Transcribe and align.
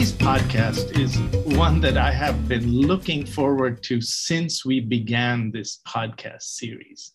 Today's 0.00 0.16
podcast 0.16 0.98
is 0.98 1.18
one 1.58 1.78
that 1.82 1.98
I 1.98 2.10
have 2.10 2.48
been 2.48 2.72
looking 2.72 3.26
forward 3.26 3.82
to 3.82 4.00
since 4.00 4.64
we 4.64 4.80
began 4.80 5.50
this 5.50 5.80
podcast 5.86 6.40
series. 6.40 7.12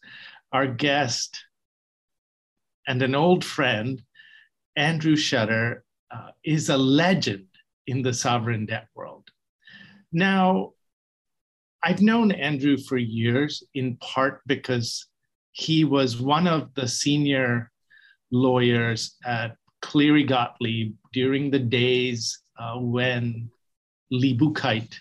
Our 0.54 0.68
guest 0.68 1.36
and 2.88 3.02
an 3.02 3.16
old 3.16 3.44
friend, 3.44 4.00
Andrew 4.76 5.16
Shutter, 5.16 5.84
uh, 6.14 6.30
is 6.44 6.70
a 6.70 6.78
legend 6.78 7.48
in 7.88 8.04
the 8.04 8.14
sovereign 8.14 8.68
debt 8.68 8.86
world. 8.94 9.30
Now, 10.12 10.74
I've 11.84 12.04
known 12.04 12.32
Andrew 12.34 12.78
for 12.78 12.98
years, 12.98 13.64
in 13.74 13.98
part 13.98 14.42
because 14.46 15.08
he 15.54 15.86
was 15.86 16.22
one 16.22 16.46
of 16.46 16.72
the 16.76 16.88
senior 16.88 17.72
lawyers 18.30 19.16
at 19.26 19.56
Cleary 19.82 20.24
Gottlieb 20.24 20.94
during 21.12 21.50
the 21.50 21.58
days 21.58 22.44
uh, 22.58 22.78
when 22.78 23.50
Lee 24.12 24.38
Buchheit 24.38 24.96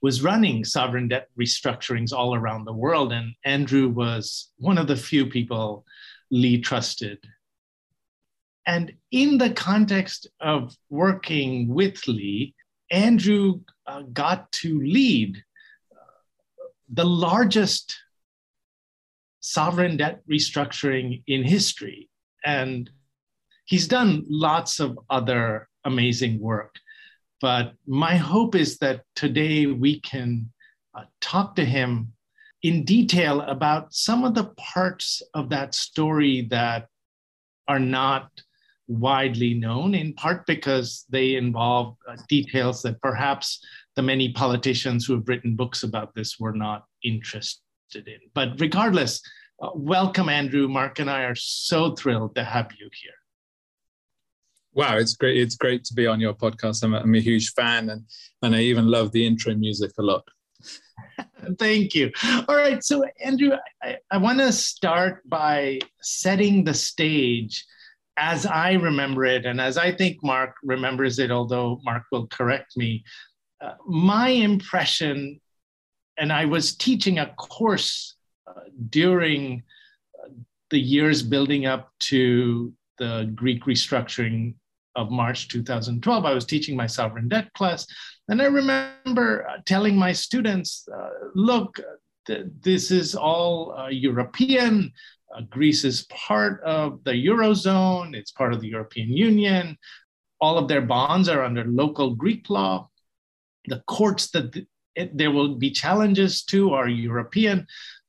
was 0.00 0.22
running 0.22 0.64
sovereign 0.64 1.08
debt 1.08 1.28
restructurings 1.40 2.12
all 2.12 2.34
around 2.34 2.64
the 2.64 2.72
world. 2.72 3.12
And 3.12 3.34
Andrew 3.44 3.88
was 3.88 4.50
one 4.58 4.76
of 4.76 4.88
the 4.88 4.96
few 4.96 5.26
people 5.26 5.84
Lee 6.30 6.60
trusted. 6.60 7.18
And 8.66 8.92
in 9.10 9.38
the 9.38 9.50
context 9.50 10.28
of 10.40 10.76
working 10.90 11.68
with 11.68 12.06
Lee, 12.06 12.54
Andrew 12.90 13.60
uh, 13.86 14.02
got 14.12 14.50
to 14.52 14.80
lead 14.80 15.36
uh, 15.92 16.66
the 16.92 17.04
largest 17.04 17.96
sovereign 19.40 19.96
debt 19.96 20.20
restructuring 20.30 21.22
in 21.26 21.42
history. 21.42 22.08
And 22.44 22.90
he's 23.64 23.88
done 23.88 24.24
lots 24.28 24.80
of 24.80 24.98
other 25.10 25.68
amazing 25.84 26.40
work. 26.40 26.74
But 27.40 27.74
my 27.86 28.16
hope 28.16 28.54
is 28.54 28.78
that 28.78 29.02
today 29.16 29.66
we 29.66 30.00
can 30.00 30.50
uh, 30.94 31.04
talk 31.20 31.56
to 31.56 31.64
him 31.64 32.12
in 32.62 32.84
detail 32.84 33.40
about 33.40 33.92
some 33.92 34.24
of 34.24 34.34
the 34.34 34.52
parts 34.56 35.22
of 35.34 35.48
that 35.50 35.74
story 35.74 36.46
that 36.50 36.86
are 37.66 37.80
not 37.80 38.30
widely 38.86 39.54
known, 39.54 39.94
in 39.94 40.14
part 40.14 40.46
because 40.46 41.04
they 41.08 41.34
involve 41.34 41.96
uh, 42.08 42.16
details 42.28 42.82
that 42.82 43.00
perhaps 43.00 43.64
the 43.96 44.02
many 44.02 44.32
politicians 44.32 45.04
who 45.04 45.14
have 45.14 45.28
written 45.28 45.56
books 45.56 45.82
about 45.82 46.14
this 46.14 46.38
were 46.38 46.52
not 46.52 46.84
interested 47.02 47.60
in. 47.94 48.18
But 48.34 48.60
regardless, 48.60 49.20
uh, 49.60 49.70
welcome, 49.74 50.28
Andrew. 50.28 50.68
Mark 50.68 50.98
and 50.98 51.10
I 51.10 51.22
are 51.22 51.34
so 51.34 51.94
thrilled 51.94 52.34
to 52.36 52.44
have 52.44 52.70
you 52.78 52.88
here. 53.02 53.12
Wow, 54.74 54.96
it's 54.96 55.14
great! 55.14 55.36
It's 55.36 55.54
great 55.54 55.84
to 55.84 55.94
be 55.94 56.06
on 56.06 56.18
your 56.18 56.32
podcast. 56.32 56.82
I'm 56.82 56.94
a, 56.94 57.00
I'm 57.00 57.14
a 57.14 57.20
huge 57.20 57.52
fan, 57.52 57.90
and 57.90 58.04
and 58.40 58.56
I 58.56 58.60
even 58.60 58.86
love 58.86 59.12
the 59.12 59.26
intro 59.26 59.54
music 59.54 59.90
a 59.98 60.02
lot. 60.02 60.26
Thank 61.58 61.94
you. 61.94 62.10
All 62.48 62.56
right, 62.56 62.82
so 62.82 63.04
Andrew, 63.22 63.52
I, 63.82 63.98
I 64.10 64.16
want 64.16 64.38
to 64.38 64.50
start 64.50 65.28
by 65.28 65.80
setting 66.00 66.64
the 66.64 66.72
stage 66.72 67.66
as 68.16 68.46
I 68.46 68.72
remember 68.72 69.26
it, 69.26 69.44
and 69.44 69.60
as 69.60 69.76
I 69.76 69.92
think 69.92 70.24
Mark 70.24 70.54
remembers 70.62 71.18
it, 71.18 71.30
although 71.30 71.78
Mark 71.84 72.04
will 72.10 72.26
correct 72.28 72.74
me. 72.76 73.04
Uh, 73.60 73.74
my 73.86 74.28
impression, 74.28 75.38
and 76.16 76.32
I 76.32 76.46
was 76.46 76.74
teaching 76.74 77.18
a 77.18 77.26
course 77.34 78.16
uh, 78.46 78.60
during 78.88 79.64
uh, 80.18 80.28
the 80.70 80.80
years 80.80 81.22
building 81.22 81.66
up 81.66 81.92
to 82.00 82.72
the 82.98 83.30
Greek 83.34 83.64
restructuring 83.64 84.54
of 84.96 85.10
March 85.10 85.48
2012. 85.48 86.24
I 86.24 86.34
was 86.34 86.44
teaching 86.44 86.76
my 86.76 86.86
sovereign 86.86 87.28
debt 87.28 87.52
class. 87.54 87.86
And 88.28 88.40
I 88.40 88.46
remember 88.46 89.46
uh, 89.48 89.58
telling 89.66 89.96
my 89.96 90.12
students, 90.12 90.86
uh, 90.94 91.10
look, 91.34 91.80
th- 92.26 92.46
this 92.60 92.90
is 92.90 93.14
all 93.14 93.74
uh, 93.76 93.88
European. 93.88 94.92
Greece 95.48 95.84
is 95.84 96.06
part 96.10 96.62
of 96.62 97.02
the 97.04 97.12
Eurozone, 97.12 98.14
it's 98.14 98.32
part 98.32 98.52
of 98.52 98.60
the 98.60 98.68
European 98.68 99.10
Union. 99.10 99.76
All 100.40 100.58
of 100.58 100.68
their 100.68 100.82
bonds 100.82 101.28
are 101.28 101.42
under 101.42 101.64
local 101.64 102.14
Greek 102.14 102.50
law. 102.50 102.90
The 103.66 103.82
courts 103.86 104.30
that 104.32 104.52
th- 104.52 104.66
it, 104.94 105.16
there 105.16 105.30
will 105.30 105.54
be 105.54 105.70
challenges 105.70 106.42
to 106.44 106.74
are 106.74 106.88
European. 106.88 107.66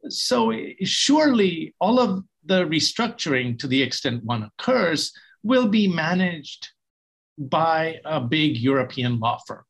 So, 0.09 0.51
surely, 0.83 1.73
all 1.79 1.99
of 1.99 2.23
the 2.43 2.65
restructuring, 2.65 3.57
to 3.59 3.67
the 3.67 3.81
extent 3.81 4.23
one 4.25 4.43
occurs, 4.43 5.13
will 5.43 5.67
be 5.67 5.87
managed 5.87 6.72
by 7.37 7.99
a 8.05 8.19
big 8.19 8.57
European 8.57 9.19
law 9.19 9.39
firm. 9.47 9.63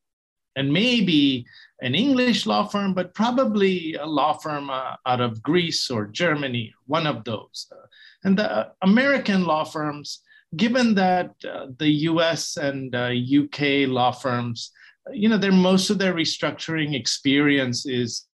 And 0.56 0.72
maybe 0.72 1.44
an 1.80 1.94
English 1.94 2.46
law 2.46 2.66
firm, 2.66 2.94
but 2.94 3.14
probably 3.14 3.94
a 3.94 4.06
law 4.06 4.34
firm 4.34 4.70
uh, 4.70 4.96
out 5.04 5.20
of 5.20 5.42
Greece 5.42 5.90
or 5.90 6.06
Germany, 6.06 6.72
one 6.86 7.06
of 7.06 7.24
those. 7.24 7.66
Uh, 7.72 7.86
and 8.22 8.38
the 8.38 8.72
American 8.82 9.44
law 9.44 9.64
firms, 9.64 10.20
given 10.56 10.94
that 10.94 11.30
uh, 11.44 11.66
the 11.78 11.90
US 12.10 12.56
and 12.56 12.94
UK 12.94 13.60
uh, 13.60 13.92
law 13.92 14.12
firms, 14.12 14.70
you 15.12 15.28
know, 15.28 15.36
their 15.36 15.52
most 15.52 15.90
of 15.90 15.98
their 15.98 16.14
restructuring 16.14 16.94
experience 16.94 17.84
is 17.84 18.26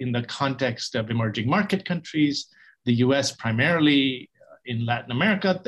in 0.00 0.12
the 0.12 0.22
context 0.24 0.94
of 0.94 1.10
emerging 1.10 1.48
market 1.48 1.84
countries, 1.84 2.48
the 2.84 2.94
US 2.94 3.32
primarily 3.32 4.28
uh, 4.40 4.56
in 4.66 4.84
Latin 4.84 5.12
America, 5.12 5.60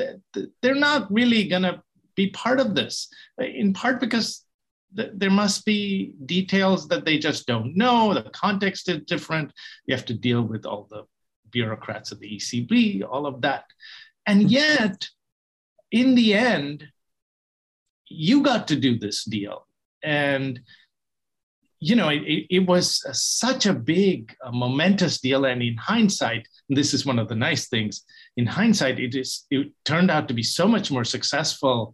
they're 0.61 0.75
not 0.75 1.11
really 1.11 1.47
going 1.47 1.63
to 1.63 1.81
be 2.23 2.29
part 2.31 2.59
of 2.59 2.75
this, 2.75 3.07
in 3.37 3.73
part 3.73 3.99
because 3.99 4.45
th- 4.95 5.11
there 5.13 5.35
must 5.43 5.65
be 5.65 6.13
details 6.25 6.87
that 6.89 7.05
they 7.05 7.17
just 7.17 7.47
don't 7.47 7.75
know. 7.75 8.13
The 8.13 8.29
context 8.45 8.89
is 8.89 9.01
different. 9.13 9.51
You 9.85 9.95
have 9.95 10.05
to 10.05 10.13
deal 10.13 10.41
with 10.41 10.65
all 10.65 10.87
the 10.89 11.03
bureaucrats 11.51 12.11
of 12.11 12.19
the 12.19 12.29
ECB, 12.37 13.03
all 13.09 13.25
of 13.25 13.41
that. 13.41 13.65
And 14.25 14.43
hmm. 14.43 14.47
yet, 14.47 15.07
in 15.91 16.15
the 16.15 16.33
end, 16.33 16.87
you 18.07 18.43
got 18.43 18.67
to 18.69 18.75
do 18.75 18.97
this 18.97 19.23
deal. 19.25 19.67
And 20.03 20.61
you 21.83 21.95
know, 21.95 22.09
it, 22.09 22.45
it 22.49 22.67
was 22.67 23.03
such 23.19 23.65
a 23.65 23.73
big, 23.73 24.35
a 24.43 24.51
momentous 24.51 25.19
deal. 25.19 25.45
And 25.45 25.63
in 25.63 25.75
hindsight, 25.77 26.47
this 26.75 26.93
is 26.93 27.05
one 27.05 27.19
of 27.19 27.27
the 27.27 27.35
nice 27.35 27.67
things, 27.67 28.03
in 28.37 28.45
hindsight, 28.45 28.99
it 28.99 29.13
is 29.13 29.45
it 29.51 29.71
turned 29.83 30.09
out 30.09 30.27
to 30.27 30.33
be 30.33 30.43
so 30.43 30.67
much 30.67 30.89
more 30.91 31.03
successful 31.03 31.93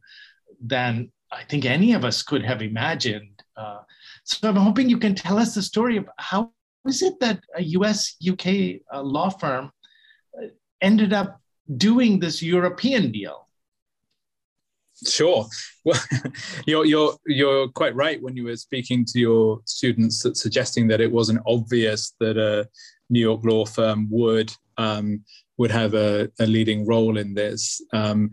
than 0.61 1.11
I 1.31 1.43
think 1.43 1.65
any 1.65 1.93
of 1.93 2.05
us 2.05 2.21
could 2.21 2.43
have 2.43 2.61
imagined. 2.61 3.43
Uh, 3.55 3.79
so 4.23 4.49
I'm 4.49 4.55
hoping 4.55 4.89
you 4.89 4.99
can 4.99 5.15
tell 5.15 5.39
us 5.39 5.55
the 5.55 5.61
story 5.61 5.97
of 5.97 6.07
how 6.17 6.51
is 6.87 7.01
it 7.01 7.19
that 7.19 7.39
a 7.55 7.63
US 7.63 8.15
UK 8.27 8.81
uh, 8.93 9.01
law 9.01 9.29
firm 9.29 9.71
uh, 10.37 10.47
ended 10.81 11.11
up 11.11 11.41
doing 11.75 12.19
this 12.19 12.41
European 12.41 13.11
deal? 13.11 13.47
Sure. 15.05 15.45
Well, 15.85 16.01
you're 16.65 16.85
you're 16.85 17.15
you're 17.27 17.69
quite 17.69 17.95
right 17.95 18.21
when 18.21 18.35
you 18.35 18.43
were 18.43 18.57
speaking 18.57 19.05
to 19.05 19.19
your 19.19 19.61
students, 19.63 20.21
that 20.23 20.35
suggesting 20.35 20.85
that 20.89 20.99
it 20.99 21.09
wasn't 21.09 21.39
obvious 21.47 22.13
that 22.19 22.35
a 22.35 22.67
New 23.09 23.21
York 23.21 23.45
law 23.45 23.65
firm 23.65 24.09
would 24.11 24.53
um, 24.77 25.23
would 25.57 25.71
have 25.71 25.93
a, 25.93 26.29
a, 26.39 26.45
leading 26.45 26.85
role 26.85 27.17
in 27.17 27.33
this. 27.33 27.81
Um, 27.93 28.29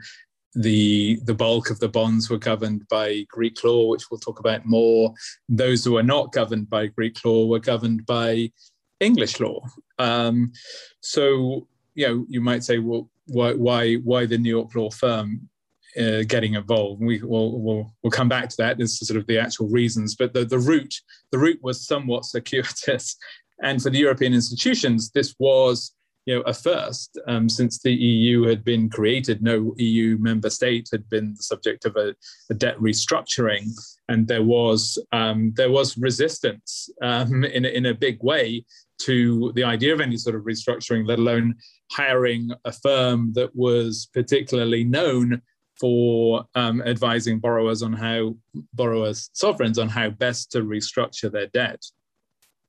the 0.54 1.18
the 1.24 1.34
bulk 1.34 1.70
of 1.70 1.80
the 1.80 1.88
bonds 1.88 2.30
were 2.30 2.38
governed 2.38 2.86
by 2.88 3.26
Greek 3.28 3.64
law, 3.64 3.88
which 3.88 4.10
we'll 4.10 4.20
talk 4.20 4.38
about 4.38 4.64
more. 4.64 5.12
Those 5.48 5.84
who 5.84 5.92
were 5.92 6.02
not 6.02 6.32
governed 6.32 6.70
by 6.70 6.86
Greek 6.86 7.24
law 7.24 7.46
were 7.46 7.58
governed 7.58 8.06
by 8.06 8.52
English 9.00 9.40
law. 9.40 9.66
Um, 9.98 10.52
so 11.00 11.66
you 11.94 12.06
know, 12.06 12.26
you 12.28 12.40
might 12.40 12.64
say, 12.64 12.78
well, 12.78 13.10
why 13.26 13.52
why 13.54 13.94
why 13.94 14.26
the 14.26 14.38
New 14.38 14.50
York 14.50 14.74
law 14.74 14.90
firm? 14.90 15.48
Uh, 15.96 16.24
getting 16.26 16.54
involved. 16.54 17.00
We 17.00 17.22
will 17.22 17.60
we'll, 17.60 17.94
we'll 18.02 18.10
come 18.10 18.28
back 18.28 18.48
to 18.48 18.56
that. 18.56 18.78
This 18.78 19.00
is 19.00 19.06
sort 19.06 19.16
of 19.16 19.28
the 19.28 19.38
actual 19.38 19.68
reasons, 19.68 20.16
but 20.16 20.34
the, 20.34 20.44
the 20.44 20.58
route 20.58 20.92
the 21.30 21.38
route 21.38 21.62
was 21.62 21.86
somewhat 21.86 22.24
circuitous, 22.24 23.16
and 23.62 23.80
for 23.80 23.90
the 23.90 24.00
European 24.00 24.34
institutions, 24.34 25.12
this 25.12 25.36
was 25.38 25.94
you 26.26 26.34
know, 26.34 26.40
a 26.42 26.54
first 26.54 27.18
um, 27.26 27.48
since 27.48 27.80
the 27.80 27.92
EU 27.92 28.42
had 28.44 28.64
been 28.64 28.88
created. 28.88 29.42
No 29.42 29.74
EU 29.76 30.16
member 30.18 30.50
state 30.50 30.88
had 30.90 31.08
been 31.08 31.34
the 31.34 31.42
subject 31.42 31.84
of 31.84 31.96
a, 31.96 32.14
a 32.50 32.54
debt 32.54 32.78
restructuring, 32.78 33.68
and 34.08 34.26
there 34.26 34.42
was 34.42 34.98
um, 35.12 35.52
there 35.56 35.70
was 35.70 35.98
resistance 35.98 36.88
um, 37.02 37.44
in 37.44 37.64
in 37.64 37.86
a 37.86 37.94
big 37.94 38.22
way 38.22 38.64
to 39.02 39.52
the 39.54 39.64
idea 39.64 39.92
of 39.92 40.00
any 40.00 40.16
sort 40.16 40.36
of 40.36 40.42
restructuring, 40.42 41.06
let 41.06 41.18
alone 41.18 41.54
hiring 41.90 42.50
a 42.64 42.72
firm 42.72 43.32
that 43.34 43.54
was 43.54 44.08
particularly 44.14 44.84
known 44.84 45.42
for 45.78 46.44
um, 46.54 46.80
advising 46.82 47.40
borrowers 47.40 47.82
on 47.82 47.92
how 47.92 48.34
borrowers 48.74 49.30
sovereigns 49.32 49.78
on 49.78 49.88
how 49.88 50.08
best 50.08 50.52
to 50.52 50.60
restructure 50.60 51.30
their 51.30 51.48
debt 51.48 51.82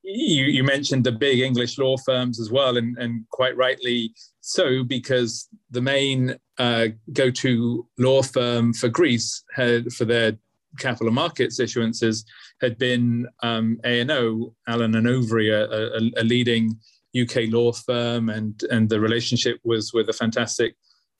you, 0.05 0.45
you, 0.45 0.63
mentioned 0.63 1.03
the 1.03 1.11
big 1.11 1.39
English 1.39 1.77
law 1.77 1.97
firms 1.97 2.39
as 2.39 2.51
well, 2.51 2.77
and, 2.77 2.97
and 2.97 3.27
quite 3.29 3.57
rightly 3.57 4.13
so, 4.41 4.83
because 4.83 5.49
the 5.71 5.81
main 5.81 6.35
uh, 6.57 6.87
go-to 7.13 7.87
law 7.97 8.21
firm 8.21 8.73
for 8.73 8.87
Greece 8.87 9.43
had 9.55 9.91
for 9.91 10.05
their 10.05 10.37
capital 10.79 11.11
markets 11.11 11.59
issuances 11.59 12.23
had 12.61 12.77
been 12.77 13.27
um, 13.41 13.79
A&O, 13.83 14.53
Allen 14.67 14.95
and 14.95 15.07
Overy, 15.07 15.51
a, 15.51 15.95
a, 15.97 16.21
a, 16.21 16.23
leading 16.23 16.77
UK 17.19 17.49
law 17.49 17.71
firm, 17.71 18.29
and, 18.29 18.61
and 18.69 18.89
the 18.89 18.99
relationship 18.99 19.59
was 19.63 19.93
with 19.93 20.09
a 20.09 20.13
fantastic 20.13 20.75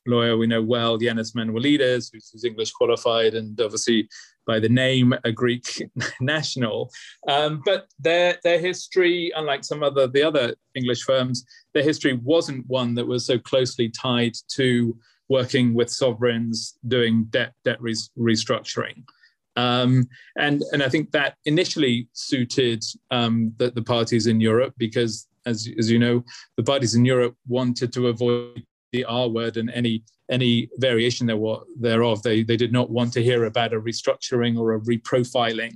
lawyer 0.07 0.37
we 0.37 0.47
know 0.47 0.61
well, 0.61 0.99
Yannis 0.99 1.35
Manuelides, 1.35 2.11
who's 2.11 2.43
English 2.43 2.71
qualified 2.71 3.33
and 3.33 3.59
obviously 3.59 4.07
by 4.45 4.59
the 4.59 4.69
name 4.69 5.13
a 5.23 5.31
Greek 5.31 5.83
national. 6.21 6.91
Um, 7.27 7.61
but 7.65 7.87
their 7.99 8.37
their 8.43 8.59
history, 8.59 9.31
unlike 9.35 9.63
some 9.63 9.83
other 9.83 10.07
the 10.07 10.23
other 10.23 10.55
English 10.75 11.03
firms, 11.03 11.45
their 11.73 11.83
history 11.83 12.13
wasn't 12.23 12.67
one 12.67 12.95
that 12.95 13.07
was 13.07 13.25
so 13.25 13.37
closely 13.37 13.89
tied 13.89 14.33
to 14.49 14.97
working 15.27 15.73
with 15.73 15.89
sovereigns 15.89 16.77
doing 16.87 17.25
debt 17.25 17.53
debt 17.63 17.81
re- 17.81 17.95
restructuring. 18.17 19.03
Um, 19.55 20.07
and 20.37 20.63
and 20.71 20.83
I 20.83 20.89
think 20.89 21.11
that 21.11 21.35
initially 21.45 22.07
suited 22.13 22.83
um, 23.11 23.53
the, 23.57 23.71
the 23.71 23.81
parties 23.81 24.27
in 24.27 24.39
Europe 24.41 24.73
because, 24.77 25.27
as 25.45 25.67
as 25.77 25.89
you 25.89 25.99
know, 25.99 26.23
the 26.57 26.63
parties 26.63 26.95
in 26.95 27.05
Europe 27.05 27.35
wanted 27.47 27.93
to 27.93 28.07
avoid 28.07 28.63
the 28.91 29.05
R 29.05 29.27
word 29.29 29.57
and 29.57 29.69
any 29.71 30.03
any 30.29 30.69
variation 30.77 31.27
there 31.27 31.37
were, 31.37 31.59
thereof. 31.79 32.23
They, 32.23 32.43
they 32.43 32.57
did 32.57 32.71
not 32.71 32.89
want 32.89 33.13
to 33.13 33.23
hear 33.23 33.45
about 33.45 33.73
a 33.73 33.79
restructuring 33.79 34.57
or 34.57 34.73
a 34.73 34.79
reprofiling. 34.81 35.75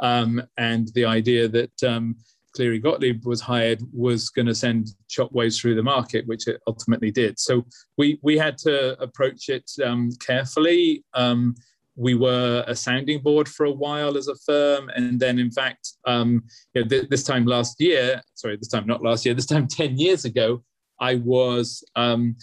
Um, 0.00 0.42
and 0.58 0.88
the 0.94 1.06
idea 1.06 1.48
that 1.48 1.82
um, 1.82 2.16
Cleary 2.54 2.78
Gottlieb 2.78 3.24
was 3.24 3.40
hired 3.40 3.82
was 3.92 4.28
going 4.28 4.46
to 4.46 4.54
send 4.54 4.88
shockwaves 5.10 5.60
through 5.60 5.74
the 5.74 5.82
market, 5.82 6.26
which 6.26 6.48
it 6.48 6.60
ultimately 6.66 7.10
did. 7.10 7.38
So 7.38 7.64
we, 7.96 8.18
we 8.22 8.36
had 8.36 8.58
to 8.58 9.00
approach 9.00 9.48
it 9.48 9.70
um, 9.84 10.10
carefully. 10.20 11.04
Um, 11.14 11.54
we 11.96 12.14
were 12.14 12.62
a 12.66 12.76
sounding 12.76 13.22
board 13.22 13.48
for 13.48 13.64
a 13.64 13.72
while 13.72 14.16
as 14.16 14.28
a 14.28 14.36
firm. 14.36 14.90
And 14.94 15.18
then, 15.18 15.38
in 15.38 15.50
fact, 15.50 15.94
um, 16.06 16.44
you 16.74 16.82
know, 16.82 16.88
th- 16.88 17.08
this 17.08 17.24
time 17.24 17.46
last 17.46 17.80
year, 17.80 18.22
sorry, 18.34 18.56
this 18.56 18.68
time 18.68 18.86
not 18.86 19.02
last 19.02 19.24
year, 19.24 19.34
this 19.34 19.46
time 19.46 19.66
10 19.68 19.98
years 19.98 20.24
ago, 20.24 20.62
I 21.00 21.16
was 21.16 21.84
um, 21.94 22.36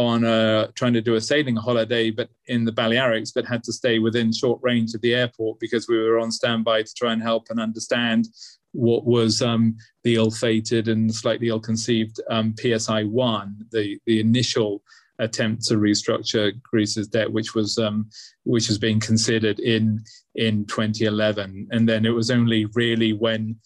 on 0.00 0.24
a, 0.24 0.72
trying 0.74 0.94
to 0.94 1.02
do 1.02 1.16
a 1.16 1.20
sailing 1.20 1.56
holiday, 1.56 2.10
but 2.10 2.30
in 2.46 2.64
the 2.64 2.72
Balearics, 2.72 3.32
but 3.34 3.44
had 3.44 3.62
to 3.64 3.72
stay 3.72 3.98
within 3.98 4.32
short 4.32 4.58
range 4.62 4.94
of 4.94 5.00
the 5.02 5.14
airport 5.14 5.60
because 5.60 5.88
we 5.88 5.98
were 5.98 6.18
on 6.18 6.32
standby 6.32 6.82
to 6.82 6.94
try 6.94 7.12
and 7.12 7.22
help 7.22 7.48
and 7.50 7.60
understand 7.60 8.26
what 8.72 9.04
was 9.04 9.42
um, 9.42 9.76
the 10.04 10.14
ill-fated 10.14 10.88
and 10.88 11.14
slightly 11.14 11.48
ill-conceived 11.48 12.18
um, 12.30 12.54
PSI 12.58 13.04
one, 13.04 13.56
the 13.72 13.98
the 14.06 14.20
initial 14.20 14.82
attempt 15.18 15.64
to 15.66 15.74
restructure 15.74 16.58
Greece's 16.62 17.08
debt, 17.08 17.30
which 17.30 17.54
was 17.54 17.76
um, 17.76 18.08
which 18.44 18.68
was 18.68 18.78
being 18.78 19.00
considered 19.00 19.58
in 19.60 20.02
in 20.34 20.64
2011, 20.64 21.68
and 21.72 21.86
then 21.86 22.06
it 22.06 22.14
was 22.14 22.30
only 22.30 22.64
really 22.74 23.12
when, 23.12 23.56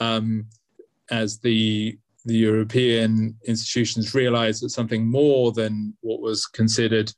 um, 0.00 0.46
as 1.10 1.38
the 1.38 1.96
the 2.24 2.36
European 2.36 3.36
institutions 3.46 4.14
realized 4.14 4.62
that 4.62 4.70
something 4.70 5.06
more 5.06 5.52
than 5.52 5.94
what 6.00 6.20
was 6.20 6.46
considered 6.46 7.12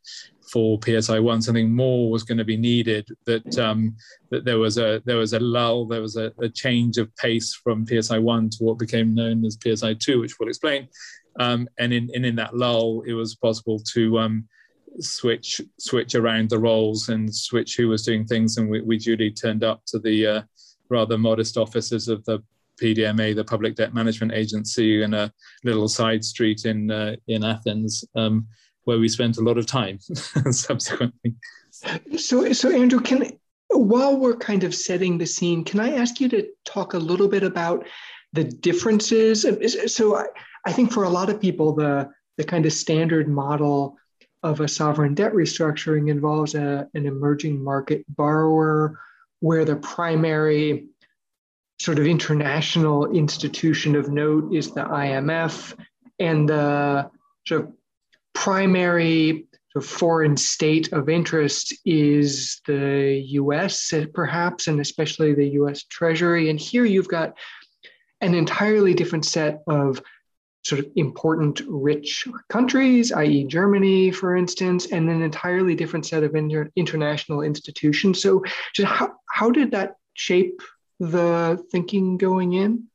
for 0.51 0.79
PSI 0.85 1.19
one, 1.19 1.43
something 1.43 1.75
more 1.75 2.11
was 2.11 2.23
going 2.23 2.39
to 2.39 2.45
be 2.45 2.57
needed. 2.57 3.09
That 3.25 3.59
um, 3.59 3.97
that 4.31 4.45
there 4.45 4.59
was 4.59 4.79
a 4.79 5.03
there 5.05 5.19
was 5.19 5.33
a 5.33 5.41
lull, 5.41 5.87
there 5.87 6.01
was 6.01 6.17
a, 6.17 6.33
a, 6.41 6.49
change 6.49 6.99
of 6.99 7.15
pace 7.17 7.55
from 7.55 7.87
PSI 7.87 8.19
one 8.19 8.51
to 8.51 8.59
what 8.61 8.79
became 8.79 9.15
known 9.15 9.45
as 9.45 9.59
PSI 9.63 9.95
two, 9.95 10.21
which 10.21 10.39
we'll 10.39 10.49
explain. 10.49 10.89
Um, 11.39 11.69
and 11.79 11.93
in, 11.93 12.09
in 12.15 12.25
in 12.25 12.37
that 12.37 12.57
lull, 12.57 13.03
it 13.07 13.13
was 13.13 13.37
possible 13.37 13.81
to 13.95 14.19
um, 14.19 14.49
switch 15.01 15.61
switch 15.79 16.15
around 16.15 16.51
the 16.51 16.59
roles 16.59 17.09
and 17.09 17.35
switch 17.35 17.77
who 17.77 17.89
was 17.89 18.05
doing 18.05 18.25
things. 18.25 18.57
And 18.57 18.69
we, 18.69 18.81
we 18.81 18.99
duly 18.99 19.31
turned 19.31 19.65
up 19.65 19.83
to 19.87 19.99
the 19.99 20.27
uh, 20.27 20.43
rather 20.89 21.19
modest 21.19 21.57
offices 21.57 22.09
of 22.09 22.25
the 22.25 22.43
PDMA, 22.81 23.35
the 23.35 23.45
Public 23.45 23.75
Debt 23.75 23.95
Management 23.95 24.33
Agency, 24.33 25.03
in 25.03 25.15
a 25.15 25.33
little 25.65 25.89
side 25.89 26.25
street 26.25 26.65
in 26.65 26.91
uh, 26.91 27.17
in 27.29 27.45
Athens, 27.45 28.05
um, 28.15 28.47
where 28.85 28.99
we 28.99 29.09
spent 29.09 29.39
a 29.39 29.43
lot 29.43 29.59
of 29.59 29.67
time 29.67 29.99
subsequently. 30.51 31.35
So, 32.17 32.53
so 32.53 32.71
Andrew, 32.71 33.01
can 33.01 33.31
while 33.71 34.17
we're 34.17 34.37
kind 34.37 34.65
of 34.65 34.75
setting 34.75 35.19
the 35.19 35.27
scene, 35.27 35.65
can 35.65 35.81
I 35.81 35.95
ask 35.95 36.21
you 36.21 36.29
to 36.31 36.49
talk 36.65 36.95
a 36.95 36.99
little 36.99 37.29
bit 37.29 37.43
about 37.43 37.87
the 38.33 38.45
differences? 38.45 39.47
So, 39.87 40.17
I, 40.17 40.27
I 40.65 40.73
think 40.73 40.93
for 40.93 41.05
a 41.05 41.11
lot 41.11 41.31
of 41.31 41.41
people, 41.41 41.75
the 41.75 42.11
the 42.37 42.45
kind 42.45 42.67
of 42.67 42.73
standard 42.73 43.29
model 43.29 43.97
of 44.43 44.61
a 44.61 44.69
sovereign 44.69 45.15
debt 45.15 45.33
restructuring 45.33 46.11
involves 46.11 46.55
a, 46.55 46.89
an 46.95 47.07
emerging 47.07 47.63
market 47.63 48.05
borrower 48.09 48.99
where 49.41 49.65
the 49.65 49.77
primary 49.77 50.87
sort 51.79 51.99
of 51.99 52.07
international 52.07 53.07
institution 53.13 53.97
of 53.97 54.09
note 54.09 54.53
is 54.53 54.71
the 54.73 54.85
IMF, 54.85 55.79
and 56.19 56.49
the 56.49 57.11
sort 57.47 57.63
of 57.63 57.73
primary 58.35 59.47
sort 59.73 59.85
of 59.85 59.87
foreign 59.87 60.37
state 60.37 60.93
of 60.93 61.09
interest 61.09 61.75
is 61.85 62.61
the 62.67 63.23
US, 63.29 63.93
perhaps, 64.15 64.69
and 64.69 64.81
especially 64.81 65.35
the 65.35 65.49
US 65.61 65.85
Treasury. 65.85 66.49
And 66.51 66.59
here 66.59 66.85
you've 66.85 67.09
got 67.09 67.37
an 68.21 68.35
entirely 68.35 68.95
different 68.95 69.27
set 69.27 69.63
of 69.67 70.03
sort 70.65 70.81
of 70.81 70.91
important 70.97 71.61
rich 71.69 72.27
countries, 72.49 73.13
i.e., 73.13 73.45
Germany, 73.45 74.11
for 74.11 74.35
instance, 74.35 74.87
and 74.91 75.09
an 75.09 75.23
entirely 75.23 75.77
different 75.77 76.07
set 76.07 76.25
of 76.25 76.35
inter- 76.35 76.71
international 76.75 77.43
institutions. 77.43 78.21
So, 78.21 78.43
just 78.75 78.89
how, 78.89 79.13
how 79.31 79.51
did 79.51 79.71
that 79.73 79.95
shape 80.15 80.61
the 80.99 81.63
thinking 81.71 82.17
going 82.17 82.55
in? 82.55 82.89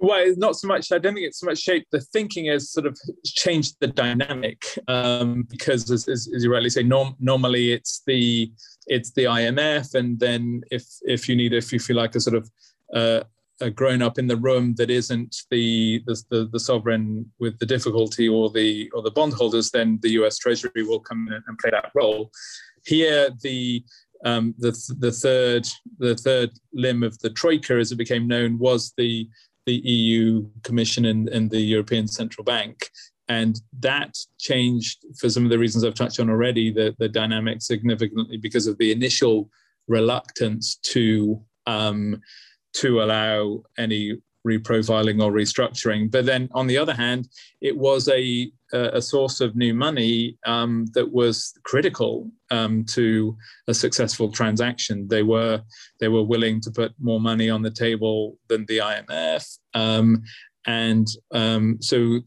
Well, 0.00 0.32
not 0.36 0.56
so 0.56 0.68
much. 0.68 0.92
I 0.92 0.98
don't 0.98 1.14
think 1.14 1.26
it's 1.26 1.40
so 1.40 1.46
much 1.46 1.58
shaped 1.58 1.90
the 1.90 2.00
thinking 2.00 2.46
has 2.46 2.70
sort 2.70 2.86
of 2.86 2.96
changed 3.24 3.76
the 3.80 3.88
dynamic 3.88 4.64
um, 4.86 5.42
because, 5.48 5.90
as, 5.90 6.06
as, 6.06 6.30
as, 6.34 6.44
you 6.44 6.52
rightly 6.52 6.70
say, 6.70 6.84
norm, 6.84 7.16
normally 7.18 7.72
it's 7.72 8.02
the 8.06 8.52
it's 8.86 9.10
the 9.12 9.24
IMF, 9.24 9.94
and 9.94 10.18
then 10.20 10.62
if 10.70 10.84
if 11.02 11.28
you 11.28 11.34
need 11.34 11.52
if 11.52 11.72
you 11.72 11.80
feel 11.80 11.96
like 11.96 12.14
a 12.14 12.20
sort 12.20 12.36
of 12.36 12.50
uh, 12.94 13.24
a 13.60 13.70
grown 13.70 14.00
up 14.00 14.18
in 14.18 14.28
the 14.28 14.36
room 14.36 14.74
that 14.76 14.88
isn't 14.88 15.34
the, 15.50 16.00
the, 16.06 16.22
the 16.30 16.48
the 16.52 16.60
sovereign 16.60 17.28
with 17.40 17.58
the 17.58 17.66
difficulty 17.66 18.28
or 18.28 18.50
the 18.50 18.88
or 18.94 19.02
the 19.02 19.10
bondholders, 19.10 19.72
then 19.72 19.98
the 20.02 20.10
U.S. 20.10 20.38
Treasury 20.38 20.84
will 20.84 21.00
come 21.00 21.26
in 21.26 21.42
and 21.46 21.58
play 21.58 21.70
that 21.70 21.90
role. 21.96 22.30
Here, 22.86 23.30
the 23.42 23.84
um, 24.24 24.54
the, 24.58 24.72
the 24.98 25.12
third 25.12 25.66
the 25.98 26.14
third 26.16 26.50
limb 26.72 27.02
of 27.02 27.18
the 27.20 27.30
troika, 27.30 27.74
as 27.74 27.92
it 27.92 27.96
became 27.96 28.26
known, 28.26 28.58
was 28.58 28.92
the 28.96 29.28
the 29.66 29.76
EU 29.76 30.48
Commission 30.62 31.04
and, 31.04 31.28
and 31.28 31.50
the 31.50 31.60
European 31.60 32.08
Central 32.08 32.44
Bank, 32.44 32.88
and 33.28 33.60
that 33.80 34.16
changed 34.38 35.04
for 35.18 35.28
some 35.28 35.44
of 35.44 35.50
the 35.50 35.58
reasons 35.58 35.84
I've 35.84 35.94
touched 35.94 36.20
on 36.20 36.30
already. 36.30 36.72
The 36.72 36.94
the 36.98 37.08
dynamic 37.08 37.62
significantly 37.62 38.36
because 38.36 38.66
of 38.66 38.78
the 38.78 38.92
initial 38.92 39.50
reluctance 39.86 40.76
to 40.76 41.40
um, 41.66 42.20
to 42.74 43.02
allow 43.02 43.62
any 43.78 44.18
reprofiling 44.46 45.22
or 45.22 45.32
restructuring. 45.32 46.10
But 46.10 46.26
then 46.26 46.48
on 46.52 46.66
the 46.66 46.78
other 46.78 46.94
hand, 46.94 47.28
it 47.60 47.76
was 47.76 48.08
a 48.08 48.50
a 48.72 49.00
source 49.00 49.40
of 49.40 49.56
new 49.56 49.74
money 49.74 50.36
um, 50.46 50.86
that 50.94 51.10
was 51.10 51.54
critical 51.64 52.30
um, 52.50 52.84
to 52.84 53.36
a 53.66 53.74
successful 53.74 54.30
transaction. 54.30 55.08
They 55.08 55.22
were 55.22 55.62
they 56.00 56.08
were 56.08 56.24
willing 56.24 56.60
to 56.62 56.70
put 56.70 56.92
more 57.00 57.20
money 57.20 57.50
on 57.50 57.62
the 57.62 57.70
table 57.70 58.36
than 58.48 58.66
the 58.66 58.78
IMF, 58.78 59.58
um, 59.74 60.22
and 60.66 61.06
um, 61.32 61.78
so 61.80 62.20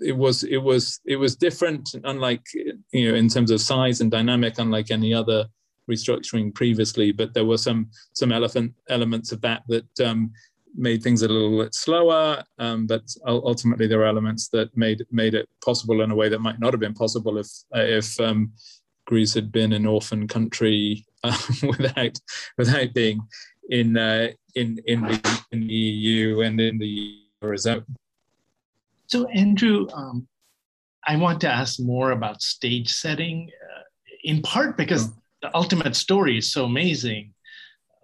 it 0.00 0.16
was 0.16 0.44
it 0.44 0.58
was 0.58 1.00
it 1.04 1.16
was 1.16 1.36
different. 1.36 1.94
Unlike 2.04 2.46
you 2.92 3.10
know 3.10 3.14
in 3.14 3.28
terms 3.28 3.50
of 3.50 3.60
size 3.60 4.00
and 4.00 4.10
dynamic, 4.10 4.58
unlike 4.58 4.90
any 4.90 5.12
other 5.12 5.46
restructuring 5.90 6.54
previously. 6.54 7.12
But 7.12 7.34
there 7.34 7.44
were 7.44 7.58
some 7.58 7.90
some 8.14 8.32
elephant 8.32 8.72
elements 8.88 9.32
of 9.32 9.40
that 9.42 9.62
that 9.68 10.00
um, 10.00 10.32
made 10.74 11.02
things 11.02 11.22
a 11.22 11.28
little 11.28 11.62
bit 11.62 11.74
slower, 11.74 12.42
um, 12.58 12.86
but 12.86 13.02
ultimately 13.26 13.86
there 13.86 14.00
are 14.00 14.06
elements 14.06 14.48
that 14.48 14.74
made 14.76 15.04
made 15.10 15.34
it 15.34 15.48
possible 15.64 16.02
in 16.02 16.10
a 16.10 16.14
way 16.14 16.28
that 16.28 16.40
might 16.40 16.60
not 16.60 16.72
have 16.72 16.80
been 16.80 16.94
possible 16.94 17.38
if 17.38 17.48
if 17.72 18.18
um, 18.20 18.52
Greece 19.06 19.34
had 19.34 19.52
been 19.52 19.72
an 19.72 19.86
orphan 19.86 20.26
country 20.28 21.04
uh, 21.24 21.36
without 21.62 22.18
without 22.58 22.94
being 22.94 23.20
in 23.70 23.96
uh, 23.96 24.28
in 24.54 24.78
in 24.86 25.02
the, 25.02 25.42
in 25.52 25.60
the, 25.60 25.74
EU 25.74 26.40
and 26.40 26.60
in 26.60 26.78
the 26.78 27.18
eurozone. 27.42 27.84
So 29.06 29.26
Andrew, 29.28 29.86
um, 29.92 30.26
I 31.06 31.16
want 31.16 31.40
to 31.42 31.48
ask 31.48 31.80
more 31.80 32.12
about 32.12 32.42
stage 32.42 32.92
setting, 32.92 33.50
uh, 33.50 33.82
in 34.24 34.42
part 34.42 34.76
because 34.76 35.10
the 35.42 35.54
ultimate 35.54 35.96
story 35.96 36.38
is 36.38 36.50
so 36.50 36.64
amazing, 36.64 37.34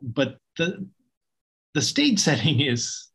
but 0.02 0.36
the 0.56 0.86
the 1.78 1.82
stage 1.82 2.18
setting 2.28 2.60
is 2.60 3.08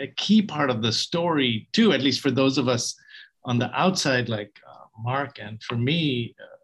a 0.00 0.08
key 0.24 0.42
part 0.42 0.70
of 0.70 0.82
the 0.82 0.92
story 0.92 1.68
too 1.72 1.92
at 1.92 2.02
least 2.02 2.20
for 2.20 2.30
those 2.30 2.58
of 2.58 2.66
us 2.68 2.94
on 3.44 3.58
the 3.58 3.70
outside 3.78 4.28
like 4.28 4.52
uh, 4.68 4.86
mark 5.10 5.38
and 5.40 5.62
for 5.62 5.76
me 5.76 6.34
uh, 6.42 6.56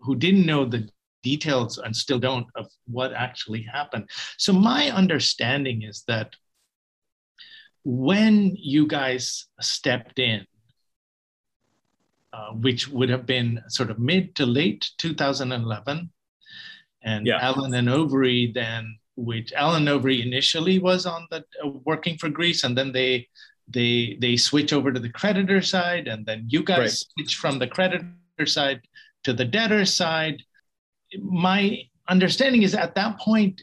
who 0.00 0.16
didn't 0.16 0.46
know 0.46 0.64
the 0.64 0.88
details 1.22 1.78
and 1.78 1.94
still 1.94 2.18
don't 2.18 2.46
of 2.54 2.66
what 2.86 3.12
actually 3.12 3.62
happened. 3.62 4.08
So 4.36 4.52
my 4.52 4.90
understanding 4.90 5.82
is 5.82 6.04
that 6.06 6.34
when 7.84 8.54
you 8.56 8.86
guys 8.86 9.46
stepped 9.60 10.18
in, 10.18 10.46
uh, 12.32 12.52
which 12.52 12.88
would 12.88 13.08
have 13.08 13.26
been 13.26 13.60
sort 13.68 13.90
of 13.90 13.98
mid 13.98 14.34
to 14.36 14.46
late 14.46 14.90
2011, 14.98 16.10
and 17.02 17.26
yeah. 17.26 17.38
Allen 17.40 17.74
and 17.74 17.88
Overy 17.88 18.52
then, 18.52 18.98
which 19.18 19.52
Allen 19.52 19.86
Overy 19.86 20.24
initially 20.24 20.78
was 20.78 21.04
on 21.04 21.26
the 21.30 21.44
uh, 21.64 21.68
working 21.84 22.16
for 22.16 22.28
Greece, 22.28 22.62
and 22.62 22.78
then 22.78 22.92
they 22.92 23.26
they 23.66 24.16
they 24.20 24.36
switch 24.36 24.72
over 24.72 24.92
to 24.92 25.00
the 25.00 25.10
creditor 25.10 25.60
side, 25.60 26.06
and 26.06 26.24
then 26.24 26.46
you 26.48 26.62
guys 26.62 26.78
right. 26.78 26.90
switch 26.90 27.36
from 27.36 27.58
the 27.58 27.66
creditor 27.66 28.46
side 28.46 28.80
to 29.24 29.32
the 29.32 29.44
debtor 29.44 29.84
side. 29.84 30.42
My 31.20 31.82
understanding 32.08 32.62
is 32.62 32.74
at 32.74 32.94
that 32.94 33.18
point, 33.18 33.60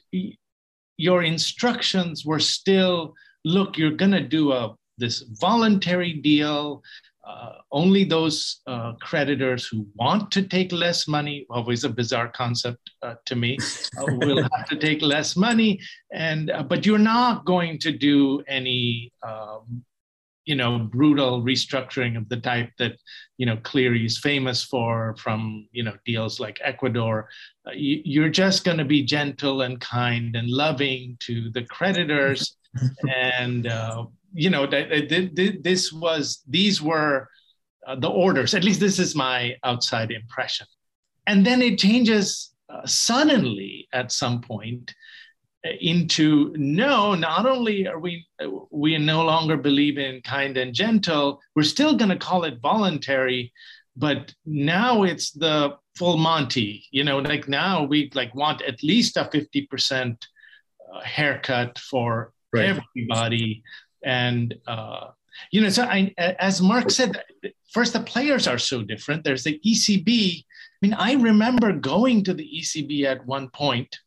your 0.97 1.23
instructions 1.23 2.25
were 2.25 2.39
still 2.39 3.15
look, 3.45 3.77
you're 3.77 3.91
going 3.91 4.11
to 4.11 4.27
do 4.27 4.51
a 4.51 4.75
this 4.97 5.21
voluntary 5.39 6.13
deal. 6.13 6.83
Uh, 7.25 7.53
only 7.71 8.03
those 8.03 8.61
uh, 8.67 8.93
creditors 9.01 9.65
who 9.65 9.87
want 9.95 10.29
to 10.31 10.43
take 10.43 10.71
less 10.71 11.07
money, 11.07 11.45
always 11.49 11.83
a 11.83 11.89
bizarre 11.89 12.29
concept 12.29 12.91
uh, 13.01 13.15
to 13.25 13.35
me, 13.35 13.57
uh, 13.99 14.05
will 14.17 14.43
have 14.55 14.69
to 14.69 14.75
take 14.75 15.01
less 15.01 15.35
money. 15.35 15.79
And 16.13 16.51
uh, 16.51 16.63
but 16.63 16.85
you're 16.85 16.99
not 16.99 17.45
going 17.45 17.79
to 17.79 17.91
do 17.91 18.43
any 18.47 19.11
um, 19.27 19.83
you 20.45 20.55
know 20.55 20.77
brutal 20.77 21.41
restructuring 21.41 22.15
of 22.15 22.29
the 22.29 22.37
type 22.37 22.69
that 22.77 22.93
you 23.37 23.45
know 23.45 23.57
Cleary 23.57 24.05
is 24.05 24.19
famous 24.19 24.63
for 24.63 25.15
from 25.17 25.67
you 25.71 25.83
know 25.83 25.95
deals 26.05 26.39
like 26.39 26.59
Ecuador. 26.63 27.27
Uh, 27.67 27.71
you, 27.73 28.23
are 28.23 28.29
just 28.29 28.63
going 28.63 28.77
to 28.77 28.85
be 28.85 29.03
gentle 29.03 29.63
and 29.63 29.81
kind 29.81 30.35
and 30.35 30.47
loving 30.49 31.17
to 31.21 31.49
the 31.51 31.63
creditors, 31.63 32.55
and 33.15 33.67
uh, 33.67 34.05
you 34.35 34.49
know 34.49 34.67
that, 34.67 34.89
that, 34.89 35.59
this 35.63 35.91
was 35.91 36.43
these 36.47 36.81
were 36.81 37.27
uh, 37.87 37.95
the 37.95 38.09
orders. 38.09 38.53
At 38.53 38.63
least 38.63 38.79
this 38.79 38.99
is 38.99 39.15
my 39.15 39.55
outside 39.63 40.11
impression, 40.11 40.67
and 41.25 41.45
then 41.45 41.61
it 41.61 41.79
changes 41.79 42.53
uh, 42.69 42.85
suddenly 42.85 43.87
at 43.93 44.11
some 44.11 44.41
point 44.41 44.93
into 45.81 46.53
no 46.57 47.15
not 47.15 47.45
only 47.45 47.87
are 47.87 47.99
we 47.99 48.25
we 48.69 48.97
no 48.97 49.25
longer 49.25 49.57
believe 49.57 49.97
in 49.97 50.21
kind 50.21 50.57
and 50.57 50.73
gentle 50.75 51.39
we're 51.55 51.63
still 51.63 51.95
going 51.95 52.09
to 52.09 52.17
call 52.17 52.43
it 52.43 52.59
voluntary 52.61 53.51
but 53.95 54.33
now 54.45 55.03
it's 55.03 55.31
the 55.31 55.75
full 55.97 56.17
monty 56.17 56.85
you 56.91 57.03
know 57.03 57.17
like 57.17 57.47
now 57.47 57.83
we 57.83 58.11
like 58.13 58.33
want 58.35 58.61
at 58.61 58.83
least 58.83 59.17
a 59.17 59.23
50% 59.23 60.17
uh, 60.93 60.99
haircut 61.01 61.79
for 61.79 62.31
right. 62.53 62.79
everybody 62.97 63.63
and 64.05 64.55
uh, 64.67 65.07
you 65.51 65.59
know 65.61 65.69
so 65.69 65.83
I, 65.83 66.13
as 66.17 66.61
mark 66.61 66.89
said 66.89 67.21
first 67.71 67.93
the 67.93 67.99
players 67.99 68.47
are 68.47 68.57
so 68.57 68.81
different 68.81 69.23
there's 69.23 69.43
the 69.43 69.59
ecb 69.65 70.07
i 70.07 70.77
mean 70.81 70.93
i 70.93 71.13
remember 71.13 71.73
going 71.73 72.23
to 72.23 72.33
the 72.33 72.49
ecb 72.59 73.03
at 73.03 73.25
one 73.25 73.49
point 73.49 73.97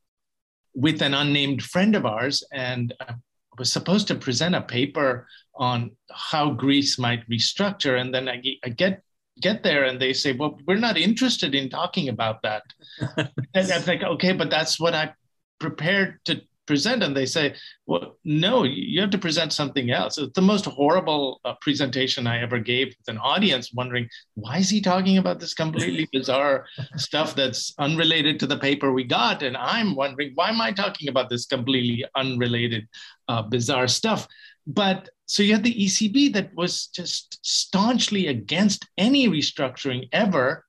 with 0.75 1.03
an 1.03 1.13
unnamed 1.13 1.63
friend 1.63 1.95
of 1.97 2.07
ours 2.07 2.45
and 2.53 2.95
I 3.01 3.15
was 3.59 3.73
supposed 3.73 4.07
to 4.09 4.15
present 4.15 4.55
a 4.55 4.61
paper 4.61 5.27
on 5.55 5.91
how 6.11 6.51
Greece 6.51 6.99
might 6.99 7.29
restructure. 7.29 8.01
And 8.01 8.15
then 8.15 8.29
I, 8.29 8.41
I 8.65 8.69
get 8.69 9.03
get 9.41 9.63
there 9.63 9.85
and 9.85 10.01
they 10.01 10.13
say, 10.13 10.33
well, 10.33 10.59
we're 10.67 10.77
not 10.77 10.97
interested 10.97 11.55
in 11.55 11.71
talking 11.71 12.09
about 12.09 12.43
that. 12.43 12.63
and 13.17 13.73
I'm 13.73 13.85
like, 13.87 14.03
okay, 14.03 14.33
but 14.33 14.51
that's 14.51 14.81
what 14.81 14.95
I 14.95 15.15
prepared 15.61 16.19
to 16.25 16.41
present 16.69 17.03
and 17.03 17.17
they 17.17 17.27
say 17.27 17.55
well 17.87 18.17
no 18.25 18.63
you 18.63 19.01
have 19.01 19.11
to 19.11 19.25
present 19.27 19.53
something 19.53 19.91
else. 19.91 20.19
It's 20.19 20.35
the 20.35 20.51
most 20.53 20.67
horrible 20.67 21.41
uh, 21.45 21.55
presentation 21.63 22.27
i 22.27 22.37
ever 22.47 22.59
gave 22.73 22.89
with 22.89 23.09
an 23.09 23.19
audience 23.19 23.73
wondering 23.73 24.07
why 24.35 24.59
is 24.59 24.71
he 24.71 24.81
talking 24.81 25.17
about 25.19 25.41
this 25.41 25.55
completely 25.55 26.07
bizarre 26.17 26.67
stuff 26.97 27.35
that's 27.35 27.75
unrelated 27.79 28.39
to 28.39 28.47
the 28.47 28.59
paper 28.69 28.93
we 28.93 29.05
got? 29.05 29.43
And 29.43 29.57
i'm 29.57 29.97
wondering 30.03 30.33
why 30.35 30.51
am 30.51 30.61
i 30.61 30.71
talking 30.71 31.09
about 31.09 31.29
this 31.31 31.47
completely 31.47 32.05
unrelated 32.15 32.87
uh, 33.29 33.43
bizarre 33.43 33.89
stuff? 33.89 34.29
But 34.67 35.09
so 35.25 35.43
you 35.43 35.55
had 35.55 35.65
the 35.65 35.79
ecb 35.85 36.33
that 36.35 36.55
was 36.55 36.89
just 36.89 37.39
staunchly 37.43 38.27
against 38.27 38.87
any 38.99 39.29
restructuring 39.29 40.09
ever. 40.13 40.65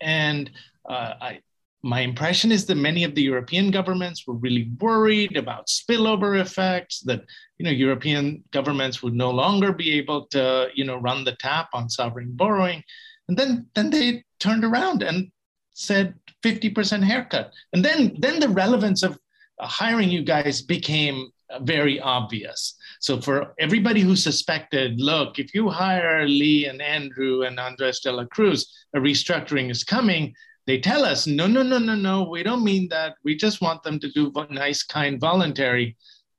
And 0.00 0.50
uh, 0.88 1.14
I, 1.28 1.40
my 1.82 2.00
impression 2.00 2.52
is 2.52 2.66
that 2.66 2.76
many 2.76 3.04
of 3.04 3.14
the 3.14 3.22
European 3.22 3.70
governments 3.70 4.26
were 4.26 4.34
really 4.34 4.70
worried 4.80 5.36
about 5.36 5.68
spillover 5.68 6.40
effects, 6.40 7.00
that 7.00 7.24
you 7.58 7.64
know 7.64 7.70
European 7.70 8.44
governments 8.50 9.02
would 9.02 9.14
no 9.14 9.30
longer 9.30 9.72
be 9.72 9.92
able 9.92 10.26
to 10.26 10.68
you 10.74 10.84
know 10.84 10.96
run 10.96 11.24
the 11.24 11.36
tap 11.36 11.68
on 11.72 11.88
sovereign 11.88 12.32
borrowing, 12.32 12.82
and 13.28 13.36
then 13.36 13.66
then 13.74 13.90
they 13.90 14.24
turned 14.38 14.64
around 14.64 15.02
and 15.02 15.30
said 15.72 16.14
50% 16.42 17.02
haircut, 17.02 17.52
and 17.72 17.84
then 17.84 18.14
then 18.18 18.40
the 18.40 18.48
relevance 18.48 19.02
of 19.02 19.18
hiring 19.58 20.10
you 20.10 20.22
guys 20.22 20.60
became 20.60 21.30
very 21.62 21.98
obvious. 22.00 22.76
So 23.00 23.20
for 23.20 23.54
everybody 23.58 24.02
who 24.02 24.14
suspected, 24.14 25.00
look, 25.00 25.38
if 25.38 25.54
you 25.54 25.68
hire 25.68 26.26
Lee 26.26 26.66
and 26.66 26.80
Andrew 26.80 27.42
and 27.42 27.58
Andres 27.58 28.00
de 28.00 28.12
la 28.12 28.24
Cruz, 28.24 28.70
a 28.94 28.98
restructuring 28.98 29.70
is 29.70 29.82
coming 29.82 30.34
they 30.70 30.78
tell 30.78 31.04
us, 31.04 31.26
no, 31.26 31.48
no, 31.48 31.64
no, 31.64 31.78
no, 31.78 31.96
no, 31.96 32.22
we 32.22 32.44
don't 32.44 32.62
mean 32.62 32.86
that. 32.90 33.16
We 33.24 33.34
just 33.34 33.60
want 33.60 33.82
them 33.82 33.98
to 33.98 34.08
do 34.12 34.32
nice, 34.50 34.84
kind, 34.84 35.18
voluntary. 35.18 35.96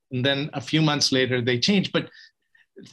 And 0.10 0.26
then 0.26 0.50
a 0.54 0.62
few 0.62 0.82
months 0.82 1.12
later, 1.12 1.42
they 1.42 1.60
change. 1.60 1.92
But 1.92 2.10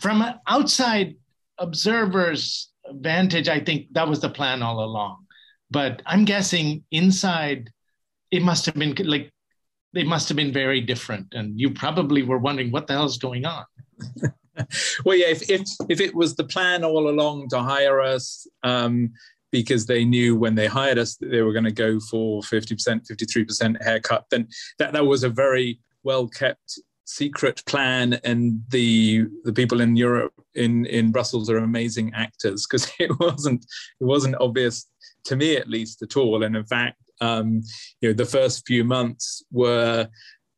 from 0.00 0.20
an 0.20 0.34
outside 0.48 1.14
observer's 1.58 2.72
vantage, 2.90 3.48
I 3.48 3.60
think 3.60 3.86
that 3.92 4.08
was 4.08 4.18
the 4.18 4.28
plan 4.28 4.64
all 4.64 4.82
along. 4.82 5.26
But 5.70 6.02
I'm 6.06 6.24
guessing 6.24 6.82
inside, 6.90 7.70
it 8.32 8.42
must 8.42 8.66
have 8.66 8.74
been 8.74 8.96
like, 9.04 9.30
they 9.92 10.02
must 10.02 10.28
have 10.28 10.36
been 10.36 10.52
very 10.52 10.80
different. 10.80 11.34
And 11.34 11.56
you 11.56 11.70
probably 11.70 12.24
were 12.24 12.38
wondering 12.38 12.72
what 12.72 12.88
the 12.88 12.94
hell 12.94 13.06
is 13.06 13.16
going 13.16 13.44
on. 13.46 13.64
well, 15.04 15.16
yeah, 15.16 15.28
if, 15.28 15.48
if, 15.48 15.62
if 15.88 16.00
it 16.00 16.16
was 16.16 16.34
the 16.34 16.48
plan 16.54 16.82
all 16.82 17.08
along 17.08 17.50
to 17.50 17.60
hire 17.60 18.00
us, 18.00 18.44
um, 18.64 19.12
because 19.50 19.86
they 19.86 20.04
knew 20.04 20.36
when 20.36 20.54
they 20.54 20.66
hired 20.66 20.98
us 20.98 21.16
that 21.16 21.30
they 21.30 21.42
were 21.42 21.52
going 21.52 21.64
to 21.64 21.72
go 21.72 21.98
for 22.00 22.42
50%, 22.42 23.06
53% 23.06 23.82
haircut, 23.82 24.24
then 24.30 24.48
that, 24.78 24.92
that 24.92 25.06
was 25.06 25.24
a 25.24 25.28
very 25.28 25.80
well 26.02 26.28
kept 26.28 26.78
secret 27.04 27.62
plan. 27.66 28.20
And 28.24 28.62
the 28.70 29.26
the 29.44 29.52
people 29.52 29.80
in 29.80 29.96
Europe, 29.96 30.32
in, 30.54 30.86
in 30.86 31.10
Brussels, 31.10 31.50
are 31.50 31.58
amazing 31.58 32.12
actors 32.14 32.66
because 32.66 32.90
it 32.98 33.10
wasn't 33.18 33.64
it 34.00 34.04
wasn't 34.04 34.36
obvious 34.40 34.86
to 35.24 35.36
me 35.36 35.56
at 35.56 35.68
least 35.68 36.02
at 36.02 36.16
all. 36.16 36.42
And 36.42 36.56
in 36.56 36.64
fact, 36.64 36.98
um, 37.20 37.62
you 38.00 38.10
know, 38.10 38.14
the 38.14 38.24
first 38.24 38.66
few 38.66 38.84
months 38.84 39.42
were 39.50 40.08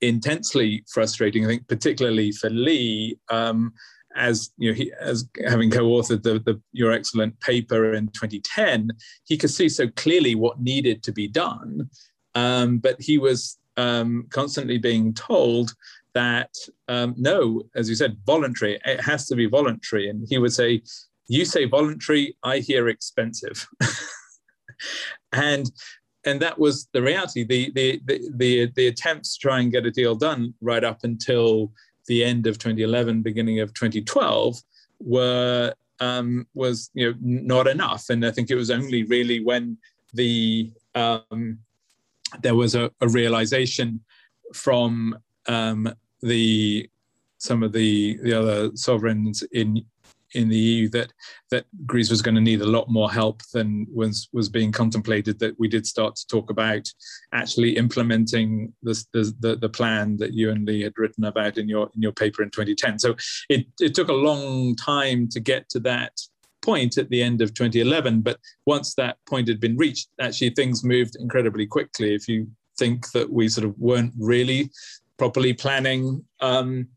intensely 0.01 0.85
frustrating. 0.93 1.45
I 1.45 1.49
think 1.49 1.69
particularly 1.69 2.33
for 2.33 2.51
Lee. 2.51 3.19
Um, 3.31 3.73
as 4.17 4.51
you 4.57 4.71
know, 4.71 4.75
he, 4.75 4.93
as 5.01 5.29
having 5.47 5.71
co-authored 5.71 6.23
the, 6.23 6.39
the, 6.41 6.61
your 6.73 6.93
excellent 6.93 7.39
paper 7.41 7.95
in 7.95 8.09
2010, 8.09 8.91
he 9.25 9.37
could 9.37 9.51
see 9.51 9.69
so 9.69 9.89
clearly 9.89 10.35
what 10.35 10.61
needed 10.61 11.03
to 11.05 11.13
be 11.13 11.29
done, 11.29 11.89
um, 12.35 12.79
but 12.79 13.01
he 13.01 13.19
was 13.19 13.59
um, 13.77 14.27
constantly 14.31 14.79
being 14.79 15.15
told 15.15 15.75
that 16.15 16.55
um, 16.89 17.15
no, 17.17 17.63
as 17.75 17.89
you 17.89 17.95
said, 17.95 18.17
voluntary. 18.27 18.81
It 18.85 19.01
has 19.01 19.27
to 19.29 19.37
be 19.37 19.47
voluntary, 19.47 20.09
and 20.09 20.27
he 20.29 20.39
would 20.39 20.53
say, 20.53 20.83
"You 21.29 21.45
say 21.45 21.67
voluntary, 21.67 22.37
I 22.43 22.59
hear 22.59 22.89
expensive," 22.89 23.69
and 25.33 25.71
and 26.27 26.41
that 26.41 26.59
was 26.59 26.89
the 26.93 27.03
reality. 27.03 27.45
The, 27.45 27.71
the 27.75 28.01
the 28.05 28.31
the 28.35 28.73
the 28.75 28.87
attempts 28.89 29.35
to 29.35 29.41
try 29.41 29.61
and 29.61 29.73
get 29.73 29.87
a 29.87 29.91
deal 29.91 30.15
done 30.15 30.55
right 30.61 30.85
up 30.85 31.01
until 31.05 31.73
the 32.11 32.25
end 32.25 32.49
of 32.49 32.59
2011, 32.59 33.23
beginning 33.23 33.61
of 33.61 33.73
2012, 33.73 34.61
were 34.99 35.73
um, 36.01 36.47
was 36.55 36.91
you 36.93 37.13
know 37.13 37.17
not 37.21 37.67
enough, 37.69 38.11
and 38.11 38.27
I 38.27 38.33
think 38.33 38.51
it 38.51 38.57
was 38.57 38.71
only 38.71 39.05
really 39.05 39.39
when 39.39 39.79
the 40.13 40.73
um, 40.97 41.59
there 42.43 42.57
was 42.57 42.75
a, 42.75 42.91
a 43.01 43.09
realization 43.09 44.01
from 44.53 45.17
um, 45.47 45.89
the 46.21 46.91
some 47.39 47.63
of 47.63 47.73
the 47.73 48.19
the 48.25 48.35
other 48.35 48.71
sovereigns 48.75 49.45
in 49.53 49.85
in 50.35 50.49
the 50.49 50.57
EU 50.57 50.89
that 50.91 51.13
that 51.51 51.67
Greece 51.87 52.11
was 52.11 52.23
going 52.23 52.35
to 52.35 52.41
need 52.41 52.61
a 52.61 52.67
lot 52.67 52.89
more 52.89 53.11
help 53.11 53.43
than 53.53 53.87
was 53.93 54.29
was 54.33 54.49
being 54.49 54.73
contemplated. 54.73 55.39
That 55.39 55.59
we 55.59 55.69
did 55.69 55.87
start 55.87 56.17
to 56.17 56.27
talk 56.27 56.51
about 56.51 56.89
actually 57.33 57.77
implementing 57.77 58.73
this, 58.83 59.07
the, 59.13 59.33
the, 59.41 59.57
the 59.57 59.69
plan 59.69 60.17
that 60.19 60.35
you 60.35 60.51
and 60.51 60.67
Lee 60.67 60.83
had 60.83 60.95
written 60.97 61.25
about 61.25 61.59
in 61.59 61.69
your 61.69 61.91
in 61.95 62.03
your 62.03 62.13
paper 62.13 62.43
in 62.43 62.51
2010. 62.51 62.99
So 62.99 63.15
it 63.49 63.67
it 63.81 63.95
took 63.95 64.09
a 64.09 64.15
long 64.15 64.77
time 64.77 65.29
to 65.29 65.41
get 65.41 65.69
to 65.71 65.81
that 65.81 66.13
point 66.63 66.99
at 66.99 67.09
the 67.09 67.23
end 67.23 67.41
of 67.41 67.55
2011. 67.55 68.21
But 68.21 68.39
once 68.67 68.95
that 68.95 69.17
point 69.29 69.49
had 69.49 69.61
been 69.61 69.77
reached, 69.77 70.09
actually 70.21 70.51
things 70.51 70.85
moved 70.85 71.17
incredibly 71.17 71.67
quickly. 71.67 72.15
If 72.15 72.29
you 72.29 72.49
think 72.79 73.11
that 73.13 73.31
we 73.31 73.49
sort 73.49 73.67
of 73.67 73.79
weren't 73.79 74.13
really 74.19 74.71
properly 75.19 75.53
planning 75.53 76.25
um, 76.41 76.89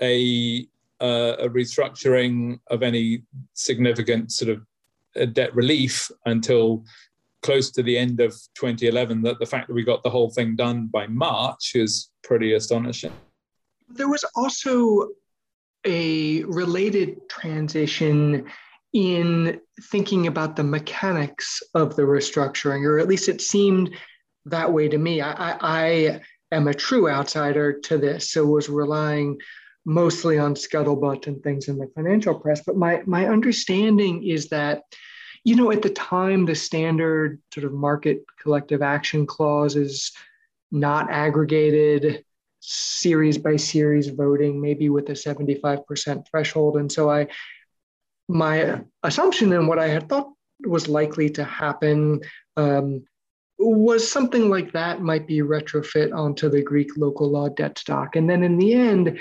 a, 0.00 0.66
uh, 1.02 1.36
a 1.40 1.48
restructuring 1.48 2.60
of 2.68 2.82
any 2.82 3.24
significant 3.54 4.30
sort 4.30 4.50
of 4.50 4.62
uh, 5.20 5.26
debt 5.26 5.54
relief 5.54 6.10
until 6.26 6.84
close 7.42 7.70
to 7.72 7.82
the 7.82 7.98
end 7.98 8.20
of 8.20 8.32
2011 8.54 9.20
that 9.22 9.38
the 9.40 9.46
fact 9.46 9.66
that 9.66 9.74
we 9.74 9.82
got 9.82 10.02
the 10.04 10.10
whole 10.10 10.30
thing 10.30 10.54
done 10.54 10.86
by 10.86 11.06
March 11.08 11.72
is 11.74 12.10
pretty 12.22 12.52
astonishing. 12.54 13.12
There 13.88 14.08
was 14.08 14.24
also 14.36 15.08
a 15.84 16.44
related 16.44 17.28
transition 17.28 18.46
in 18.92 19.60
thinking 19.84 20.28
about 20.28 20.54
the 20.54 20.62
mechanics 20.62 21.62
of 21.74 21.96
the 21.96 22.02
restructuring, 22.02 22.86
or 22.86 22.98
at 22.98 23.08
least 23.08 23.28
it 23.28 23.40
seemed 23.40 23.90
that 24.44 24.72
way 24.72 24.88
to 24.88 24.98
me. 24.98 25.20
I, 25.20 25.32
I, 25.32 25.56
I 25.60 26.20
am 26.52 26.68
a 26.68 26.74
true 26.74 27.10
outsider 27.10 27.80
to 27.80 27.98
this, 27.98 28.30
so 28.30 28.46
was 28.46 28.68
relying 28.68 29.38
mostly 29.84 30.38
on 30.38 30.54
scuttlebutt 30.54 31.26
and 31.26 31.42
things 31.42 31.68
in 31.68 31.78
the 31.78 31.90
financial 31.94 32.34
press. 32.38 32.62
But 32.64 32.76
my 32.76 33.02
my 33.06 33.26
understanding 33.26 34.24
is 34.24 34.48
that, 34.48 34.82
you 35.44 35.56
know, 35.56 35.70
at 35.70 35.82
the 35.82 35.90
time, 35.90 36.46
the 36.46 36.54
standard 36.54 37.40
sort 37.52 37.64
of 37.64 37.72
market 37.72 38.24
collective 38.40 38.82
action 38.82 39.26
clause 39.26 39.76
is 39.76 40.12
not 40.70 41.10
aggregated 41.10 42.24
series 42.60 43.38
by 43.38 43.56
series 43.56 44.08
voting, 44.08 44.60
maybe 44.60 44.88
with 44.88 45.08
a 45.08 45.12
75% 45.12 46.26
threshold. 46.28 46.76
And 46.76 46.90
so 46.90 47.10
I 47.10 47.26
my 48.28 48.80
assumption 49.02 49.52
and 49.52 49.68
what 49.68 49.78
I 49.78 49.88
had 49.88 50.08
thought 50.08 50.32
was 50.64 50.88
likely 50.88 51.28
to 51.30 51.44
happen 51.44 52.20
um, 52.56 53.04
was 53.58 54.10
something 54.10 54.48
like 54.48 54.72
that 54.72 55.02
might 55.02 55.26
be 55.26 55.40
retrofit 55.40 56.14
onto 56.14 56.48
the 56.48 56.62
Greek 56.62 56.96
local 56.96 57.30
law 57.30 57.48
debt 57.48 57.78
stock. 57.78 58.16
And 58.16 58.28
then 58.28 58.42
in 58.42 58.58
the 58.58 58.74
end, 58.74 59.18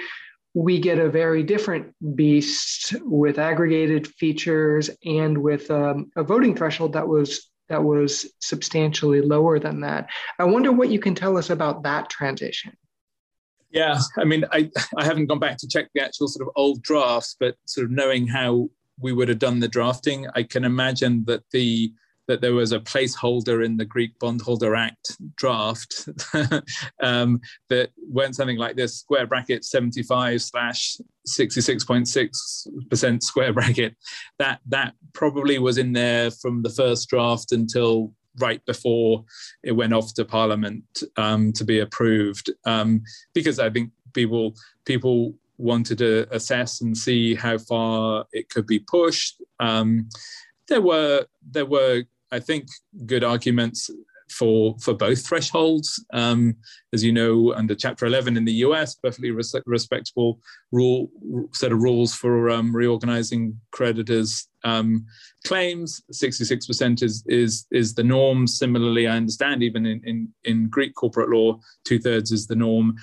we 0.53 0.79
get 0.79 0.99
a 0.99 1.09
very 1.09 1.43
different 1.43 1.93
beast 2.15 2.95
with 3.01 3.39
aggregated 3.39 4.07
features 4.07 4.89
and 5.05 5.37
with 5.37 5.69
um, 5.71 6.11
a 6.15 6.23
voting 6.23 6.55
threshold 6.55 6.93
that 6.93 7.07
was 7.07 7.49
that 7.69 7.83
was 7.83 8.29
substantially 8.39 9.21
lower 9.21 9.57
than 9.57 9.79
that. 9.79 10.09
I 10.37 10.43
wonder 10.43 10.73
what 10.73 10.89
you 10.89 10.99
can 10.99 11.15
tell 11.15 11.37
us 11.37 11.49
about 11.49 11.83
that 11.83 12.09
transition. 12.09 12.73
Yeah, 13.71 13.97
I 14.17 14.25
mean, 14.25 14.43
I, 14.51 14.69
I 14.97 15.05
haven't 15.05 15.27
gone 15.27 15.39
back 15.39 15.57
to 15.59 15.67
check 15.69 15.87
the 15.93 16.03
actual 16.03 16.27
sort 16.27 16.45
of 16.45 16.53
old 16.57 16.81
drafts, 16.83 17.37
but 17.39 17.55
sort 17.65 17.85
of 17.85 17.91
knowing 17.91 18.27
how 18.27 18.69
we 18.99 19.13
would 19.13 19.29
have 19.29 19.39
done 19.39 19.61
the 19.61 19.69
drafting, 19.69 20.27
I 20.35 20.43
can 20.43 20.65
imagine 20.65 21.23
that 21.27 21.43
the 21.51 21.93
that 22.31 22.39
there 22.39 22.53
was 22.53 22.71
a 22.71 22.79
placeholder 22.79 23.65
in 23.65 23.75
the 23.75 23.83
Greek 23.83 24.17
Bondholder 24.17 24.73
Act 24.73 25.17
draft 25.35 26.07
um, 27.03 27.41
that 27.67 27.89
went 28.09 28.37
something 28.37 28.57
like 28.57 28.77
this: 28.77 28.95
square 28.95 29.27
bracket 29.27 29.65
seventy 29.65 30.01
five 30.01 30.41
slash 30.41 30.95
sixty 31.25 31.59
six 31.59 31.83
point 31.83 32.07
six 32.07 32.65
percent 32.89 33.21
square 33.21 33.51
bracket. 33.51 33.95
That 34.39 34.61
that 34.69 34.93
probably 35.11 35.59
was 35.59 35.77
in 35.77 35.91
there 35.91 36.31
from 36.31 36.61
the 36.61 36.69
first 36.69 37.09
draft 37.09 37.51
until 37.51 38.13
right 38.39 38.65
before 38.65 39.25
it 39.61 39.73
went 39.73 39.91
off 39.93 40.13
to 40.13 40.23
Parliament 40.23 41.03
um, 41.17 41.51
to 41.51 41.65
be 41.65 41.79
approved, 41.79 42.49
um, 42.63 43.03
because 43.33 43.59
I 43.59 43.69
think 43.69 43.91
people 44.13 44.55
people 44.85 45.33
wanted 45.57 45.97
to 45.97 46.27
assess 46.31 46.79
and 46.79 46.97
see 46.97 47.35
how 47.35 47.57
far 47.57 48.23
it 48.31 48.47
could 48.47 48.65
be 48.65 48.79
pushed. 48.79 49.41
Um, 49.59 50.07
there 50.69 50.81
were 50.81 51.25
there 51.51 51.65
were 51.65 52.05
I 52.31 52.39
think 52.39 52.67
good 53.05 53.23
arguments 53.23 53.89
for 54.31 54.75
for 54.79 54.93
both 54.93 55.25
thresholds. 55.27 56.03
Um, 56.13 56.55
as 56.93 57.03
you 57.03 57.11
know, 57.11 57.53
under 57.53 57.75
Chapter 57.75 58.05
11 58.05 58.37
in 58.37 58.45
the 58.45 58.63
US, 58.65 58.95
perfectly 58.95 59.31
res- 59.31 59.55
respectable 59.65 60.39
rule 60.71 61.09
set 61.53 61.71
of 61.71 61.81
rules 61.81 62.13
for 62.15 62.49
um, 62.49 62.75
reorganizing 62.75 63.59
creditors' 63.71 64.47
um, 64.63 65.05
claims. 65.45 66.01
66% 66.11 67.03
is 67.03 67.23
is 67.27 67.67
is 67.71 67.93
the 67.93 68.03
norm. 68.03 68.47
Similarly, 68.47 69.07
I 69.07 69.17
understand 69.17 69.63
even 69.63 69.85
in 69.85 70.01
in, 70.05 70.29
in 70.45 70.69
Greek 70.69 70.95
corporate 70.95 71.29
law, 71.29 71.59
two 71.83 71.99
thirds 71.99 72.31
is 72.31 72.47
the 72.47 72.55
norm. 72.55 72.95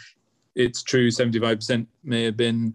It's 0.54 0.82
true, 0.82 1.08
75% 1.08 1.86
may 2.02 2.24
have 2.24 2.36
been 2.36 2.74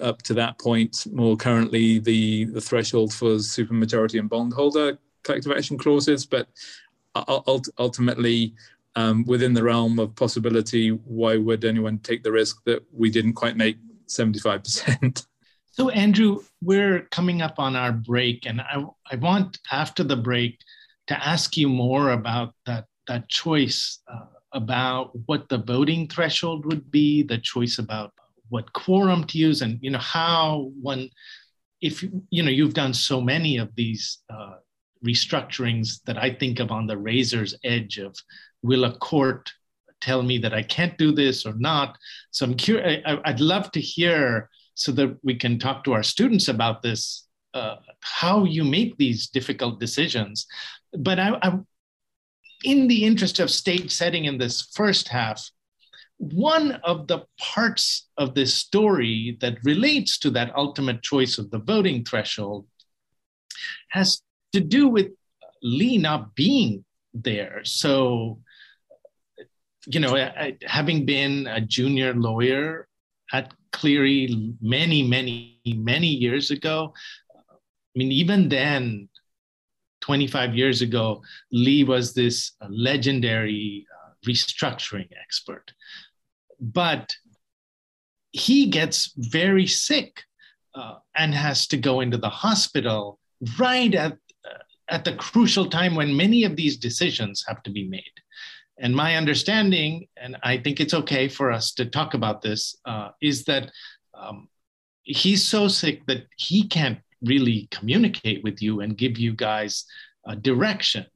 up 0.00 0.22
to 0.22 0.34
that 0.34 0.60
point. 0.60 1.06
More 1.10 1.36
currently, 1.36 1.98
the 1.98 2.44
the 2.44 2.60
threshold 2.60 3.12
for 3.12 3.36
supermajority 3.36 4.20
and 4.20 4.28
bondholder 4.28 4.98
collective 5.26 5.52
action 5.52 5.76
clauses, 5.76 6.24
but 6.24 6.48
ultimately, 7.78 8.54
um, 8.94 9.24
within 9.26 9.52
the 9.52 9.62
realm 9.62 9.98
of 9.98 10.14
possibility, 10.14 10.90
why 10.90 11.36
would 11.36 11.64
anyone 11.64 11.98
take 11.98 12.22
the 12.22 12.32
risk 12.32 12.64
that 12.64 12.82
we 12.92 13.10
didn't 13.10 13.34
quite 13.34 13.56
make 13.56 13.76
75%? 14.06 15.26
So, 15.76 15.90
Andrew, 15.90 16.38
we're 16.62 17.02
coming 17.10 17.42
up 17.42 17.58
on 17.58 17.76
our 17.76 17.92
break, 17.92 18.46
and 18.46 18.62
I, 18.62 18.82
I 19.12 19.16
want 19.16 19.58
after 19.70 20.02
the 20.02 20.16
break 20.16 20.58
to 21.08 21.22
ask 21.22 21.54
you 21.54 21.68
more 21.68 22.12
about 22.12 22.54
that, 22.64 22.86
that 23.08 23.28
choice 23.28 23.98
uh, 24.10 24.24
about 24.52 25.10
what 25.26 25.50
the 25.50 25.58
voting 25.58 26.08
threshold 26.08 26.64
would 26.64 26.90
be, 26.90 27.22
the 27.22 27.36
choice 27.36 27.78
about 27.78 28.14
what 28.48 28.72
quorum 28.72 29.24
to 29.24 29.36
use, 29.36 29.60
and 29.60 29.78
you 29.82 29.90
know 29.90 29.98
how 29.98 30.72
one, 30.80 31.10
if 31.82 32.02
you 32.02 32.42
know 32.42 32.50
you've 32.50 32.72
done 32.72 32.94
so 32.94 33.20
many 33.20 33.58
of 33.58 33.68
these 33.74 34.22
uh, 34.30 34.54
restructurings 35.04 36.02
that 36.04 36.18
I 36.18 36.30
think 36.30 36.60
of 36.60 36.70
on 36.70 36.86
the 36.86 36.96
razor's 36.96 37.54
edge 37.64 37.98
of 37.98 38.16
will 38.62 38.84
a 38.84 38.96
court 38.98 39.50
tell 40.00 40.22
me 40.22 40.38
that 40.38 40.54
I 40.54 40.62
can't 40.62 40.96
do 40.98 41.12
this 41.12 41.46
or 41.46 41.54
not? 41.54 41.96
So 42.30 42.46
I'm 42.46 42.54
curious, 42.54 43.02
I'd 43.24 43.40
love 43.40 43.70
to 43.72 43.80
hear 43.80 44.50
so 44.74 44.92
that 44.92 45.16
we 45.22 45.34
can 45.34 45.58
talk 45.58 45.84
to 45.84 45.92
our 45.92 46.02
students 46.02 46.48
about 46.48 46.82
this, 46.82 47.26
uh, 47.54 47.76
how 48.00 48.44
you 48.44 48.64
make 48.64 48.96
these 48.96 49.28
difficult 49.28 49.80
decisions. 49.80 50.46
But 50.92 51.18
I, 51.18 51.38
I, 51.42 51.58
in 52.64 52.88
the 52.88 53.04
interest 53.04 53.38
of 53.38 53.50
stage 53.50 53.90
setting 53.90 54.26
in 54.26 54.38
this 54.38 54.68
first 54.74 55.08
half, 55.08 55.50
one 56.18 56.72
of 56.82 57.06
the 57.08 57.24
parts 57.38 58.08
of 58.16 58.34
this 58.34 58.54
story 58.54 59.36
that 59.40 59.58
relates 59.64 60.18
to 60.18 60.30
that 60.30 60.54
ultimate 60.56 61.02
choice 61.02 61.38
of 61.38 61.50
the 61.50 61.58
voting 61.58 62.04
threshold 62.04 62.66
has 63.90 64.22
to 64.52 64.60
do 64.60 64.88
with 64.88 65.08
Lee 65.62 65.98
not 65.98 66.34
being 66.34 66.84
there. 67.14 67.60
So, 67.64 68.40
you 69.86 70.00
know, 70.00 70.16
having 70.66 71.06
been 71.06 71.46
a 71.46 71.60
junior 71.60 72.14
lawyer 72.14 72.88
at 73.32 73.52
Cleary 73.72 74.54
many, 74.60 75.02
many, 75.02 75.60
many 75.66 76.08
years 76.08 76.50
ago, 76.50 76.94
I 77.34 77.98
mean, 77.98 78.12
even 78.12 78.48
then, 78.48 79.08
25 80.02 80.54
years 80.54 80.82
ago, 80.82 81.22
Lee 81.50 81.82
was 81.82 82.14
this 82.14 82.52
legendary 82.68 83.86
uh, 83.92 84.10
restructuring 84.28 85.08
expert. 85.20 85.72
But 86.60 87.14
he 88.30 88.66
gets 88.66 89.12
very 89.16 89.66
sick 89.66 90.22
uh, 90.74 90.96
and 91.16 91.34
has 91.34 91.66
to 91.68 91.76
go 91.76 92.00
into 92.00 92.18
the 92.18 92.28
hospital 92.28 93.18
right 93.58 93.94
at 93.94 94.18
at 94.88 95.04
the 95.04 95.14
crucial 95.14 95.68
time 95.68 95.94
when 95.94 96.16
many 96.16 96.44
of 96.44 96.56
these 96.56 96.76
decisions 96.76 97.44
have 97.46 97.62
to 97.64 97.70
be 97.70 97.88
made. 97.88 98.02
And 98.78 98.94
my 98.94 99.16
understanding, 99.16 100.06
and 100.16 100.36
I 100.42 100.58
think 100.58 100.80
it's 100.80 100.94
okay 100.94 101.28
for 101.28 101.50
us 101.50 101.72
to 101.74 101.86
talk 101.86 102.14
about 102.14 102.42
this, 102.42 102.76
uh, 102.84 103.10
is 103.22 103.44
that 103.44 103.70
um, 104.14 104.48
he's 105.02 105.42
so 105.44 105.66
sick 105.66 106.04
that 106.06 106.26
he 106.36 106.68
can't 106.68 106.98
really 107.22 107.68
communicate 107.70 108.44
with 108.44 108.60
you 108.60 108.80
and 108.80 108.98
give 108.98 109.18
you 109.18 109.32
guys 109.32 109.84
uh, 110.26 110.34
direction. 110.34 111.06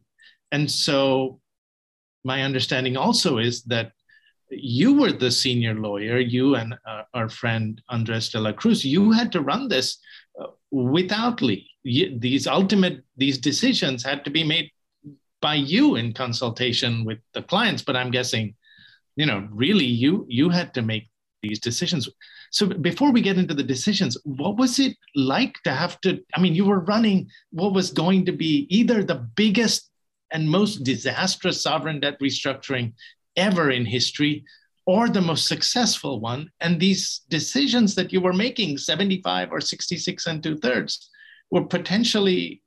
And 0.52 0.70
so, 0.70 1.40
my 2.24 2.42
understanding 2.42 2.96
also 2.96 3.38
is 3.38 3.62
that 3.64 3.92
you 4.50 4.98
were 4.98 5.12
the 5.12 5.30
senior 5.30 5.74
lawyer, 5.74 6.18
you 6.18 6.56
and 6.56 6.74
uh, 6.87 7.02
our 7.14 7.28
friend 7.28 7.80
Andres 7.88 8.30
de 8.30 8.40
la 8.40 8.52
Cruz, 8.52 8.85
you 8.85 9.12
had 9.12 9.33
to 9.33 9.40
run 9.40 9.68
this 9.68 9.98
uh, 10.40 10.48
without 10.70 11.40
Lee 11.40 11.69
these 11.85 12.47
ultimate 12.47 13.03
these 13.16 13.38
decisions 13.38 14.03
had 14.03 14.25
to 14.25 14.31
be 14.31 14.45
made 14.45 14.71
by 15.40 15.55
you 15.55 15.97
in 15.97 16.12
consultation 16.12 17.05
with 17.05 17.19
the 17.33 17.43
clients. 17.43 17.83
But 17.83 17.97
i'm 17.97 18.11
guessing 18.11 18.55
you 19.16 19.27
know 19.27 19.49
really 19.51 19.87
you 19.87 20.27
you 20.29 20.51
had 20.51 20.75
to 20.75 20.83
make 20.83 21.09
these 21.43 21.59
decisions. 21.59 22.09
So 22.51 22.66
before 22.66 23.12
we 23.12 23.23
get 23.23 23.38
into 23.38 23.55
the 23.55 23.62
decisions 23.62 24.19
what 24.25 24.57
was 24.57 24.79
it 24.79 24.97
like 25.14 25.55
to 25.64 25.73
have 25.73 26.01
to 26.03 26.21
i 26.35 26.40
mean 26.40 26.55
you 26.55 26.66
were 26.66 26.81
running 26.81 27.29
what 27.51 27.73
was 27.73 27.93
going 27.93 28.27
to 28.27 28.33
be 28.33 28.66
either 28.69 29.03
the 29.03 29.27
biggest 29.37 29.90
and 30.33 30.49
most 30.49 30.85
disastrous 30.85 31.62
sovereign 31.62 32.01
debt 32.01 32.21
restructuring 32.21 32.93
ever 33.37 33.71
in 33.71 33.85
history 33.85 34.45
or 34.87 35.09
the 35.09 35.21
most 35.21 35.47
successful 35.47 36.21
one. 36.21 36.51
And 36.61 36.81
these 36.81 37.23
decisions 37.29 37.95
that 37.95 38.12
you 38.12 38.21
were 38.21 38.33
making 38.33 38.79
75 38.79 39.53
or 39.53 39.61
66 39.61 40.27
and 40.27 40.43
two 40.43 40.57
thirds 40.59 41.10
or 41.51 41.67
potentially 41.67 42.63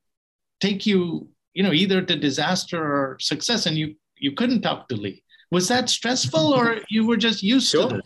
take 0.60 0.86
you, 0.86 1.28
you 1.54 1.64
know, 1.64 1.74
either 1.74 2.02
to 2.02 2.16
disaster 2.16 2.82
or 2.82 3.18
success, 3.20 3.66
and 3.66 3.78
you 3.78 3.96
you 4.18 4.32
couldn't 4.32 4.62
talk 4.62 4.88
to 4.90 4.96
Lee. 4.96 5.24
Was 5.52 5.68
that 5.68 5.90
stressful, 5.90 6.54
or 6.54 6.80
you 6.90 7.06
were 7.06 7.18
just 7.18 7.44
used 7.44 7.70
sure. 7.70 7.90
to 7.90 7.96
it? 7.98 8.06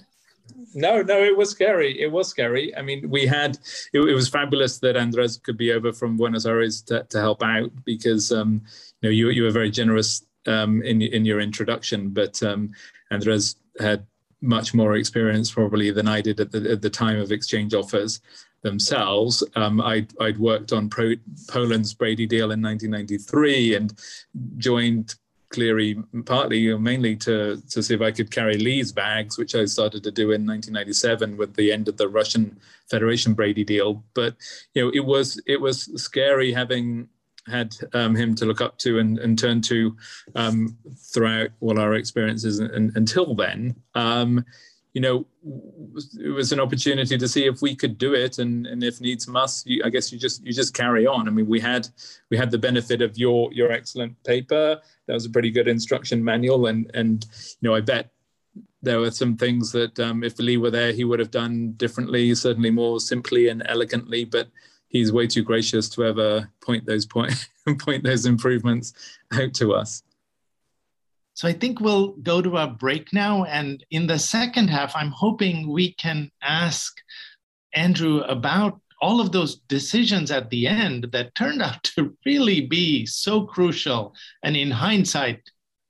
No, 0.73 1.01
no, 1.01 1.23
it 1.23 1.35
was 1.35 1.49
scary. 1.49 1.99
It 1.99 2.11
was 2.11 2.27
scary. 2.27 2.75
I 2.75 2.81
mean, 2.81 3.09
we 3.09 3.25
had 3.25 3.57
it, 3.93 3.99
it 3.99 4.13
was 4.13 4.29
fabulous 4.29 4.79
that 4.79 4.97
Andres 4.97 5.37
could 5.37 5.57
be 5.57 5.71
over 5.71 5.91
from 5.91 6.17
Buenos 6.17 6.45
Aires 6.45 6.81
to, 6.83 7.03
to 7.03 7.19
help 7.19 7.43
out 7.43 7.71
because 7.85 8.31
um, 8.31 8.61
you 9.01 9.09
know 9.09 9.13
you 9.13 9.29
you 9.29 9.43
were 9.43 9.51
very 9.51 9.71
generous 9.71 10.25
um, 10.45 10.81
in 10.83 11.01
in 11.01 11.25
your 11.25 11.39
introduction, 11.39 12.09
but 12.09 12.41
um, 12.43 12.71
Andres 13.11 13.55
had 13.79 14.05
much 14.41 14.73
more 14.73 14.95
experience 14.95 15.51
probably 15.51 15.89
than 15.89 16.07
I 16.07 16.21
did 16.21 16.39
at 16.39 16.51
the, 16.51 16.71
at 16.71 16.81
the 16.81 16.89
time 16.89 17.19
of 17.19 17.31
exchange 17.31 17.73
offers 17.73 18.21
themselves. 18.61 19.43
Um, 19.55 19.81
I'd, 19.81 20.11
I'd, 20.19 20.37
worked 20.37 20.73
on 20.73 20.89
Pro, 20.89 21.13
Poland's 21.49 21.93
Brady 21.93 22.25
deal 22.25 22.51
in 22.51 22.61
1993 22.61 23.75
and 23.75 23.93
joined 24.57 25.15
Cleary 25.49 25.97
partly 26.25 26.67
or 26.69 26.79
mainly 26.79 27.15
to, 27.17 27.61
to 27.69 27.81
see 27.81 27.93
if 27.93 28.01
I 28.01 28.11
could 28.11 28.31
carry 28.31 28.57
Lee's 28.57 28.91
bags, 28.91 29.37
which 29.37 29.55
I 29.55 29.65
started 29.65 30.03
to 30.03 30.11
do 30.11 30.31
in 30.31 30.45
1997 30.45 31.37
with 31.37 31.55
the 31.55 31.71
end 31.71 31.87
of 31.87 31.97
the 31.97 32.09
Russian 32.09 32.59
Federation 32.89 33.33
Brady 33.33 33.63
deal. 33.63 34.03
But 34.13 34.35
you 34.73 34.83
know, 34.83 34.91
it 34.93 35.05
was 35.05 35.41
it 35.47 35.59
was 35.61 35.89
scary 36.01 36.51
having 36.51 37.07
had 37.47 37.73
um, 37.93 38.15
him 38.15 38.35
to 38.35 38.45
look 38.45 38.59
up 38.59 38.77
to 38.79 38.99
and, 38.99 39.19
and 39.19 39.39
turn 39.39 39.61
to 39.61 39.95
um, 40.35 40.77
throughout 40.97 41.49
all 41.61 41.79
our 41.79 41.93
experiences 41.93 42.59
and, 42.59 42.95
until 42.95 43.33
then. 43.33 43.75
You 44.93 45.01
know, 45.01 45.25
it 46.19 46.33
was 46.33 46.51
an 46.51 46.59
opportunity 46.59 47.17
to 47.17 47.27
see 47.27 47.45
if 47.45 47.61
we 47.61 47.75
could 47.75 47.97
do 47.97 48.15
it, 48.15 48.39
and, 48.39 48.65
and 48.65 48.83
if 48.83 48.99
needs 48.99 49.27
must, 49.27 49.67
you, 49.67 49.83
I 49.85 49.89
guess 49.89 50.11
you 50.11 50.17
just 50.17 50.43
you 50.43 50.53
just 50.53 50.73
carry 50.73 51.05
on. 51.05 51.27
I 51.27 51.31
mean, 51.31 51.47
we 51.47 51.59
had 51.59 51.87
we 52.31 52.37
had 52.37 52.49
the 52.49 52.57
benefit 52.57 53.01
of 53.01 53.17
your 53.17 53.51
your 53.53 53.71
excellent 53.71 54.21
paper. 54.23 54.79
That 55.05 55.13
was 55.13 55.25
a 55.25 55.29
pretty 55.29 55.51
good 55.51 55.67
instruction 55.67 56.23
manual, 56.23 56.67
and 56.67 56.89
and 56.93 57.25
you 57.61 57.69
know, 57.69 57.75
I 57.75 57.81
bet 57.81 58.11
there 58.81 58.99
were 58.99 59.11
some 59.11 59.37
things 59.37 59.71
that 59.71 59.99
um, 59.99 60.23
if 60.23 60.39
Lee 60.39 60.57
were 60.57 60.71
there, 60.71 60.93
he 60.93 61.03
would 61.03 61.19
have 61.19 61.31
done 61.31 61.73
differently, 61.73 62.33
certainly 62.33 62.71
more 62.71 62.99
simply 62.99 63.49
and 63.49 63.63
elegantly. 63.65 64.25
But 64.25 64.47
he's 64.87 65.11
way 65.11 65.27
too 65.27 65.43
gracious 65.43 65.89
to 65.89 66.05
ever 66.05 66.49
point 66.61 66.85
those 66.85 67.05
point 67.05 67.33
point 67.79 68.03
those 68.03 68.25
improvements 68.25 68.93
out 69.33 69.53
to 69.55 69.73
us. 69.73 70.03
So 71.37 71.47
I 71.47 71.53
think 71.53 71.79
we'll 71.79 72.13
go 72.23 72.41
to 72.41 72.57
a 72.57 72.65
break 72.65 73.13
now, 73.13 73.43
and 73.43 73.85
in 73.91 74.07
the 74.07 74.17
second 74.17 74.69
half, 74.69 74.95
I'm 74.95 75.11
hoping 75.11 75.71
we 75.71 75.93
can 75.93 76.31
ask 76.41 76.97
Andrew 77.75 78.21
about 78.21 78.81
all 79.03 79.21
of 79.21 79.31
those 79.31 79.57
decisions 79.67 80.31
at 80.31 80.49
the 80.49 80.65
end 80.65 81.09
that 81.11 81.35
turned 81.35 81.61
out 81.61 81.83
to 81.83 82.17
really 82.25 82.61
be 82.61 83.05
so 83.05 83.45
crucial, 83.45 84.15
and 84.41 84.57
in 84.57 84.71
hindsight, 84.71 85.47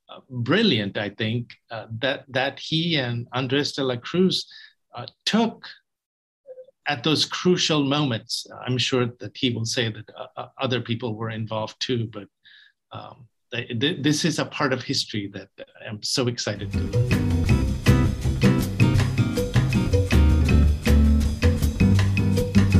uh, 0.10 0.19
brilliant. 0.29 0.97
I 0.97 1.12
think 1.12 1.53
uh, 1.71 1.86
that 1.99 2.25
that 2.27 2.60
he 2.60 2.97
and 2.97 3.25
Andres 3.31 3.71
de 3.71 3.86
la 3.86 3.95
Cruz 3.95 4.45
uh, 4.95 5.05
took 5.25 5.65
at 6.89 7.05
those 7.05 7.23
crucial 7.23 7.86
moments. 7.86 8.45
I'm 8.67 8.77
sure 8.77 9.05
that 9.21 9.38
he 9.38 9.51
will 9.51 9.63
say 9.63 9.93
that 9.93 10.10
uh, 10.13 10.27
uh 10.36 10.47
other 10.60 10.81
people 10.81 11.15
were 11.15 11.29
involved 11.29 11.77
too, 11.79 12.10
but 12.12 12.27
um, 12.91 13.29
this 13.51 14.25
is 14.25 14.39
a 14.39 14.45
part 14.45 14.73
of 14.73 14.83
history 14.83 15.27
that 15.33 15.49
I'm 15.88 16.03
so 16.03 16.27
excited 16.27 16.71
to. 16.73 16.79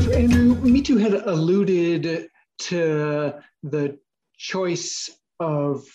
So 0.01 0.12
Andrew, 0.12 0.56
Mitu 0.56 0.99
had 0.99 1.13
alluded 1.13 2.30
to 2.60 3.34
the 3.63 3.99
choice 4.38 5.10
of 5.39 5.86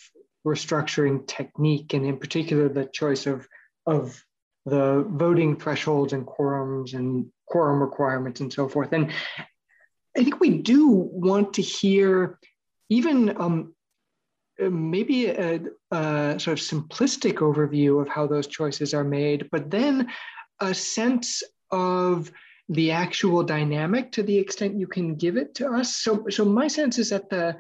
restructuring 0.46 1.26
technique, 1.26 1.94
and 1.94 2.06
in 2.06 2.18
particular, 2.18 2.68
the 2.68 2.86
choice 2.86 3.26
of 3.26 3.46
of 3.86 4.24
the 4.64 5.04
voting 5.08 5.56
thresholds 5.56 6.12
and 6.12 6.24
quorums 6.24 6.94
and 6.94 7.26
quorum 7.46 7.80
requirements 7.80 8.40
and 8.40 8.52
so 8.52 8.68
forth. 8.68 8.92
And 8.92 9.10
I 10.16 10.22
think 10.22 10.40
we 10.40 10.58
do 10.58 10.88
want 10.88 11.54
to 11.54 11.62
hear 11.62 12.38
even 12.88 13.40
um, 13.40 13.74
maybe 14.58 15.26
a, 15.26 15.60
a, 15.90 16.38
sort 16.38 16.58
of 16.58 16.64
simplistic 16.64 17.34
overview 17.34 18.00
of 18.00 18.08
how 18.08 18.26
those 18.26 18.46
choices 18.46 18.94
are 18.94 19.04
made, 19.04 19.48
but 19.50 19.70
then 19.70 20.08
a 20.60 20.74
sense 20.74 21.42
of 21.70 22.30
the 22.68 22.90
actual 22.90 23.42
dynamic 23.42 24.12
to 24.12 24.22
the 24.22 24.36
extent 24.36 24.78
you 24.78 24.86
can 24.86 25.14
give 25.14 25.36
it 25.36 25.54
to 25.56 25.68
us. 25.68 25.96
So, 25.96 26.26
so 26.30 26.44
my 26.44 26.68
sense 26.68 26.98
is 26.98 27.10
that 27.10 27.28
the 27.28 27.56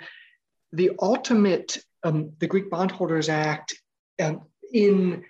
the 0.74 0.92
ultimate 1.00 1.78
um, 2.04 2.32
the 2.38 2.46
Greek 2.46 2.70
Bondholders 2.70 3.28
Act 3.28 3.74
uh, 4.20 4.34
in 4.72 5.24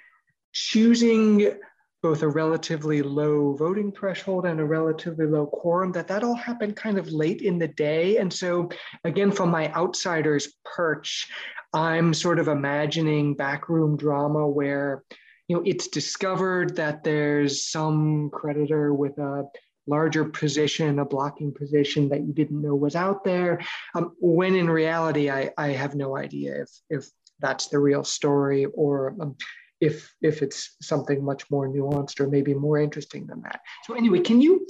choosing 0.52 1.54
both 2.02 2.22
a 2.22 2.28
relatively 2.28 3.00
low 3.00 3.54
voting 3.54 3.92
threshold 3.92 4.44
and 4.44 4.58
a 4.60 4.64
relatively 4.64 5.26
low 5.26 5.46
quorum 5.46 5.92
that 5.92 6.08
that 6.08 6.24
all 6.24 6.34
happened 6.34 6.76
kind 6.76 6.98
of 6.98 7.12
late 7.12 7.42
in 7.42 7.58
the 7.58 7.68
day. 7.68 8.16
And 8.16 8.32
so 8.32 8.68
again 9.04 9.30
from 9.30 9.50
my 9.50 9.72
outsider's 9.72 10.54
perch 10.64 11.30
i'm 11.74 12.12
sort 12.12 12.38
of 12.38 12.48
imagining 12.48 13.34
backroom 13.34 13.96
drama 13.96 14.46
where 14.46 15.02
you 15.48 15.56
know 15.56 15.62
it's 15.64 15.88
discovered 15.88 16.76
that 16.76 17.02
there's 17.02 17.64
some 17.64 18.30
creditor 18.30 18.92
with 18.92 19.16
a 19.18 19.44
larger 19.86 20.24
position 20.24 20.98
a 20.98 21.04
blocking 21.04 21.52
position 21.52 22.08
that 22.08 22.20
you 22.20 22.32
didn't 22.32 22.62
know 22.62 22.74
was 22.74 22.94
out 22.94 23.24
there. 23.24 23.60
Um, 23.94 24.14
when 24.20 24.54
in 24.54 24.70
reality 24.70 25.30
I, 25.30 25.50
I 25.58 25.68
have 25.68 25.94
no 25.94 26.16
idea 26.16 26.62
if 26.62 26.70
if 26.88 27.10
that's 27.40 27.68
the 27.68 27.78
real 27.78 28.04
story 28.04 28.66
or 28.66 29.16
um, 29.20 29.36
if 29.82 30.14
if 30.22 30.42
it's 30.42 30.76
something 30.80 31.24
much 31.24 31.50
more 31.50 31.68
nuanced 31.68 32.20
or 32.20 32.28
maybe 32.28 32.54
more 32.54 32.78
interesting 32.78 33.26
than 33.26 33.42
that. 33.42 33.60
So 33.84 33.94
anyway, 33.94 34.20
can 34.20 34.40
you 34.40 34.64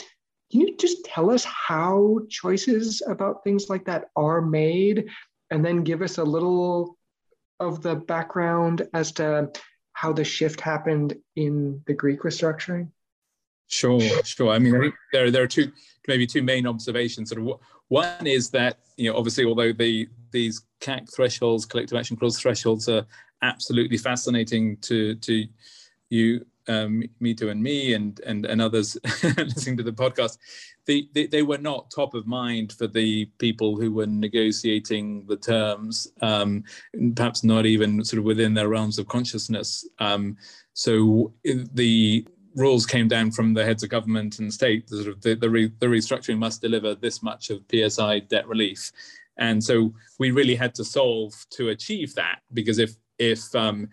can 0.51 0.62
you 0.62 0.75
just 0.77 1.05
tell 1.05 1.31
us 1.31 1.44
how 1.44 2.20
choices 2.31 3.03
about 3.07 3.44
things 3.44 3.68
like 3.68 3.85
that 3.85 4.07
are 4.16 4.40
made 4.40 5.09
and 5.51 5.62
then 5.62 5.85
give 5.85 6.01
us 6.01 6.16
a 6.16 6.25
little 6.25 6.96
of 7.61 7.83
the 7.83 7.94
background 7.94 8.88
as 8.94 9.12
to 9.12 9.51
how 9.92 10.14
the 10.14 10.25
shift 10.25 10.61
happened 10.61 11.14
in 11.37 11.83
the 11.87 11.94
Greek 11.94 12.22
restructuring? 12.22 12.88
Sure, 13.68 14.01
sure. 14.25 14.51
I 14.51 14.59
mean, 14.59 14.75
I 14.75 14.90
there, 15.12 15.31
there 15.31 15.42
are 15.42 15.46
two, 15.46 15.72
maybe 16.09 16.27
two 16.27 16.42
main 16.42 16.66
observations. 16.66 17.29
Sort 17.31 17.42
of 17.42 17.61
one 17.88 18.27
is 18.27 18.48
that 18.51 18.79
you 18.96 19.11
know, 19.11 19.18
obviously, 19.18 19.44
although 19.44 19.72
the 19.72 20.09
these 20.31 20.62
CAC 20.81 21.14
thresholds, 21.14 21.66
collective 21.66 21.98
action 21.98 22.16
clause 22.16 22.38
thresholds, 22.40 22.88
are 22.88 23.07
absolutely 23.42 23.98
fascinating 23.98 24.76
to 24.78 25.14
to 25.16 25.46
you, 26.11 26.44
um, 26.68 27.02
Mitu, 27.20 27.50
and 27.50 27.62
me, 27.62 27.94
and 27.94 28.20
and 28.20 28.46
and 28.46 28.62
others 28.62 28.96
listening 29.22 29.76
to 29.76 29.83
the 29.83 29.92
podcast. 29.92 30.38
The, 30.87 31.09
they, 31.12 31.26
they 31.26 31.42
were 31.42 31.59
not 31.59 31.92
top 31.92 32.14
of 32.14 32.26
mind 32.26 32.72
for 32.72 32.88
the 32.88 33.26
people 33.38 33.76
who 33.76 33.92
were 33.92 34.07
negotiating 34.07 35.24
the 35.28 35.37
terms, 35.37 36.09
um, 36.22 36.64
perhaps 37.14 37.44
not 37.44 37.66
even 37.66 38.05
sort 38.05 38.18
of 38.18 38.24
within 38.24 38.52
their 38.52 38.68
realms 38.68 38.98
of 38.98 39.07
consciousness. 39.07 39.88
Um, 40.00 40.37
so 40.72 41.33
the 41.44 42.26
rules 42.57 42.85
came 42.85 43.07
down 43.07 43.31
from 43.31 43.55
the 43.55 43.64
heads 43.64 43.85
of 43.85 43.90
government 43.90 44.40
and 44.40 44.52
state. 44.52 44.88
The, 44.88 45.05
sort 45.05 45.09
of 45.09 45.22
the, 45.22 45.35
the, 45.35 45.50
re, 45.50 45.72
the 45.78 45.87
restructuring 45.87 46.38
must 46.38 46.61
deliver 46.61 46.96
this 46.96 47.22
much 47.22 47.50
of 47.50 47.62
PSI 47.70 48.20
debt 48.20 48.48
relief, 48.48 48.90
and 49.38 49.62
so 49.62 49.94
we 50.18 50.31
really 50.31 50.55
had 50.55 50.74
to 50.74 50.85
solve 50.85 51.33
to 51.50 51.70
achieve 51.70 52.14
that 52.14 52.40
because 52.52 52.78
if 52.78 52.94
if 53.18 53.55
um, 53.55 53.88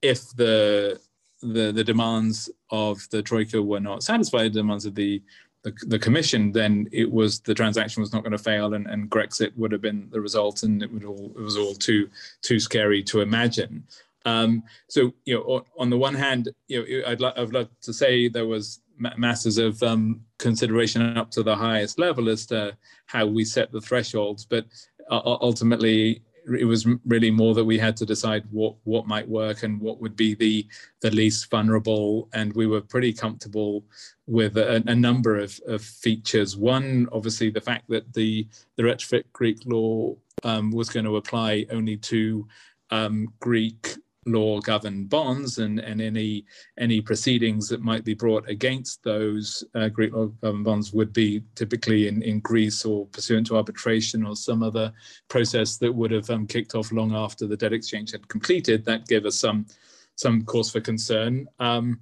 if 0.00 0.30
the, 0.36 1.00
the 1.40 1.72
the 1.72 1.84
demands 1.84 2.50
of 2.70 3.06
the 3.10 3.22
troika 3.22 3.62
were 3.62 3.80
not 3.80 4.02
satisfied, 4.02 4.52
the 4.52 4.60
demands 4.60 4.86
of 4.86 4.94
the 4.94 5.22
the, 5.62 5.72
the, 5.86 5.98
commission, 5.98 6.50
then 6.50 6.88
it 6.90 7.08
was 7.10 7.38
the 7.40 7.54
transaction 7.54 8.00
was 8.00 8.12
not 8.12 8.24
going 8.24 8.32
to 8.32 8.38
fail, 8.38 8.74
and, 8.74 8.88
and 8.88 9.08
Grexit 9.08 9.56
would 9.56 9.70
have 9.70 9.80
been 9.80 10.08
the 10.10 10.20
result, 10.20 10.64
and 10.64 10.82
it 10.82 10.92
would 10.92 11.04
all 11.04 11.32
it 11.36 11.40
was 11.40 11.56
all 11.56 11.74
too 11.74 12.08
too 12.42 12.58
scary 12.58 13.02
to 13.04 13.20
imagine. 13.20 13.84
Um, 14.24 14.64
so 14.88 15.12
you 15.24 15.34
know, 15.34 15.64
on 15.78 15.90
the 15.90 15.98
one 15.98 16.14
hand, 16.14 16.48
you 16.68 16.80
know, 16.80 17.08
I'd, 17.08 17.20
lo- 17.20 17.32
I'd 17.36 17.52
love 17.52 17.68
to 17.82 17.92
say 17.92 18.28
there 18.28 18.46
was 18.46 18.80
masses 19.16 19.58
of 19.58 19.82
um, 19.82 20.20
consideration 20.38 21.16
up 21.16 21.30
to 21.32 21.42
the 21.42 21.56
highest 21.56 21.98
level 21.98 22.28
as 22.28 22.46
to 22.46 22.76
how 23.06 23.26
we 23.26 23.44
set 23.44 23.72
the 23.72 23.80
thresholds, 23.80 24.44
but 24.44 24.66
uh, 25.10 25.20
ultimately 25.24 26.22
it 26.58 26.64
was 26.64 26.86
really 27.06 27.30
more 27.30 27.54
that 27.54 27.64
we 27.64 27.78
had 27.78 27.96
to 27.96 28.06
decide 28.06 28.44
what 28.50 28.74
what 28.84 29.06
might 29.06 29.28
work 29.28 29.62
and 29.62 29.80
what 29.80 30.00
would 30.00 30.16
be 30.16 30.34
the 30.34 30.66
the 31.00 31.10
least 31.10 31.50
vulnerable. 31.50 32.28
And 32.32 32.52
we 32.54 32.66
were 32.66 32.80
pretty 32.80 33.12
comfortable 33.12 33.84
with 34.26 34.56
a, 34.56 34.82
a 34.86 34.94
number 34.94 35.38
of, 35.38 35.58
of, 35.66 35.82
features. 35.82 36.56
One 36.56 37.08
obviously 37.12 37.50
the 37.50 37.60
fact 37.60 37.88
that 37.88 38.12
the 38.12 38.46
the 38.76 38.82
retrofit 38.82 39.24
greek 39.32 39.60
law 39.66 40.16
um, 40.44 40.70
was 40.70 40.88
going 40.88 41.06
to 41.06 41.16
apply 41.16 41.66
only 41.70 41.96
to 41.98 42.46
um, 42.90 43.32
greek 43.40 43.96
law 44.26 44.60
governed 44.60 45.08
bonds 45.08 45.58
and, 45.58 45.80
and 45.80 46.00
any 46.00 46.44
any 46.78 47.00
proceedings 47.00 47.68
that 47.68 47.82
might 47.82 48.04
be 48.04 48.14
brought 48.14 48.48
against 48.48 49.02
those 49.02 49.64
uh, 49.74 49.88
Greek 49.88 50.12
law 50.12 50.26
governed 50.26 50.64
bonds 50.64 50.92
would 50.92 51.12
be 51.12 51.42
typically 51.54 52.08
in, 52.08 52.22
in 52.22 52.40
Greece 52.40 52.84
or 52.84 53.06
pursuant 53.06 53.46
to 53.48 53.56
arbitration 53.56 54.24
or 54.24 54.36
some 54.36 54.62
other 54.62 54.92
process 55.28 55.76
that 55.78 55.92
would 55.92 56.10
have 56.10 56.30
um, 56.30 56.46
kicked 56.46 56.74
off 56.74 56.92
long 56.92 57.14
after 57.14 57.46
the 57.46 57.56
debt 57.56 57.72
exchange 57.72 58.12
had 58.12 58.28
completed. 58.28 58.84
That 58.84 59.06
gave 59.06 59.26
us 59.26 59.36
some 59.36 59.66
some 60.14 60.44
cause 60.44 60.70
for 60.70 60.80
concern. 60.80 61.48
Um, 61.58 62.00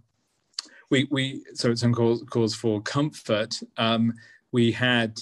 we, 0.90 1.06
we 1.10 1.44
so 1.54 1.74
some 1.74 1.94
cause, 1.94 2.22
cause 2.28 2.54
for 2.54 2.82
comfort. 2.82 3.60
Um, 3.76 4.12
we 4.52 4.72
had 4.72 5.18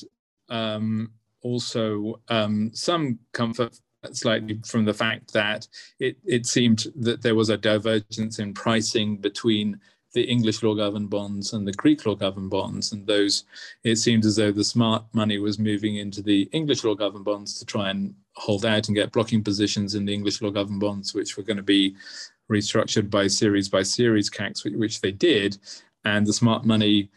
um, 0.49 1.13
also 1.43 2.21
um, 2.29 2.71
some 2.75 3.19
comfort 3.33 3.79
slightly 4.17 4.61
from 4.65 4.85
the 4.85 4.95
fact 4.95 5.33
that 5.33 5.67
it, 6.01 6.17
it 6.25 6.47
seemed 6.47 6.87
that 6.97 7.23
there 7.23 7.35
was 7.35 7.51
a 7.51 7.57
divergence 7.57 8.39
in 8.39 8.55
pricing 8.55 9.17
between 9.17 9.81
the 10.15 10.23
English 10.25 10.63
law 10.63 10.75
governed 10.75 11.11
bonds 11.11 11.53
and 11.53 11.67
the 11.67 11.73
Greek 11.73 12.07
law 12.07 12.15
governed 12.15 12.51
bonds. 12.51 12.93
And 12.93 13.07
those, 13.07 13.45
it 13.85 13.97
seemed 13.97 14.25
as 14.25 14.37
though 14.37 14.53
the 14.53 14.65
smart 14.65 15.05
money 15.13 15.39
was 15.39 15.59
moving 15.59 15.97
into 15.97 16.23
the 16.23 16.49
English 16.53 16.83
law 16.85 16.95
governed 16.95 17.25
bonds 17.25 17.59
to 17.59 17.67
try 17.67 17.91
and 17.91 18.15
hold 18.35 18.65
out 18.65 18.89
and 18.89 18.97
get 18.97 19.13
blocking 19.13 19.45
positions 19.45 19.95
in 19.95 20.05
the 20.05 20.15
English 20.15 20.41
law 20.41 20.51
governed 20.51 20.81
bonds, 20.81 21.15
which 21.15 21.37
were 21.37 21.43
going 21.43 21.59
to 21.59 21.63
be 21.63 21.95
restructured 22.51 23.11
by 23.11 23.27
series 23.27 23.69
by 23.69 23.83
series 23.83 24.31
CACs, 24.31 24.65
which 24.77 25.01
they 25.01 25.13
did. 25.13 25.59
And 26.05 26.27
the 26.27 26.33
smart 26.33 26.65
money 26.65 27.11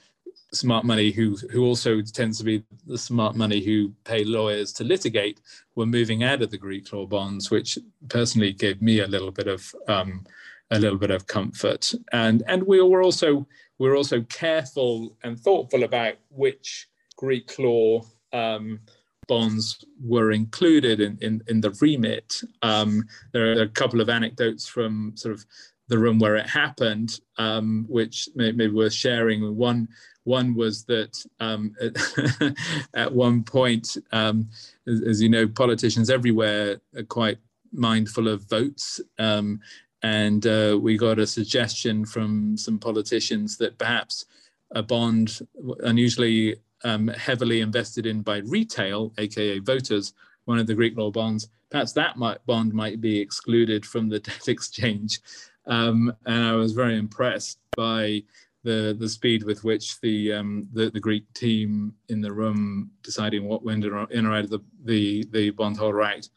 smart 0.53 0.85
money 0.85 1.11
who 1.11 1.37
who 1.51 1.63
also 1.63 2.01
tends 2.01 2.37
to 2.37 2.43
be 2.43 2.63
the 2.85 2.97
smart 2.97 3.35
money 3.35 3.63
who 3.63 3.93
pay 4.03 4.23
lawyers 4.23 4.73
to 4.73 4.83
litigate 4.83 5.39
were 5.75 5.85
moving 5.85 6.23
out 6.23 6.41
of 6.41 6.51
the 6.51 6.57
Greek 6.57 6.91
law 6.91 7.05
bonds, 7.05 7.49
which 7.49 7.77
personally 8.09 8.51
gave 8.51 8.81
me 8.81 8.99
a 8.99 9.07
little 9.07 9.31
bit 9.31 9.47
of 9.47 9.73
um, 9.87 10.25
a 10.71 10.79
little 10.79 10.97
bit 10.97 11.11
of 11.11 11.27
comfort. 11.27 11.93
And 12.11 12.43
and 12.47 12.63
we 12.63 12.81
were 12.81 13.03
also 13.03 13.47
we 13.79 13.89
are 13.89 13.95
also 13.95 14.21
careful 14.23 15.17
and 15.23 15.39
thoughtful 15.39 15.83
about 15.83 16.15
which 16.29 16.87
Greek 17.17 17.57
law 17.57 18.03
um, 18.33 18.79
bonds 19.27 19.83
were 20.03 20.31
included 20.31 20.99
in, 20.99 21.17
in, 21.21 21.41
in 21.47 21.61
the 21.61 21.71
remit. 21.81 22.41
Um, 22.61 23.05
there 23.31 23.51
are 23.51 23.61
a 23.61 23.67
couple 23.69 24.01
of 24.01 24.09
anecdotes 24.09 24.67
from 24.67 25.13
sort 25.15 25.33
of 25.33 25.45
the 25.87 25.97
room 25.97 26.19
where 26.19 26.35
it 26.35 26.47
happened, 26.47 27.19
um, 27.37 27.85
which 27.89 28.29
may, 28.35 28.51
may 28.51 28.67
be 28.67 28.73
worth 28.73 28.93
sharing. 28.93 29.55
One 29.55 29.87
one 30.23 30.53
was 30.53 30.83
that 30.85 31.23
um, 31.39 31.75
at, 32.93 33.11
one 33.11 33.43
point, 33.43 33.97
um, 34.11 34.49
as, 34.87 35.01
as, 35.01 35.21
you 35.21 35.29
know, 35.29 35.47
politicians 35.47 36.09
everywhere 36.09 36.79
are 36.95 37.03
quite 37.03 37.39
mindful 37.73 38.27
of 38.27 38.43
votes. 38.43 39.01
Um, 39.17 39.59
and 40.03 40.45
uh, 40.47 40.77
we 40.81 40.97
got 40.97 41.19
a 41.19 41.27
suggestion 41.27 42.05
from 42.05 42.57
some 42.57 42.79
politicians 42.79 43.57
that 43.57 43.77
perhaps 43.77 44.25
a 44.71 44.81
bond, 44.81 45.39
unusually 45.83 46.55
um, 46.83 47.07
heavily 47.09 47.61
invested 47.61 48.05
in 48.05 48.21
by 48.21 48.37
retail, 48.37 49.13
aka 49.17 49.59
voters, 49.59 50.13
one 50.45 50.59
of 50.59 50.67
the 50.67 50.73
Greek 50.73 50.97
law 50.97 51.11
bonds, 51.11 51.49
perhaps 51.69 51.93
that 51.93 52.17
might, 52.17 52.43
bond 52.45 52.73
might 52.73 52.99
be 53.01 53.19
excluded 53.19 53.85
from 53.85 54.09
the 54.09 54.19
debt 54.27 54.47
exchange. 54.47 55.19
Um, 55.67 56.15
and 56.25 56.43
I 56.43 56.53
was 56.53 56.73
very 56.73 56.97
impressed 56.97 57.59
by 57.75 58.23
the 58.63 58.95
the 58.99 59.09
speed 59.09 59.43
with 59.43 59.63
which 59.63 59.99
the 60.01 60.33
um, 60.33 60.67
the, 60.73 60.89
the 60.89 60.99
Greek 60.99 61.31
team 61.33 61.93
in 62.09 62.21
the 62.21 62.31
room 62.31 62.91
deciding 63.03 63.45
what 63.45 63.63
went 63.63 63.85
in 63.85 63.93
or 64.25 64.33
out 64.33 64.43
of 64.43 64.49
the 64.49 64.61
the, 64.83 65.25
the 65.31 65.49
bondholder 65.51 66.01
act 66.01 66.29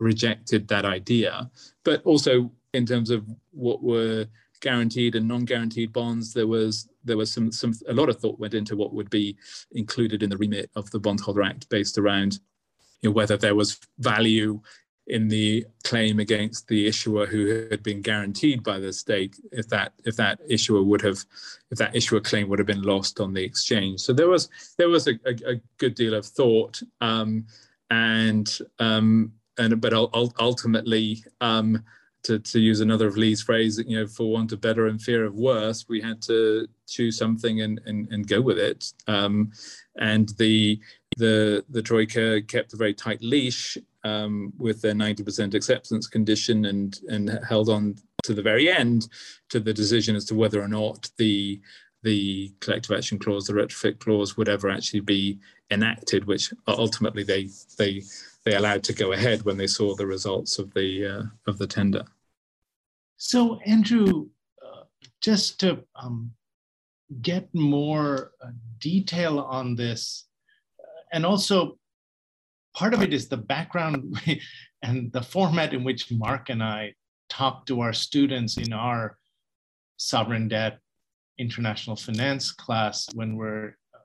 rejected 0.00 0.68
that 0.68 0.84
idea. 0.84 1.50
But 1.84 2.02
also 2.04 2.50
in 2.74 2.86
terms 2.86 3.10
of 3.10 3.26
what 3.50 3.82
were 3.82 4.26
guaranteed 4.60 5.16
and 5.16 5.28
non-guaranteed 5.28 5.92
bonds, 5.92 6.32
there 6.32 6.46
was 6.46 6.88
there 7.04 7.16
was 7.16 7.32
some 7.32 7.50
some 7.50 7.74
a 7.88 7.92
lot 7.92 8.08
of 8.08 8.18
thought 8.18 8.38
went 8.38 8.54
into 8.54 8.76
what 8.76 8.94
would 8.94 9.10
be 9.10 9.36
included 9.72 10.22
in 10.22 10.30
the 10.30 10.36
remit 10.36 10.70
of 10.76 10.90
the 10.90 11.00
bondholder 11.00 11.42
act 11.42 11.68
based 11.68 11.98
around 11.98 12.38
you 13.02 13.10
know, 13.10 13.14
whether 13.14 13.36
there 13.36 13.56
was 13.56 13.80
value 13.98 14.60
in 15.08 15.28
the 15.28 15.66
claim 15.84 16.20
against 16.20 16.68
the 16.68 16.86
issuer 16.86 17.26
who 17.26 17.66
had 17.70 17.82
been 17.82 18.00
guaranteed 18.00 18.62
by 18.62 18.78
the 18.78 18.92
state 18.92 19.36
if 19.50 19.68
that 19.68 19.92
if 20.04 20.16
that 20.16 20.38
issuer 20.48 20.82
would 20.82 21.02
have 21.02 21.18
if 21.70 21.78
that 21.78 21.94
issuer 21.94 22.20
claim 22.20 22.48
would 22.48 22.58
have 22.58 22.66
been 22.66 22.82
lost 22.82 23.18
on 23.18 23.32
the 23.32 23.42
exchange 23.42 24.00
so 24.00 24.12
there 24.12 24.28
was 24.28 24.48
there 24.78 24.88
was 24.88 25.08
a, 25.08 25.14
a, 25.26 25.54
a 25.54 25.60
good 25.78 25.94
deal 25.94 26.14
of 26.14 26.24
thought 26.24 26.80
um, 27.00 27.44
and 27.90 28.58
um, 28.78 29.32
and 29.58 29.80
but 29.80 29.92
ultimately 29.92 31.24
um, 31.40 31.82
to, 32.24 32.38
to 32.38 32.60
use 32.60 32.80
another 32.80 33.08
of 33.08 33.16
Lee's 33.16 33.42
phrase, 33.42 33.82
you 33.86 33.98
know, 33.98 34.06
for 34.06 34.30
want 34.30 34.52
of 34.52 34.60
better 34.60 34.86
and 34.86 35.00
fear 35.00 35.24
of 35.24 35.34
worse, 35.34 35.86
we 35.88 36.00
had 36.00 36.22
to 36.22 36.68
choose 36.86 37.18
something 37.18 37.62
and, 37.62 37.80
and, 37.84 38.08
and 38.12 38.28
go 38.28 38.40
with 38.40 38.58
it. 38.58 38.92
Um, 39.08 39.50
and 39.96 40.30
the 40.38 40.80
the 41.18 41.62
the 41.68 41.82
troika 41.82 42.40
kept 42.40 42.72
a 42.72 42.76
very 42.76 42.94
tight 42.94 43.20
leash 43.20 43.76
um, 44.04 44.52
with 44.58 44.80
their 44.80 44.94
90% 44.94 45.54
acceptance 45.54 46.06
condition 46.06 46.66
and 46.66 47.00
and 47.08 47.38
held 47.48 47.68
on 47.68 47.96
to 48.24 48.34
the 48.34 48.42
very 48.42 48.70
end 48.70 49.08
to 49.48 49.60
the 49.60 49.72
decision 49.72 50.16
as 50.16 50.24
to 50.26 50.34
whether 50.34 50.60
or 50.60 50.68
not 50.68 51.08
the 51.18 51.60
the 52.02 52.52
collective 52.60 52.96
action 52.96 53.18
clause, 53.18 53.46
the 53.46 53.52
retrofit 53.52 54.00
clause, 54.00 54.36
would 54.36 54.48
ever 54.48 54.68
actually 54.68 55.00
be 55.00 55.38
enacted, 55.70 56.24
which 56.24 56.52
ultimately 56.66 57.22
they 57.22 57.48
they 57.78 58.02
they 58.44 58.54
allowed 58.54 58.82
to 58.84 58.92
go 58.92 59.12
ahead 59.12 59.42
when 59.42 59.56
they 59.56 59.66
saw 59.66 59.94
the 59.94 60.06
results 60.06 60.58
of 60.58 60.72
the 60.74 61.06
uh, 61.06 61.22
of 61.46 61.58
the 61.58 61.66
tender. 61.66 62.04
So 63.16 63.60
Andrew, 63.66 64.28
uh, 64.64 64.82
just 65.20 65.60
to 65.60 65.84
um, 65.94 66.32
get 67.20 67.48
more 67.54 68.32
uh, 68.42 68.50
detail 68.80 69.38
on 69.38 69.76
this, 69.76 70.24
uh, 70.80 71.02
and 71.12 71.24
also 71.24 71.78
part 72.74 72.94
of 72.94 73.02
it 73.02 73.12
is 73.12 73.28
the 73.28 73.36
background 73.36 74.18
and 74.82 75.12
the 75.12 75.22
format 75.22 75.74
in 75.74 75.84
which 75.84 76.10
Mark 76.10 76.48
and 76.48 76.62
I 76.62 76.94
talk 77.28 77.66
to 77.66 77.80
our 77.80 77.92
students 77.92 78.56
in 78.56 78.72
our 78.72 79.16
sovereign 79.96 80.48
debt 80.48 80.78
international 81.38 81.96
finance 81.96 82.50
class 82.52 83.08
when 83.14 83.36
we're 83.36 83.68
uh, 83.94 83.98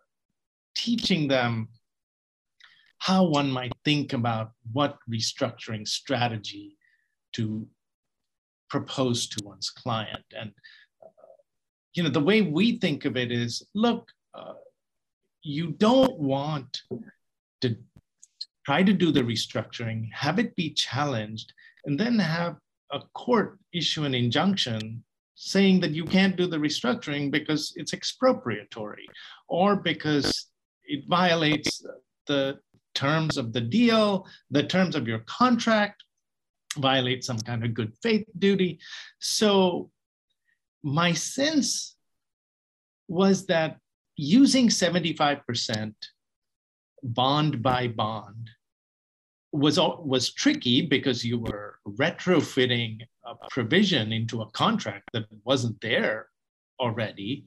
teaching 0.76 1.28
them 1.28 1.68
how 3.00 3.24
one 3.24 3.52
might 3.52 3.74
think 3.86 4.14
about 4.14 4.52
what 4.72 4.98
restructuring 5.10 5.88
strategy 5.88 6.78
to 7.34 7.68
propose 8.70 9.28
to 9.28 9.44
one's 9.46 9.70
client. 9.70 10.24
And, 10.38 10.52
uh, 11.02 11.08
you 11.94 12.04
know, 12.04 12.10
the 12.10 12.20
way 12.20 12.42
we 12.42 12.80
think 12.80 13.06
of 13.06 13.16
it 13.16 13.32
is 13.32 13.62
look, 13.76 14.10
uh, 14.34 14.54
you 15.44 15.72
don't 15.72 16.18
want 16.20 16.82
to 17.62 17.78
try 18.68 18.84
to 18.84 18.92
do 18.92 19.14
the 19.14 19.22
restructuring, 19.22 20.10
have 20.12 20.40
it 20.40 20.54
be 20.58 20.74
challenged, 20.74 21.54
and 21.86 21.98
then 21.98 22.20
have 22.20 22.58
a 22.92 23.00
court 23.14 23.58
issue 23.74 24.04
an 24.04 24.14
injunction 24.14 25.02
saying 25.36 25.80
that 25.80 25.92
you 25.92 26.04
can't 26.04 26.36
do 26.36 26.48
the 26.48 26.58
restructuring 26.58 27.32
because 27.32 27.72
it's 27.78 27.94
expropriatory 27.94 29.06
or 29.48 29.78
because 29.78 30.48
it 30.84 31.06
violates 31.08 31.82
the 32.28 32.60
terms 32.94 33.38
of 33.38 33.54
the 33.54 33.62
deal, 33.62 34.28
the 34.52 34.64
terms 34.64 34.98
of 34.98 35.08
your 35.08 35.20
contract, 35.20 36.04
violate 36.78 37.24
some 37.24 37.40
kind 37.40 37.64
of 37.64 37.74
good 37.74 37.94
faith 38.04 38.26
duty. 38.38 38.80
So 39.20 39.92
my 40.84 41.14
sense 41.14 41.96
was 43.08 43.46
that 43.46 43.78
using 44.18 44.68
75% 44.68 45.94
bond 47.02 47.64
by 47.64 47.88
bond 47.88 48.50
was 49.52 49.80
was 49.80 50.34
tricky 50.34 50.82
because 50.82 51.24
you 51.24 51.40
were 51.40 51.80
retrofitting 51.88 53.02
a 53.26 53.36
provision 53.50 54.12
into 54.12 54.42
a 54.42 54.52
contract 54.52 55.10
that 55.14 55.26
wasn't 55.44 55.80
there 55.82 56.28
already. 56.80 57.46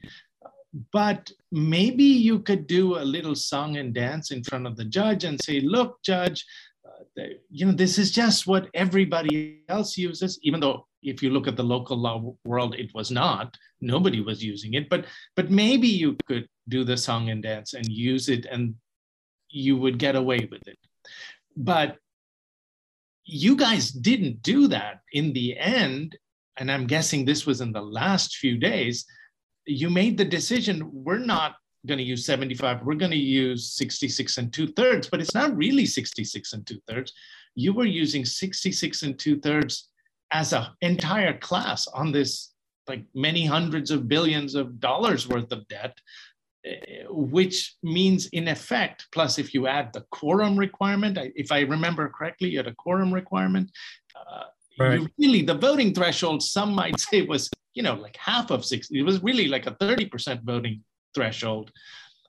But 0.92 1.30
maybe 1.50 2.04
you 2.04 2.40
could 2.40 2.66
do 2.66 2.98
a 2.98 3.04
little 3.04 3.34
song 3.34 3.76
and 3.76 3.92
dance 3.92 4.30
in 4.30 4.44
front 4.44 4.66
of 4.66 4.76
the 4.76 4.84
judge 4.84 5.24
and 5.24 5.40
say 5.42 5.60
look 5.60 6.00
judge 6.04 6.44
uh, 6.86 7.24
you 7.50 7.66
know 7.66 7.72
this 7.72 7.98
is 7.98 8.12
just 8.12 8.46
what 8.46 8.68
everybody 8.74 9.62
else 9.68 9.98
uses 9.98 10.38
even 10.42 10.60
though 10.60 10.86
if 11.02 11.22
you 11.22 11.30
look 11.30 11.48
at 11.48 11.56
the 11.56 11.62
local 11.62 11.96
law 11.96 12.34
world 12.44 12.74
it 12.74 12.94
was 12.94 13.10
not. 13.10 13.56
Nobody 13.80 14.20
was 14.20 14.44
using 14.44 14.74
it. 14.74 14.88
But 14.88 15.06
but 15.36 15.50
maybe 15.50 15.88
you 15.88 16.16
could 16.26 16.46
do 16.68 16.84
the 16.84 16.96
song 16.96 17.30
and 17.30 17.42
dance 17.42 17.74
and 17.74 17.86
use 17.86 18.28
it 18.28 18.46
and 18.46 18.74
you 19.48 19.76
would 19.76 19.98
get 19.98 20.14
away 20.14 20.46
with 20.50 20.66
it 20.68 20.78
but 21.56 21.96
you 23.24 23.56
guys 23.56 23.90
didn't 23.90 24.42
do 24.42 24.66
that 24.68 25.00
in 25.12 25.32
the 25.32 25.56
end. 25.58 26.16
And 26.56 26.70
i'm 26.70 26.86
guessing 26.86 27.24
this 27.24 27.46
was 27.46 27.60
in 27.60 27.72
the 27.72 27.82
last 27.82 28.36
few 28.36 28.58
days. 28.58 29.06
You 29.66 29.88
made 29.88 30.18
the 30.18 30.24
decision 30.24 30.88
we're 30.92 31.18
not 31.18 31.54
going 31.86 31.98
to 31.98 32.04
use 32.04 32.26
75 32.26 32.82
we're 32.84 32.94
going 32.94 33.10
to 33.10 33.16
use 33.16 33.72
66 33.72 34.36
and 34.38 34.52
two 34.52 34.66
thirds 34.66 35.08
but 35.08 35.20
it's 35.20 35.34
not 35.34 35.56
really 35.56 35.86
66 35.86 36.52
and 36.52 36.66
two 36.66 36.78
thirds 36.86 37.12
you 37.54 37.72
were 37.72 37.86
using 37.86 38.24
66 38.24 39.02
and 39.02 39.18
two 39.18 39.40
thirds 39.40 39.88
as 40.30 40.52
an 40.52 40.66
entire 40.82 41.38
class 41.38 41.86
on 41.88 42.12
this 42.12 42.52
like 42.86 43.04
many 43.14 43.46
hundreds 43.46 43.90
of 43.90 44.08
billions 44.08 44.54
of 44.54 44.78
dollars 44.80 45.28
worth 45.28 45.50
of 45.52 45.66
debt 45.68 45.96
which 47.08 47.76
means 47.82 48.26
in 48.28 48.48
effect 48.48 49.06
plus 49.12 49.38
if 49.38 49.54
you 49.54 49.66
add 49.66 49.92
the 49.92 50.04
quorum 50.10 50.58
requirement 50.58 51.18
if 51.34 51.50
i 51.50 51.60
remember 51.60 52.08
correctly 52.08 52.50
you 52.50 52.58
had 52.58 52.66
a 52.66 52.74
quorum 52.74 53.12
requirement 53.12 53.70
uh, 54.14 54.44
right. 54.78 55.00
really 55.18 55.42
the 55.42 55.54
voting 55.54 55.94
threshold 55.94 56.42
some 56.42 56.74
might 56.74 56.98
say 57.08 57.22
was 57.22 57.48
you 57.74 57.82
know 57.82 57.94
like 57.94 58.16
half 58.16 58.50
of 58.50 58.64
60 58.64 58.98
it 58.98 59.02
was 59.02 59.22
really 59.22 59.48
like 59.48 59.66
a 59.66 59.72
30% 59.76 60.42
voting 60.42 60.82
threshold 61.14 61.70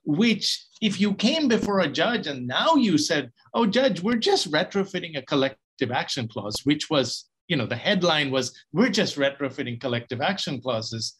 which 0.03 0.65
if 0.81 0.99
you 0.99 1.13
came 1.13 1.47
before 1.47 1.81
a 1.81 1.87
judge 1.87 2.27
and 2.27 2.47
now 2.47 2.75
you 2.75 2.97
said 2.97 3.31
oh 3.53 3.65
judge 3.65 4.01
we're 4.01 4.15
just 4.15 4.51
retrofitting 4.51 5.17
a 5.17 5.21
collective 5.23 5.91
action 5.91 6.27
clause 6.27 6.61
which 6.63 6.89
was 6.89 7.29
you 7.47 7.57
know 7.57 7.65
the 7.65 7.75
headline 7.75 8.31
was 8.31 8.57
we're 8.71 8.89
just 8.89 9.17
retrofitting 9.17 9.79
collective 9.79 10.21
action 10.21 10.61
clauses 10.61 11.17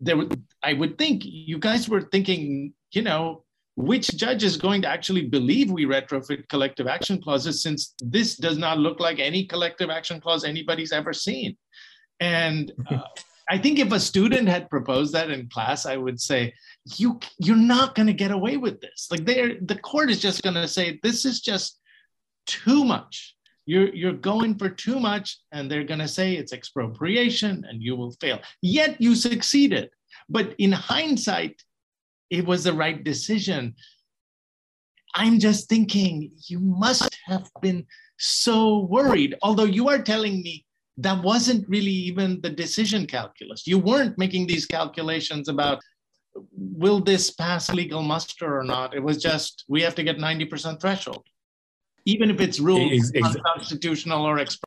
there 0.00 0.16
i 0.62 0.72
would 0.72 0.98
think 0.98 1.22
you 1.24 1.58
guys 1.58 1.88
were 1.88 2.02
thinking 2.02 2.72
you 2.92 3.02
know 3.02 3.42
which 3.76 4.08
judge 4.16 4.42
is 4.42 4.56
going 4.56 4.80
to 4.80 4.88
actually 4.88 5.26
believe 5.26 5.70
we 5.70 5.84
retrofit 5.84 6.48
collective 6.48 6.86
action 6.86 7.20
clauses 7.20 7.62
since 7.62 7.94
this 8.00 8.36
does 8.36 8.56
not 8.56 8.78
look 8.78 9.00
like 9.00 9.18
any 9.18 9.44
collective 9.44 9.90
action 9.90 10.20
clause 10.20 10.44
anybody's 10.44 10.92
ever 10.92 11.12
seen 11.12 11.56
and 12.20 12.72
uh, 12.90 12.98
I 13.48 13.58
think 13.58 13.78
if 13.78 13.92
a 13.92 14.00
student 14.00 14.48
had 14.48 14.68
proposed 14.68 15.12
that 15.14 15.30
in 15.30 15.48
class, 15.48 15.86
I 15.86 15.96
would 15.96 16.20
say, 16.20 16.52
you 16.96 17.20
you're 17.38 17.56
not 17.56 17.94
going 17.94 18.08
to 18.08 18.12
get 18.12 18.32
away 18.32 18.56
with 18.56 18.80
this. 18.80 19.08
Like 19.10 19.24
they 19.24 19.58
the 19.60 19.78
court 19.78 20.10
is 20.10 20.20
just 20.20 20.42
going 20.42 20.54
to 20.54 20.66
say 20.66 20.98
this 21.02 21.24
is 21.24 21.40
just 21.40 21.80
too 22.46 22.84
much. 22.84 23.35
You're 23.66 23.94
you're 23.94 24.12
going 24.12 24.56
for 24.56 24.68
too 24.68 25.00
much, 25.00 25.38
and 25.52 25.70
they're 25.70 25.84
going 25.84 26.00
to 26.00 26.08
say 26.08 26.34
it's 26.34 26.52
expropriation, 26.52 27.64
and 27.68 27.82
you 27.82 27.96
will 27.96 28.12
fail. 28.12 28.40
Yet 28.62 29.00
you 29.00 29.14
succeeded. 29.14 29.90
But 30.28 30.54
in 30.58 30.72
hindsight, 30.72 31.62
it 32.30 32.46
was 32.46 32.64
the 32.64 32.72
right 32.72 33.02
decision. 33.02 33.74
I'm 35.14 35.38
just 35.38 35.68
thinking 35.68 36.30
you 36.46 36.60
must 36.60 37.16
have 37.26 37.50
been 37.62 37.86
so 38.18 38.86
worried. 38.90 39.34
Although 39.42 39.64
you 39.64 39.88
are 39.88 40.00
telling 40.00 40.42
me 40.42 40.64
that 40.98 41.22
wasn't 41.22 41.68
really 41.68 41.92
even 41.92 42.40
the 42.40 42.50
decision 42.50 43.06
calculus. 43.06 43.66
You 43.66 43.78
weren't 43.78 44.16
making 44.18 44.46
these 44.46 44.66
calculations 44.66 45.48
about 45.48 45.80
will 46.52 47.00
this 47.00 47.30
pass 47.30 47.70
legal 47.72 48.02
muster 48.02 48.58
or 48.58 48.62
not. 48.62 48.94
It 48.94 49.02
was 49.02 49.22
just 49.22 49.64
we 49.68 49.82
have 49.82 49.94
to 49.96 50.02
get 50.02 50.18
90% 50.18 50.80
threshold, 50.80 51.24
even 52.06 52.30
if 52.30 52.40
it's 52.40 52.58
ruled 52.60 52.92
exactly. 52.92 53.22
unconstitutional 53.22 54.24
or 54.24 54.38
express. 54.38 54.62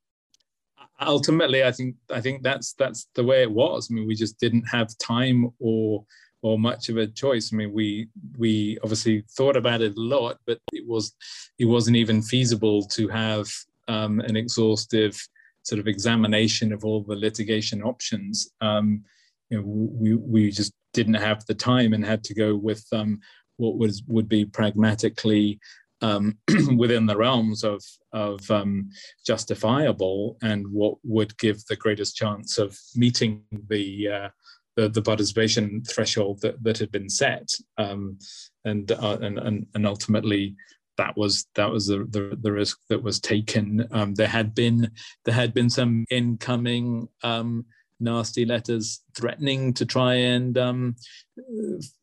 Ultimately, 1.01 1.63
I 1.63 1.71
think 1.71 1.95
I 2.11 2.21
think 2.21 2.43
that's 2.43 2.73
that's 2.73 3.07
the 3.15 3.23
way 3.23 3.41
it 3.41 3.51
was. 3.51 3.87
I 3.89 3.93
mean, 3.93 4.07
we 4.07 4.15
just 4.15 4.37
didn't 4.39 4.67
have 4.69 4.97
time 4.97 5.49
or 5.59 6.05
or 6.41 6.59
much 6.59 6.89
of 6.89 6.97
a 6.97 7.07
choice. 7.07 7.51
I 7.51 7.55
mean, 7.55 7.73
we 7.73 8.09
we 8.37 8.77
obviously 8.83 9.23
thought 9.37 9.55
about 9.55 9.81
it 9.81 9.97
a 9.97 10.01
lot, 10.01 10.37
but 10.45 10.59
it 10.73 10.85
was 10.85 11.15
it 11.57 11.65
wasn't 11.65 11.95
even 11.95 12.21
feasible 12.21 12.83
to 12.87 13.07
have 13.07 13.47
um, 13.87 14.19
an 14.19 14.35
exhaustive 14.35 15.19
sort 15.63 15.79
of 15.79 15.87
examination 15.87 16.73
of 16.73 16.83
all 16.83 17.03
the 17.03 17.15
litigation 17.15 17.81
options, 17.81 18.51
um, 18.61 19.03
you 19.49 19.57
know, 19.57 19.63
we, 19.65 20.15
we 20.15 20.51
just 20.51 20.73
didn't 20.93 21.15
have 21.15 21.45
the 21.45 21.53
time 21.53 21.93
and 21.93 22.05
had 22.05 22.23
to 22.23 22.33
go 22.33 22.55
with 22.55 22.85
um, 22.91 23.19
what 23.57 23.77
was 23.77 24.03
would 24.07 24.29
be 24.29 24.45
pragmatically 24.45 25.59
um, 26.01 26.37
within 26.77 27.05
the 27.05 27.17
realms 27.17 27.63
of 27.63 27.83
of 28.13 28.49
um, 28.51 28.89
justifiable 29.25 30.37
and 30.41 30.67
what 30.67 30.95
would 31.03 31.37
give 31.37 31.63
the 31.65 31.75
greatest 31.75 32.15
chance 32.15 32.57
of 32.57 32.77
meeting 32.95 33.43
the 33.69 34.07
uh, 34.07 34.29
the, 34.75 34.87
the, 34.87 35.01
participation 35.01 35.83
threshold 35.83 36.39
that, 36.41 36.63
that 36.63 36.77
had 36.77 36.91
been 36.91 37.09
set, 37.09 37.49
um, 37.77 38.17
and, 38.63 38.91
uh, 38.91 39.17
and 39.21 39.37
and 39.39 39.65
and 39.73 39.85
ultimately 39.85 40.55
that 40.97 41.15
was 41.17 41.47
that 41.55 41.71
was 41.71 41.87
the, 41.87 42.05
the, 42.09 42.37
the 42.41 42.51
risk 42.51 42.77
that 42.89 43.01
was 43.01 43.19
taken. 43.19 43.87
Um, 43.91 44.13
there 44.15 44.27
had 44.27 44.53
been 44.53 44.91
there 45.25 45.33
had 45.33 45.53
been 45.53 45.69
some 45.69 46.05
incoming 46.09 47.07
um, 47.23 47.65
nasty 47.99 48.45
letters 48.45 49.01
threatening 49.15 49.73
to 49.73 49.85
try 49.85 50.13
and 50.13 50.57
um, 50.57 50.95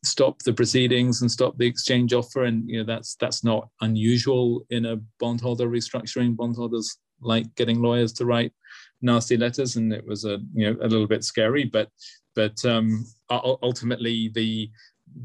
stop 0.03 0.39
the 0.43 0.53
proceedings 0.53 1.21
and 1.21 1.31
stop 1.31 1.57
the 1.57 1.65
exchange 1.65 2.13
offer, 2.13 2.43
and 2.43 2.69
you 2.69 2.79
know 2.79 2.85
that's 2.85 3.15
that's 3.15 3.43
not 3.43 3.69
unusual 3.81 4.65
in 4.69 4.85
a 4.85 4.97
bondholder 5.19 5.67
restructuring. 5.67 6.35
Bondholders 6.35 6.97
like 7.21 7.53
getting 7.55 7.81
lawyers 7.81 8.13
to 8.13 8.25
write 8.25 8.53
nasty 9.01 9.37
letters, 9.37 9.75
and 9.75 9.93
it 9.93 10.05
was 10.05 10.25
a 10.25 10.39
you 10.53 10.71
know 10.71 10.77
a 10.81 10.87
little 10.87 11.07
bit 11.07 11.23
scary, 11.23 11.65
but 11.65 11.89
but 12.35 12.63
um, 12.65 13.05
ultimately 13.29 14.29
the 14.29 14.69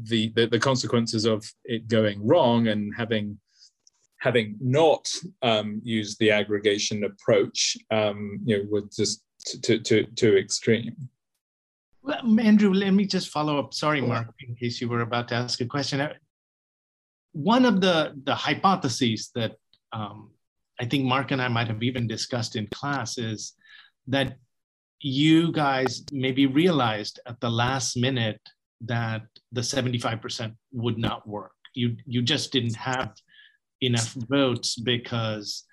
the, 0.03 0.31
the, 0.35 0.47
the 0.47 0.59
consequences 0.59 1.25
of 1.25 1.45
it 1.65 1.87
going 1.87 2.25
wrong 2.25 2.67
and 2.67 2.93
having 2.95 3.37
having 4.23 4.55
not 4.61 5.13
um, 5.41 5.81
used 5.83 6.17
the 6.19 6.31
aggregation 6.31 7.03
approach, 7.03 7.75
um, 7.91 8.39
you 8.45 8.57
know, 8.57 8.63
were 8.71 8.83
just 8.95 9.21
too, 9.43 9.79
too, 9.79 10.05
too 10.15 10.37
extreme. 10.37 11.09
Well, 12.01 12.39
Andrew, 12.39 12.73
let 12.73 12.91
me 12.91 13.05
just 13.05 13.29
follow 13.29 13.59
up. 13.59 13.73
Sorry, 13.73 14.01
Mark, 14.01 14.33
in 14.45 14.55
case 14.55 14.81
you 14.81 14.89
were 14.89 15.01
about 15.01 15.29
to 15.29 15.35
ask 15.35 15.61
a 15.61 15.65
question. 15.65 16.01
Uh, 16.01 16.13
one 17.31 17.65
of 17.65 17.81
the, 17.81 18.13
the 18.23 18.35
hypotheses 18.35 19.31
that 19.35 19.53
um, 19.93 20.31
I 20.79 20.85
think 20.85 21.05
Mark 21.05 21.31
and 21.31 21.41
I 21.41 21.47
might 21.47 21.67
have 21.67 21.81
even 21.81 22.07
discussed 22.07 22.55
in 22.55 22.67
class 22.67 23.17
is 23.17 23.53
that 24.07 24.37
you 24.99 25.51
guys 25.51 26.03
maybe 26.11 26.45
realized 26.45 27.19
at 27.25 27.39
the 27.39 27.49
last 27.49 27.95
minute 27.95 28.41
that 28.81 29.23
the 29.51 29.61
75% 29.61 30.55
would 30.73 30.97
not 30.97 31.27
work. 31.27 31.53
You, 31.73 31.95
you 32.05 32.21
just 32.21 32.51
didn't 32.51 32.75
have 32.75 33.13
enough 33.81 34.13
votes 34.13 34.77
because 34.77 35.63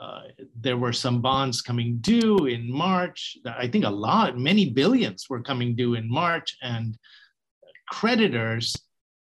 uh, 0.00 0.22
there 0.58 0.78
were 0.78 0.94
some 0.94 1.20
bonds 1.20 1.60
coming 1.60 1.98
due 1.98 2.46
in 2.46 2.72
March. 2.72 3.36
I 3.44 3.68
think 3.68 3.84
a 3.84 3.90
lot, 3.90 4.38
many 4.38 4.70
billions 4.70 5.26
were 5.28 5.42
coming 5.42 5.76
due 5.76 5.94
in 5.94 6.10
March, 6.10 6.56
and 6.62 6.96
creditors, 7.90 8.74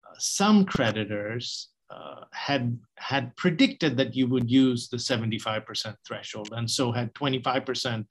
uh, 0.09 0.15
some 0.19 0.65
creditors, 0.65 1.69
uh, 1.91 2.25
had 2.33 2.79
had 2.97 3.37
predicted 3.37 3.99
that 3.99 4.17
you 4.17 4.27
would 4.27 4.51
use 4.51 4.89
the 4.89 4.97
75% 4.97 5.95
threshold, 6.07 6.55
and 6.57 6.71
so 6.71 6.91
had 6.91 7.13
25% 7.13 8.07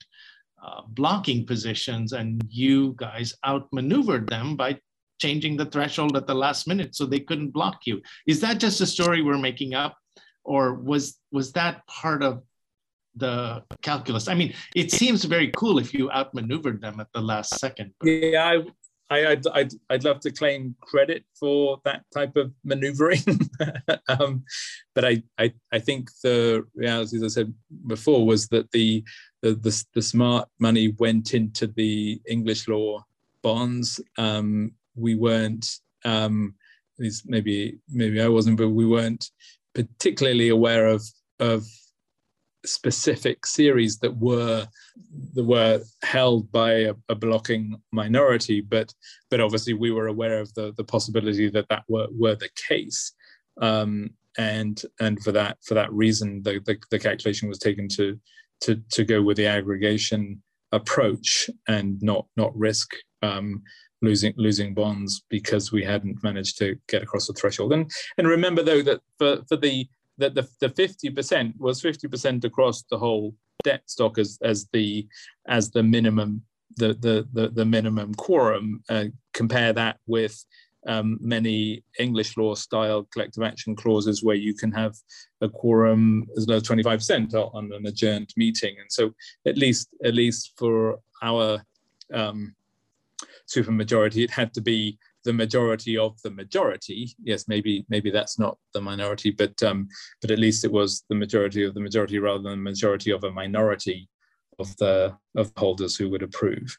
uh, 0.62 0.82
blocking 0.90 1.44
positions, 1.44 2.12
and 2.12 2.40
you 2.48 2.94
guys 2.96 3.34
outmaneuvered 3.44 4.28
them 4.28 4.54
by 4.54 4.78
changing 5.20 5.56
the 5.56 5.66
threshold 5.66 6.16
at 6.16 6.28
the 6.28 6.34
last 6.34 6.68
minute 6.68 6.94
so 6.94 7.06
they 7.06 7.18
couldn't 7.18 7.50
block 7.50 7.80
you. 7.86 8.00
Is 8.28 8.40
that 8.40 8.58
just 8.58 8.80
a 8.80 8.86
story 8.86 9.20
we're 9.20 9.36
making 9.36 9.74
up? 9.74 9.96
or 10.44 10.74
was 10.74 11.18
was 11.30 11.52
that 11.52 11.86
part 11.86 12.22
of 12.22 12.42
the 13.16 13.62
calculus? 13.82 14.28
I 14.28 14.34
mean, 14.34 14.54
it 14.74 14.90
seems 14.90 15.24
very 15.24 15.50
cool 15.56 15.78
if 15.78 15.92
you 15.94 16.10
outmaneuvered 16.10 16.80
them 16.80 17.00
at 17.00 17.08
the 17.12 17.20
last 17.20 17.58
second. 17.58 17.92
Yeah, 18.02 18.44
I, 18.44 18.62
I, 19.12 19.30
I'd, 19.32 19.46
I'd, 19.48 19.72
I'd 19.90 20.04
love 20.04 20.20
to 20.20 20.30
claim 20.30 20.74
credit 20.80 21.24
for 21.38 21.78
that 21.84 22.04
type 22.14 22.36
of 22.36 22.52
maneuvering, 22.64 23.22
um, 24.08 24.44
but 24.94 25.04
I, 25.04 25.22
I, 25.38 25.52
I 25.70 25.78
think 25.78 26.10
the 26.22 26.64
reality, 26.74 27.16
as 27.16 27.22
I 27.24 27.28
said 27.28 27.52
before, 27.86 28.24
was 28.24 28.48
that 28.48 28.70
the, 28.72 29.04
the, 29.42 29.54
the, 29.54 29.84
the 29.94 30.02
smart 30.02 30.48
money 30.58 30.94
went 30.98 31.34
into 31.34 31.66
the 31.66 32.20
English 32.26 32.68
law 32.68 33.04
bonds. 33.42 34.00
Um, 34.16 34.72
we 34.94 35.14
weren't, 35.14 35.66
um, 36.04 36.54
at 36.98 37.04
least 37.04 37.24
maybe 37.26 37.78
maybe 37.88 38.20
I 38.20 38.28
wasn't, 38.28 38.58
but 38.58 38.70
we 38.70 38.86
weren't 38.86 39.30
particularly 39.74 40.48
aware 40.48 40.86
of 40.86 41.02
of 41.40 41.66
specific 42.64 43.44
series 43.46 43.98
that 43.98 44.16
were 44.16 44.66
that 45.34 45.44
were 45.44 45.80
held 46.02 46.50
by 46.52 46.72
a, 46.72 46.94
a, 47.08 47.14
blocking 47.14 47.80
minority, 47.92 48.60
but 48.60 48.92
but 49.30 49.40
obviously 49.40 49.74
we 49.74 49.90
were 49.90 50.06
aware 50.06 50.38
of 50.38 50.52
the 50.54 50.72
the 50.76 50.84
possibility 50.84 51.48
that 51.50 51.68
that 51.68 51.84
were 51.88 52.08
were 52.10 52.34
the 52.34 52.50
case, 52.68 53.12
um, 53.60 54.10
and 54.38 54.82
and 55.00 55.22
for 55.22 55.32
that 55.32 55.58
for 55.64 55.74
that 55.74 55.92
reason, 55.92 56.42
the, 56.42 56.60
the, 56.64 56.76
the 56.90 56.98
calculation 56.98 57.48
was 57.48 57.58
taken 57.58 57.88
to 57.88 58.18
to 58.60 58.80
to 58.90 59.04
go 59.04 59.22
with 59.22 59.36
the 59.36 59.46
aggregation 59.46 60.42
approach 60.72 61.50
and 61.68 62.00
not 62.02 62.26
not 62.36 62.56
risk 62.56 62.90
um, 63.22 63.62
losing 64.02 64.34
losing 64.36 64.74
bonds 64.74 65.22
because 65.28 65.72
we 65.72 65.82
hadn't 65.84 66.22
managed 66.22 66.58
to 66.58 66.76
get 66.88 67.02
across 67.02 67.26
the 67.26 67.32
threshold. 67.32 67.72
And 67.72 67.90
and 68.18 68.26
remember 68.26 68.62
though 68.62 68.82
that 68.82 69.00
for, 69.18 69.42
for 69.48 69.56
the 69.56 69.86
that 70.22 70.34
the, 70.34 70.48
the 70.60 70.68
50% 70.68 71.58
was 71.58 71.82
50% 71.82 72.44
across 72.44 72.82
the 72.90 72.98
whole 72.98 73.34
debt 73.64 73.82
stock 73.86 74.18
as, 74.18 74.38
as 74.42 74.66
the 74.72 75.06
as 75.46 75.70
the 75.70 75.82
minimum 75.82 76.42
the 76.76 76.94
the 76.94 77.28
the, 77.32 77.48
the 77.48 77.64
minimum 77.64 78.14
quorum. 78.14 78.82
Uh, 78.88 79.06
compare 79.32 79.72
that 79.72 79.98
with 80.06 80.44
um, 80.86 81.18
many 81.20 81.84
English 81.98 82.36
law 82.36 82.54
style 82.54 83.06
collective 83.12 83.42
action 83.42 83.76
clauses 83.76 84.22
where 84.22 84.36
you 84.36 84.54
can 84.54 84.72
have 84.72 84.94
a 85.40 85.48
quorum 85.48 86.26
as 86.36 86.48
low 86.48 86.56
as 86.56 86.62
25% 86.62 87.34
on 87.54 87.72
an 87.72 87.86
adjourned 87.86 88.30
meeting. 88.36 88.74
And 88.80 88.90
so 88.90 89.14
at 89.46 89.56
least, 89.56 89.88
at 90.04 90.14
least 90.14 90.52
for 90.56 90.98
our 91.22 91.62
um, 92.12 92.54
supermajority, 93.46 94.24
it 94.24 94.30
had 94.30 94.52
to 94.54 94.60
be 94.60 94.98
the 95.24 95.32
majority 95.32 95.96
of 95.96 96.20
the 96.22 96.30
majority. 96.30 97.14
Yes, 97.22 97.48
maybe 97.48 97.84
maybe 97.88 98.10
that's 98.10 98.38
not 98.38 98.58
the 98.74 98.80
minority, 98.80 99.30
but 99.30 99.62
um, 99.62 99.88
but 100.20 100.30
at 100.30 100.38
least 100.38 100.64
it 100.64 100.72
was 100.72 101.04
the 101.08 101.14
majority 101.14 101.64
of 101.64 101.74
the 101.74 101.80
majority 101.80 102.18
rather 102.18 102.42
than 102.42 102.52
the 102.52 102.70
majority 102.70 103.10
of 103.10 103.24
a 103.24 103.30
minority 103.30 104.08
of 104.58 104.76
the 104.76 105.16
of 105.36 105.52
holders 105.56 105.96
who 105.96 106.08
would 106.10 106.22
approve. 106.22 106.76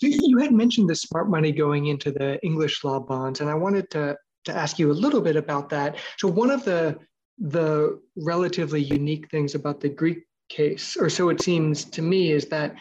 You 0.00 0.38
had 0.38 0.52
mentioned 0.52 0.90
the 0.90 0.96
smart 0.96 1.30
money 1.30 1.52
going 1.52 1.86
into 1.86 2.10
the 2.10 2.38
English 2.44 2.82
law 2.84 2.98
bonds, 2.98 3.40
and 3.40 3.48
I 3.48 3.54
wanted 3.54 3.90
to, 3.90 4.16
to 4.44 4.52
ask 4.54 4.78
you 4.78 4.90
a 4.90 4.92
little 4.92 5.20
bit 5.20 5.36
about 5.36 5.68
that. 5.70 5.96
So, 6.18 6.28
one 6.28 6.50
of 6.50 6.64
the 6.64 6.98
the 7.38 8.00
relatively 8.16 8.82
unique 8.82 9.28
things 9.30 9.54
about 9.54 9.80
the 9.80 9.88
Greek 9.88 10.24
case, 10.48 10.96
or 10.96 11.08
so 11.08 11.28
it 11.30 11.42
seems 11.42 11.84
to 11.84 12.02
me, 12.02 12.32
is 12.32 12.46
that 12.46 12.74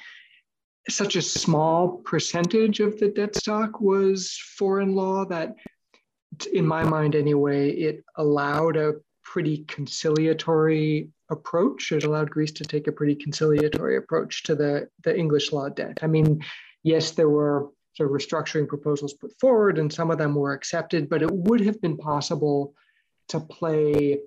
such 0.90 1.16
a 1.16 1.22
small 1.22 1.98
percentage 2.00 2.80
of 2.80 3.00
the 3.00 3.10
debt 3.10 3.36
stock 3.36 3.80
was 3.80 4.38
foreign 4.58 4.96
law 4.96 5.26
that, 5.26 5.56
in 6.52 6.66
my 6.66 6.84
mind 6.84 7.16
anyway, 7.16 7.72
it 7.72 8.04
allowed 8.18 8.76
a 8.76 8.96
pretty 9.24 9.64
conciliatory 9.66 11.10
approach. 11.30 11.92
It 11.92 12.04
allowed 12.04 12.30
Greece 12.30 12.52
to 12.54 12.64
take 12.64 12.88
a 12.88 12.92
pretty 12.92 13.16
conciliatory 13.16 13.98
approach 13.98 14.44
to 14.44 14.56
the, 14.56 14.90
the 15.04 15.18
English 15.18 15.52
law 15.52 15.70
debt. 15.70 16.00
I 16.02 16.08
mean, 16.08 16.44
yes, 16.84 17.12
there 17.12 17.30
were 17.30 17.70
sort 17.96 18.10
of 18.10 18.16
restructuring 18.16 18.68
proposals 18.68 19.14
put 19.14 19.32
forward, 19.40 19.78
and 19.78 19.92
some 19.92 20.12
of 20.12 20.18
them 20.18 20.36
were 20.36 20.54
accepted, 20.54 21.10
but 21.10 21.22
it 21.22 21.32
would 21.32 21.62
have 21.62 21.80
been 21.82 21.98
possible 21.98 22.74
to 23.30 23.40
play 23.40 24.20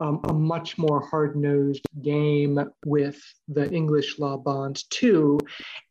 um, 0.00 0.20
a 0.28 0.32
much 0.32 0.78
more 0.78 1.00
hard 1.00 1.36
nosed 1.36 1.84
game 2.02 2.58
with 2.84 3.20
the 3.48 3.70
English 3.70 4.18
law 4.18 4.36
bonds 4.36 4.84
too. 4.84 5.38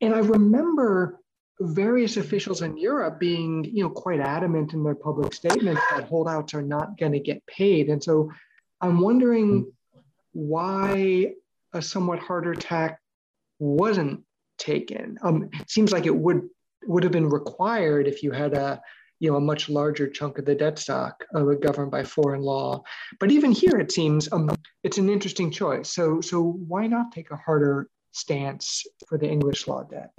And 0.01 0.13
I 0.13 0.19
remember 0.19 1.19
various 1.61 2.17
officials 2.17 2.61
in 2.61 2.77
Europe 2.77 3.19
being, 3.19 3.63
you 3.65 3.83
know, 3.83 3.89
quite 3.89 4.19
adamant 4.19 4.73
in 4.73 4.83
their 4.83 4.95
public 4.95 5.33
statements 5.33 5.81
that 5.91 6.07
holdouts 6.07 6.53
are 6.53 6.61
not 6.61 6.97
going 6.97 7.11
to 7.11 7.19
get 7.19 7.45
paid. 7.47 7.89
And 7.89 8.03
so 8.03 8.31
I'm 8.81 8.99
wondering 8.99 9.71
why 10.31 11.33
a 11.73 11.81
somewhat 11.81 12.19
harder 12.19 12.55
tack 12.55 12.99
wasn't 13.59 14.21
taken. 14.57 15.17
Um, 15.21 15.49
it 15.53 15.69
seems 15.69 15.91
like 15.91 16.05
it 16.05 16.15
would 16.15 16.49
would 16.85 17.03
have 17.03 17.11
been 17.11 17.29
required 17.29 18.07
if 18.07 18.23
you 18.23 18.31
had 18.31 18.53
a 18.53 18.81
you 19.19 19.29
know 19.29 19.37
a 19.37 19.41
much 19.41 19.69
larger 19.69 20.09
chunk 20.09 20.37
of 20.37 20.45
the 20.45 20.55
debt 20.55 20.79
stock 20.79 21.25
uh, 21.35 21.43
governed 21.43 21.91
by 21.91 22.03
foreign 22.03 22.41
law. 22.41 22.83
But 23.19 23.31
even 23.31 23.51
here, 23.51 23.77
it 23.77 23.91
seems 23.91 24.31
um, 24.31 24.49
it's 24.83 24.97
an 24.97 25.09
interesting 25.09 25.51
choice. 25.51 25.89
So 25.89 26.21
so 26.21 26.41
why 26.41 26.87
not 26.87 27.11
take 27.11 27.31
a 27.31 27.35
harder 27.35 27.89
stance 28.11 28.85
for 29.07 29.17
the 29.17 29.29
English 29.29 29.67
law 29.67 29.83
debt? 29.83 30.11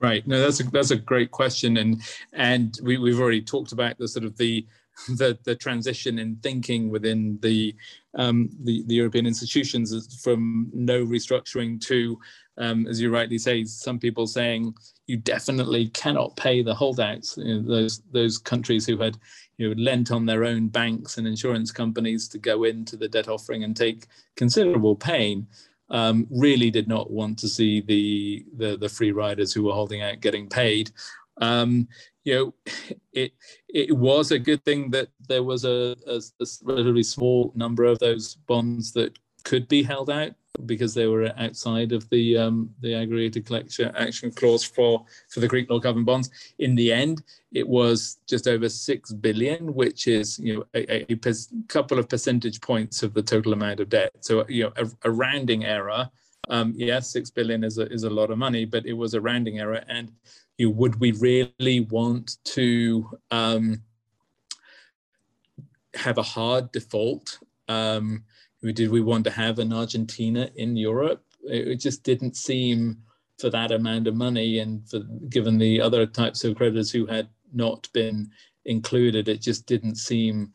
Right. 0.00 0.26
No, 0.26 0.40
that's 0.40 0.60
a 0.60 0.64
that's 0.64 0.90
a 0.90 0.96
great 0.96 1.30
question, 1.30 1.76
and 1.76 2.02
and 2.32 2.76
we, 2.82 2.98
we've 2.98 3.20
already 3.20 3.42
talked 3.42 3.72
about 3.72 3.98
the 3.98 4.08
sort 4.08 4.24
of 4.24 4.36
the 4.36 4.66
the, 5.08 5.38
the 5.44 5.54
transition 5.54 6.18
in 6.18 6.36
thinking 6.36 6.90
within 6.90 7.38
the, 7.40 7.74
um, 8.16 8.50
the, 8.62 8.84
the 8.86 8.94
European 8.94 9.26
institutions 9.26 10.20
from 10.22 10.70
no 10.72 11.04
restructuring 11.04 11.80
to, 11.82 12.18
um, 12.62 12.86
as 12.86 13.00
you 13.00 13.12
rightly 13.12 13.38
say, 13.38 13.64
some 13.64 13.98
people 13.98 14.24
saying 14.24 14.74
you 15.08 15.16
definitely 15.16 15.88
cannot 15.88 16.36
pay 16.36 16.62
the 16.62 16.74
holdouts. 16.74 17.36
You 17.36 17.60
know, 17.60 17.68
those 17.68 18.02
those 18.12 18.38
countries 18.38 18.86
who 18.86 18.96
had 18.98 19.18
you 19.58 19.68
know 19.68 19.82
lent 19.82 20.12
on 20.12 20.26
their 20.26 20.44
own 20.44 20.68
banks 20.68 21.18
and 21.18 21.26
insurance 21.26 21.72
companies 21.72 22.28
to 22.28 22.38
go 22.38 22.62
into 22.62 22.96
the 22.96 23.08
debt 23.08 23.26
offering 23.26 23.64
and 23.64 23.76
take 23.76 24.06
considerable 24.36 24.94
pain. 24.94 25.46
Um, 25.90 26.26
really 26.30 26.70
did 26.70 26.88
not 26.88 27.10
want 27.10 27.38
to 27.40 27.48
see 27.48 27.82
the, 27.82 28.46
the, 28.56 28.78
the 28.78 28.88
free 28.88 29.12
riders 29.12 29.52
who 29.52 29.64
were 29.64 29.74
holding 29.74 30.00
out 30.00 30.22
getting 30.22 30.48
paid. 30.48 30.90
Um, 31.36 31.86
you 32.24 32.34
know, 32.34 32.54
it 33.12 33.32
it 33.68 33.94
was 33.94 34.30
a 34.30 34.38
good 34.38 34.64
thing 34.64 34.90
that 34.92 35.08
there 35.28 35.42
was 35.42 35.64
a, 35.64 35.96
a, 36.06 36.20
a, 36.40 36.46
relatively 36.62 37.02
small 37.02 37.52
number 37.54 37.84
of 37.84 37.98
those 37.98 38.36
bonds 38.46 38.92
that 38.92 39.18
could 39.44 39.68
be 39.68 39.82
held 39.82 40.08
out 40.08 40.32
because 40.66 40.94
they 40.94 41.06
were 41.06 41.32
outside 41.38 41.92
of 41.92 42.08
the 42.10 42.36
um, 42.36 42.70
the 42.80 42.94
aggregated 42.94 43.46
collection 43.46 43.90
action 43.96 44.30
clause 44.30 44.64
for 44.64 45.04
for 45.28 45.40
the 45.40 45.48
Greek 45.48 45.70
law 45.70 45.78
government 45.78 46.06
bonds. 46.06 46.30
In 46.58 46.74
the 46.74 46.92
end, 46.92 47.22
it 47.52 47.66
was 47.66 48.18
just 48.28 48.46
over 48.46 48.68
six 48.68 49.12
billion, 49.12 49.74
which 49.74 50.06
is 50.06 50.38
you 50.38 50.56
know 50.56 50.64
a, 50.74 51.12
a, 51.12 51.34
couple 51.68 51.98
of 51.98 52.08
percentage 52.08 52.60
points 52.60 53.02
of 53.02 53.14
the 53.14 53.22
total 53.22 53.52
amount 53.52 53.80
of 53.80 53.88
debt. 53.88 54.12
So 54.20 54.44
you 54.48 54.64
know 54.64 54.72
a, 54.76 55.08
a 55.08 55.10
rounding 55.10 55.64
error. 55.64 56.10
Um, 56.48 56.74
yes, 56.76 57.10
six 57.10 57.30
billion 57.30 57.64
is 57.64 57.78
a, 57.78 57.86
is 57.92 58.02
a 58.02 58.10
lot 58.10 58.30
of 58.30 58.36
money, 58.36 58.64
but 58.64 58.84
it 58.84 58.94
was 58.94 59.14
a 59.14 59.20
rounding 59.20 59.60
error, 59.60 59.82
and 59.88 60.12
you 60.58 60.68
know, 60.68 60.74
would 60.74 61.00
we 61.00 61.12
really 61.12 61.80
want 61.80 62.38
to 62.44 63.08
um, 63.30 63.82
have 65.94 66.18
a 66.18 66.22
hard 66.22 66.70
default? 66.72 67.38
Um, 67.68 68.24
did 68.70 68.90
we 68.90 69.00
want 69.00 69.24
to 69.24 69.30
have 69.30 69.58
an 69.58 69.72
Argentina 69.72 70.48
in 70.56 70.76
Europe? 70.76 71.24
It, 71.44 71.80
just 71.80 72.04
didn't 72.04 72.36
seem 72.36 72.98
for 73.40 73.50
that 73.50 73.72
amount 73.72 74.06
of 74.06 74.14
money, 74.14 74.60
and 74.60 74.88
for 74.88 75.00
given 75.28 75.58
the 75.58 75.80
other 75.80 76.06
types 76.06 76.44
of 76.44 76.54
creditors 76.54 76.92
who 76.92 77.06
had 77.06 77.28
not 77.52 77.88
been 77.92 78.30
included, 78.64 79.28
it 79.28 79.42
just 79.42 79.66
didn't 79.66 79.96
seem 79.96 80.52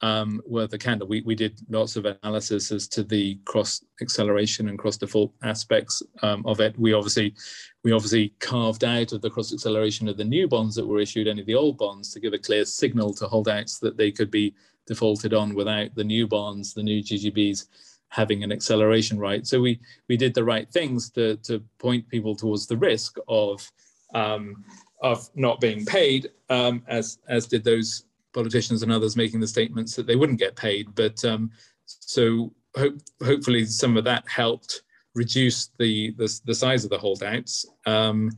um, 0.00 0.40
worth 0.46 0.72
a 0.72 0.78
candle. 0.78 1.08
We, 1.08 1.22
we 1.22 1.34
did 1.34 1.60
lots 1.68 1.96
of 1.96 2.04
analysis 2.06 2.70
as 2.70 2.86
to 2.88 3.02
the 3.02 3.40
cross 3.44 3.84
acceleration 4.00 4.68
and 4.68 4.78
cross 4.78 4.96
default 4.96 5.32
aspects 5.42 6.02
um, 6.22 6.44
of 6.46 6.60
it. 6.60 6.78
We 6.78 6.92
obviously 6.92 7.34
we 7.82 7.92
obviously 7.92 8.34
carved 8.38 8.84
out 8.84 9.12
of 9.12 9.22
the 9.22 9.30
cross 9.30 9.52
acceleration 9.52 10.08
of 10.08 10.16
the 10.16 10.24
new 10.24 10.46
bonds 10.46 10.76
that 10.76 10.86
were 10.86 11.00
issued 11.00 11.26
any 11.26 11.40
of 11.40 11.46
the 11.46 11.54
old 11.54 11.78
bonds 11.78 12.12
to 12.12 12.20
give 12.20 12.32
a 12.32 12.38
clear 12.38 12.64
signal 12.64 13.12
to 13.14 13.26
holdouts 13.26 13.78
that 13.80 13.96
they 13.96 14.12
could 14.12 14.30
be 14.30 14.54
defaulted 14.88 15.34
on 15.34 15.54
without 15.54 15.94
the 15.94 16.02
new 16.02 16.26
bonds, 16.26 16.74
the 16.74 16.82
new 16.82 17.00
GGBs 17.00 17.66
having 18.08 18.42
an 18.42 18.50
acceleration 18.50 19.18
right. 19.18 19.46
So 19.46 19.60
we 19.60 19.78
we 20.08 20.16
did 20.16 20.34
the 20.34 20.44
right 20.44 20.68
things 20.72 21.10
to 21.10 21.36
to 21.36 21.62
point 21.78 22.08
people 22.08 22.34
towards 22.34 22.66
the 22.66 22.76
risk 22.76 23.16
of 23.28 23.70
um, 24.14 24.64
of 25.02 25.28
not 25.36 25.60
being 25.60 25.84
paid, 25.84 26.30
um, 26.48 26.82
as 26.88 27.18
as 27.28 27.46
did 27.46 27.62
those 27.62 28.04
politicians 28.32 28.82
and 28.82 28.90
others 28.90 29.16
making 29.16 29.40
the 29.40 29.46
statements 29.46 29.94
that 29.94 30.06
they 30.06 30.16
wouldn't 30.16 30.38
get 30.38 30.56
paid. 30.56 30.94
But 30.94 31.24
um, 31.24 31.50
so 31.86 32.52
hope, 32.76 32.98
hopefully 33.22 33.64
some 33.66 33.96
of 33.96 34.04
that 34.04 34.26
helped 34.28 34.82
reduce 35.14 35.70
the 35.78 36.12
the, 36.16 36.40
the 36.46 36.54
size 36.54 36.84
of 36.84 36.90
the 36.90 36.98
holdouts. 36.98 37.66
Um, 37.86 38.30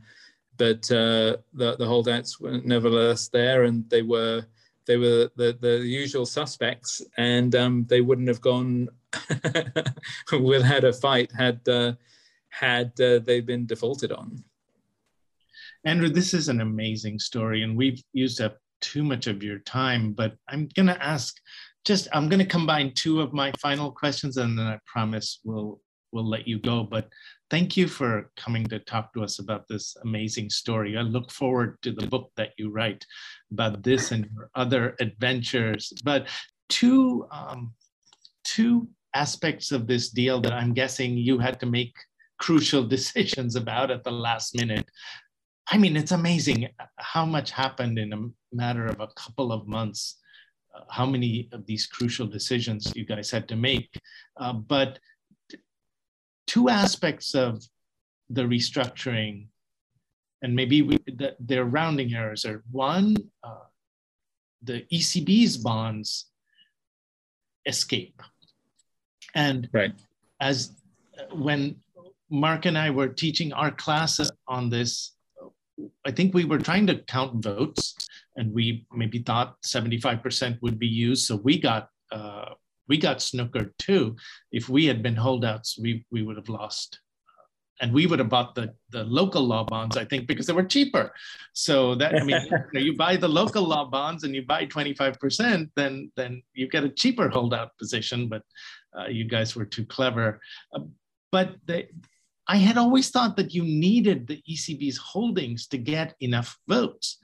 but 0.57 0.91
uh, 0.91 1.37
the, 1.53 1.75
the 1.79 1.87
holdouts 1.87 2.39
were 2.39 2.59
nevertheless 2.63 3.29
there, 3.29 3.63
and 3.63 3.89
they 3.89 4.03
were 4.03 4.45
they 4.91 4.97
were 4.97 5.31
the, 5.37 5.57
the 5.61 5.77
usual 5.77 6.25
suspects, 6.25 7.01
and 7.17 7.55
um, 7.55 7.85
they 7.87 8.01
wouldn't 8.01 8.27
have 8.27 8.41
gone 8.41 8.89
without 10.41 10.83
a 10.83 10.91
fight 10.91 11.31
had 11.31 11.61
uh, 11.69 11.93
had 12.49 12.91
uh, 12.99 13.19
they 13.19 13.39
been 13.39 13.65
defaulted 13.65 14.11
on. 14.11 14.43
Andrew, 15.85 16.09
this 16.09 16.33
is 16.33 16.49
an 16.49 16.59
amazing 16.59 17.19
story, 17.19 17.63
and 17.63 17.77
we've 17.77 18.03
used 18.11 18.41
up 18.41 18.57
too 18.81 19.01
much 19.01 19.27
of 19.27 19.41
your 19.41 19.59
time, 19.59 20.11
but 20.11 20.35
I'm 20.49 20.67
going 20.75 20.87
to 20.87 21.01
ask 21.01 21.37
just, 21.85 22.09
I'm 22.11 22.27
going 22.27 22.39
to 22.39 22.45
combine 22.45 22.91
two 22.93 23.21
of 23.21 23.31
my 23.31 23.53
final 23.61 23.91
questions 23.91 24.35
and 24.35 24.59
then 24.59 24.67
I 24.67 24.77
promise 24.85 25.39
we'll, 25.45 25.79
we'll 26.11 26.27
let 26.27 26.47
you 26.47 26.59
go. 26.59 26.83
But 26.83 27.07
thank 27.51 27.75
you 27.75 27.85
for 27.85 28.31
coming 28.37 28.65
to 28.65 28.79
talk 28.79 29.13
to 29.13 29.21
us 29.21 29.39
about 29.39 29.67
this 29.67 29.97
amazing 30.03 30.49
story. 30.49 30.97
I 30.97 31.01
look 31.01 31.29
forward 31.29 31.77
to 31.81 31.91
the 31.91 32.07
book 32.07 32.31
that 32.37 32.51
you 32.57 32.71
write 32.71 33.05
about 33.51 33.83
this 33.83 34.13
and 34.13 34.25
your 34.33 34.49
other 34.55 34.95
adventures. 35.01 35.91
But 36.05 36.29
two, 36.69 37.27
um, 37.29 37.73
two 38.45 38.87
aspects 39.13 39.73
of 39.73 39.85
this 39.85 40.11
deal 40.11 40.39
that 40.39 40.53
I'm 40.53 40.73
guessing 40.73 41.17
you 41.17 41.39
had 41.39 41.59
to 41.59 41.65
make 41.65 41.93
crucial 42.39 42.87
decisions 42.97 43.57
about 43.57 43.91
at 43.91 44.05
the 44.05 44.11
last 44.11 44.55
minute. 44.55 44.89
I 45.69 45.77
mean, 45.77 45.97
it's 45.97 46.13
amazing 46.13 46.69
how 46.99 47.25
much 47.25 47.51
happened 47.51 47.99
in 47.99 48.13
a 48.13 48.29
matter 48.55 48.85
of 48.85 49.01
a 49.01 49.09
couple 49.17 49.51
of 49.51 49.67
months, 49.67 50.19
uh, 50.73 50.83
how 50.89 51.05
many 51.05 51.49
of 51.51 51.65
these 51.65 51.85
crucial 51.85 52.27
decisions 52.27 52.93
you 52.95 53.05
guys 53.05 53.29
had 53.29 53.49
to 53.49 53.57
make. 53.57 53.89
Uh, 54.37 54.53
but 54.53 54.99
two 56.47 56.69
aspects 56.69 57.35
of 57.35 57.63
the 58.29 58.43
restructuring, 58.43 59.47
and 60.41 60.55
maybe 60.55 60.81
we, 60.81 60.97
the, 61.05 61.35
their 61.39 61.65
rounding 61.65 62.13
errors 62.13 62.45
are 62.45 62.63
one, 62.71 63.15
uh, 63.43 63.65
the 64.63 64.85
ECB's 64.91 65.57
bonds 65.57 66.27
escape. 67.65 68.21
And 69.35 69.69
right. 69.71 69.93
as 70.39 70.73
uh, 71.17 71.35
when 71.35 71.77
Mark 72.29 72.65
and 72.65 72.77
I 72.77 72.89
were 72.89 73.07
teaching 73.07 73.53
our 73.53 73.71
class 73.71 74.19
on 74.47 74.69
this, 74.69 75.13
I 76.05 76.11
think 76.11 76.33
we 76.33 76.45
were 76.45 76.59
trying 76.59 76.87
to 76.87 76.99
count 77.03 77.43
votes, 77.43 77.95
and 78.35 78.53
we 78.53 78.85
maybe 78.93 79.19
thought 79.19 79.61
75% 79.63 80.61
would 80.61 80.77
be 80.77 80.87
used. 80.87 81.25
So 81.25 81.35
we 81.37 81.59
got 81.59 81.89
uh, 82.11 82.53
we 82.87 82.97
got 82.97 83.17
snookered 83.19 83.71
too. 83.77 84.15
If 84.51 84.69
we 84.69 84.85
had 84.85 85.01
been 85.01 85.15
holdouts, 85.15 85.77
we 85.79 86.05
we 86.11 86.23
would 86.23 86.37
have 86.37 86.49
lost 86.49 86.99
and 87.81 87.91
we 87.91 88.05
would 88.05 88.19
have 88.19 88.29
bought 88.29 88.53
the, 88.53 88.73
the 88.91 89.03
local 89.03 89.41
law 89.41 89.63
bonds, 89.63 89.97
I 89.97 90.05
think, 90.05 90.27
because 90.27 90.45
they 90.45 90.53
were 90.53 90.63
cheaper. 90.63 91.11
So 91.53 91.95
that 91.95 92.15
I 92.15 92.23
mean, 92.23 92.39
you, 92.45 92.57
know, 92.73 92.79
you, 92.79 92.95
buy 92.95 93.17
the 93.17 93.27
local 93.27 93.63
law 93.63 93.85
bonds 93.85 94.23
and 94.23 94.35
you 94.35 94.45
buy 94.45 94.67
25%, 94.67 95.69
then 95.75 96.11
then 96.15 96.43
you 96.53 96.69
get 96.69 96.83
a 96.83 96.89
cheaper 96.89 97.27
holdout 97.27 97.77
position. 97.77 98.29
But 98.29 98.43
uh, 98.97 99.07
you 99.07 99.25
guys 99.25 99.55
were 99.55 99.65
too 99.65 99.85
clever. 99.85 100.39
Uh, 100.73 100.81
but 101.31 101.55
they, 101.65 101.89
I 102.47 102.57
had 102.57 102.77
always 102.77 103.09
thought 103.09 103.35
that 103.37 103.53
you 103.53 103.63
needed 103.63 104.27
the 104.27 104.41
ECB's 104.49 104.97
holdings 104.97 105.67
to 105.67 105.77
get 105.77 106.13
enough 106.19 106.57
votes, 106.67 107.17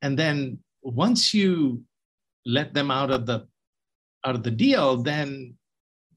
and 0.00 0.16
then 0.16 0.58
once 0.82 1.34
you 1.34 1.82
let 2.46 2.74
them 2.74 2.90
out 2.90 3.10
of 3.10 3.26
the 3.26 3.48
out 4.24 4.34
of 4.34 4.42
the 4.42 4.50
deal, 4.50 5.02
then 5.02 5.54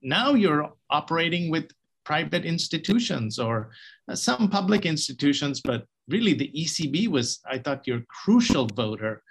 now 0.02 0.34
you're 0.34 0.72
operating 0.90 1.52
with 1.52 1.70
private 2.06 2.46
institutions 2.46 3.38
or 3.38 3.70
uh, 4.10 4.16
some 4.16 4.50
public 4.50 4.86
institutions, 4.86 5.60
but 5.62 5.86
really 6.08 6.34
the 6.34 6.52
ECB 6.56 7.10
was, 7.10 7.40
I 7.50 7.58
thought, 7.58 7.86
your 7.86 8.02
crucial 8.08 8.68
voter, 8.68 9.22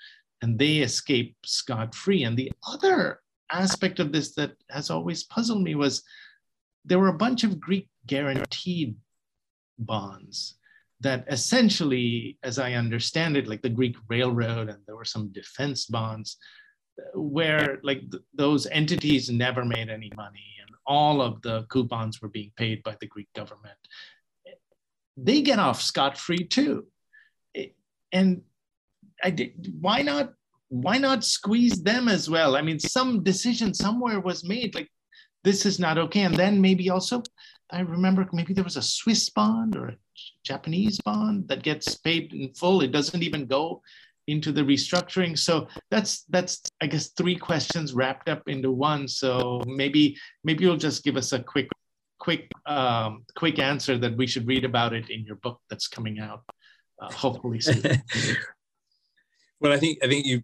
and 0.43 0.59
they 0.59 0.79
escaped 0.79 1.49
scot 1.49 1.95
free. 1.95 2.25
And 2.25 2.37
the 2.37 2.53
other 2.69 3.21
aspect 3.51 3.99
of 3.99 4.13
this 4.13 4.35
that 4.35 4.53
has 4.71 4.91
always 4.91 5.25
puzzled 5.25 5.63
me 5.63 5.75
was 5.75 6.03
there 6.85 6.99
were 6.99 7.09
a 7.09 7.23
bunch 7.25 7.45
of 7.45 7.61
Greek 7.61 7.89
guaranteed 8.07 8.97
bonds 9.79 10.59
that 11.01 11.25
essentially, 11.31 12.39
as 12.43 12.59
I 12.59 12.75
understand 12.75 13.37
it, 13.37 13.47
like 13.47 13.63
the 13.63 13.69
Greek 13.69 13.97
railroad, 14.09 14.69
and 14.69 14.79
there 14.87 14.97
were 14.97 15.05
some 15.05 15.33
defense 15.33 15.87
bonds 15.87 16.37
where 17.15 17.79
like 17.83 18.01
th- 18.11 18.23
those 18.35 18.67
entities 18.67 19.31
never 19.31 19.65
made 19.65 19.89
any 19.89 20.11
money 20.17 20.55
and 20.61 20.71
all 20.87 21.21
of 21.21 21.43
the 21.43 21.65
coupons 21.71 22.21
were 22.23 22.29
being 22.29 22.53
paid 22.57 22.83
by 22.83 22.97
the 23.01 23.07
Greek 23.07 23.29
government. 23.35 23.79
They 25.17 25.43
get 25.43 25.59
off 25.59 25.81
scot 25.81 26.19
free 26.19 26.45
too. 26.45 26.87
And 28.13 28.43
I 29.23 29.31
did, 29.31 29.75
why 29.81 30.03
not 30.03 30.33
why 30.69 30.99
not 30.99 31.25
squeeze 31.25 31.83
them 31.83 32.09
as 32.09 32.29
well? 32.29 32.57
I 32.57 32.63
mean, 32.63 32.81
some 32.81 33.23
decision 33.23 33.73
somewhere 33.73 34.21
was 34.21 34.45
made 34.45 34.75
like 34.75 34.91
this 35.45 35.65
is 35.65 35.79
not 35.79 35.97
okay. 35.97 36.23
And 36.23 36.35
then 36.35 36.61
maybe 36.61 36.91
also, 36.91 37.23
I 37.71 37.81
remember 37.81 38.29
maybe 38.33 38.53
there 38.53 38.65
was 38.65 38.77
a 38.77 38.83
Swiss 38.83 39.31
bond 39.31 39.77
or 39.77 39.89
a 39.89 39.97
Japanese 40.43 41.01
bond 41.05 41.49
that 41.49 41.63
gets 41.63 41.95
paid 41.95 42.33
in 42.33 42.53
full. 42.55 42.83
It 42.83 42.91
doesn't 42.91 43.23
even 43.23 43.47
go 43.47 43.81
into 44.27 44.53
the 44.53 44.63
restructuring. 44.63 45.39
So 45.39 45.69
that's 45.91 46.25
that's 46.29 46.63
i 46.81 46.87
guess 46.87 47.11
three 47.11 47.37
questions 47.37 47.95
wrapped 47.95 48.29
up 48.29 48.43
into 48.47 48.71
one. 48.71 49.09
So 49.09 49.63
maybe 49.67 50.17
maybe 50.45 50.65
you'll 50.65 50.77
just 50.77 51.05
give 51.05 51.17
us 51.17 51.33
a 51.33 51.41
quick 51.41 51.69
quick 52.19 52.51
um, 52.67 53.25
quick 53.37 53.59
answer 53.59 53.99
that 53.99 54.17
we 54.17 54.27
should 54.27 54.47
read 54.47 54.65
about 54.65 54.93
it 54.93 55.11
in 55.11 55.25
your 55.25 55.37
book 55.37 55.61
that's 55.71 55.89
coming 55.89 56.19
out 56.19 56.43
uh, 57.01 57.13
hopefully 57.13 57.61
soon. 57.61 57.83
Well 59.59 59.73
i 59.73 59.79
think 59.79 59.99
i 60.05 60.07
think 60.07 60.27
you 60.27 60.43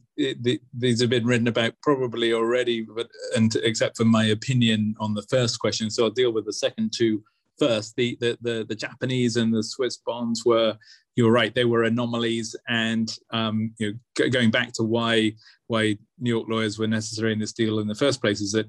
these 0.72 1.00
have 1.02 1.10
been 1.10 1.26
written 1.26 1.48
about 1.48 1.74
probably 1.82 2.32
already 2.32 2.80
but 2.80 3.08
and 3.36 3.54
except 3.56 3.98
for 3.98 4.06
my 4.06 4.24
opinion 4.24 4.94
on 5.00 5.12
the 5.12 5.22
first 5.28 5.60
question 5.60 5.90
so 5.90 6.04
i'll 6.04 6.10
deal 6.10 6.32
with 6.32 6.46
the 6.46 6.52
second 6.52 6.94
two 6.96 7.22
first. 7.58 7.94
The 7.96 8.16
the 8.20 8.38
the, 8.40 8.66
the 8.68 8.74
japanese 8.74 9.36
and 9.36 9.54
the 9.54 9.62
swiss 9.62 9.98
bonds 9.98 10.44
were 10.44 10.76
you're 11.16 11.30
right; 11.30 11.54
they 11.54 11.64
were 11.64 11.82
anomalies, 11.82 12.56
and 12.68 13.14
um, 13.32 13.74
you 13.78 13.92
know, 14.16 14.28
going 14.30 14.50
back 14.50 14.72
to 14.74 14.82
why 14.82 15.32
why 15.66 15.96
New 16.18 16.30
York 16.30 16.48
lawyers 16.48 16.78
were 16.78 16.86
necessary 16.86 17.32
in 17.32 17.38
this 17.38 17.52
deal 17.52 17.78
in 17.80 17.88
the 17.88 17.94
first 17.94 18.20
place 18.20 18.40
is 18.40 18.52
that, 18.52 18.66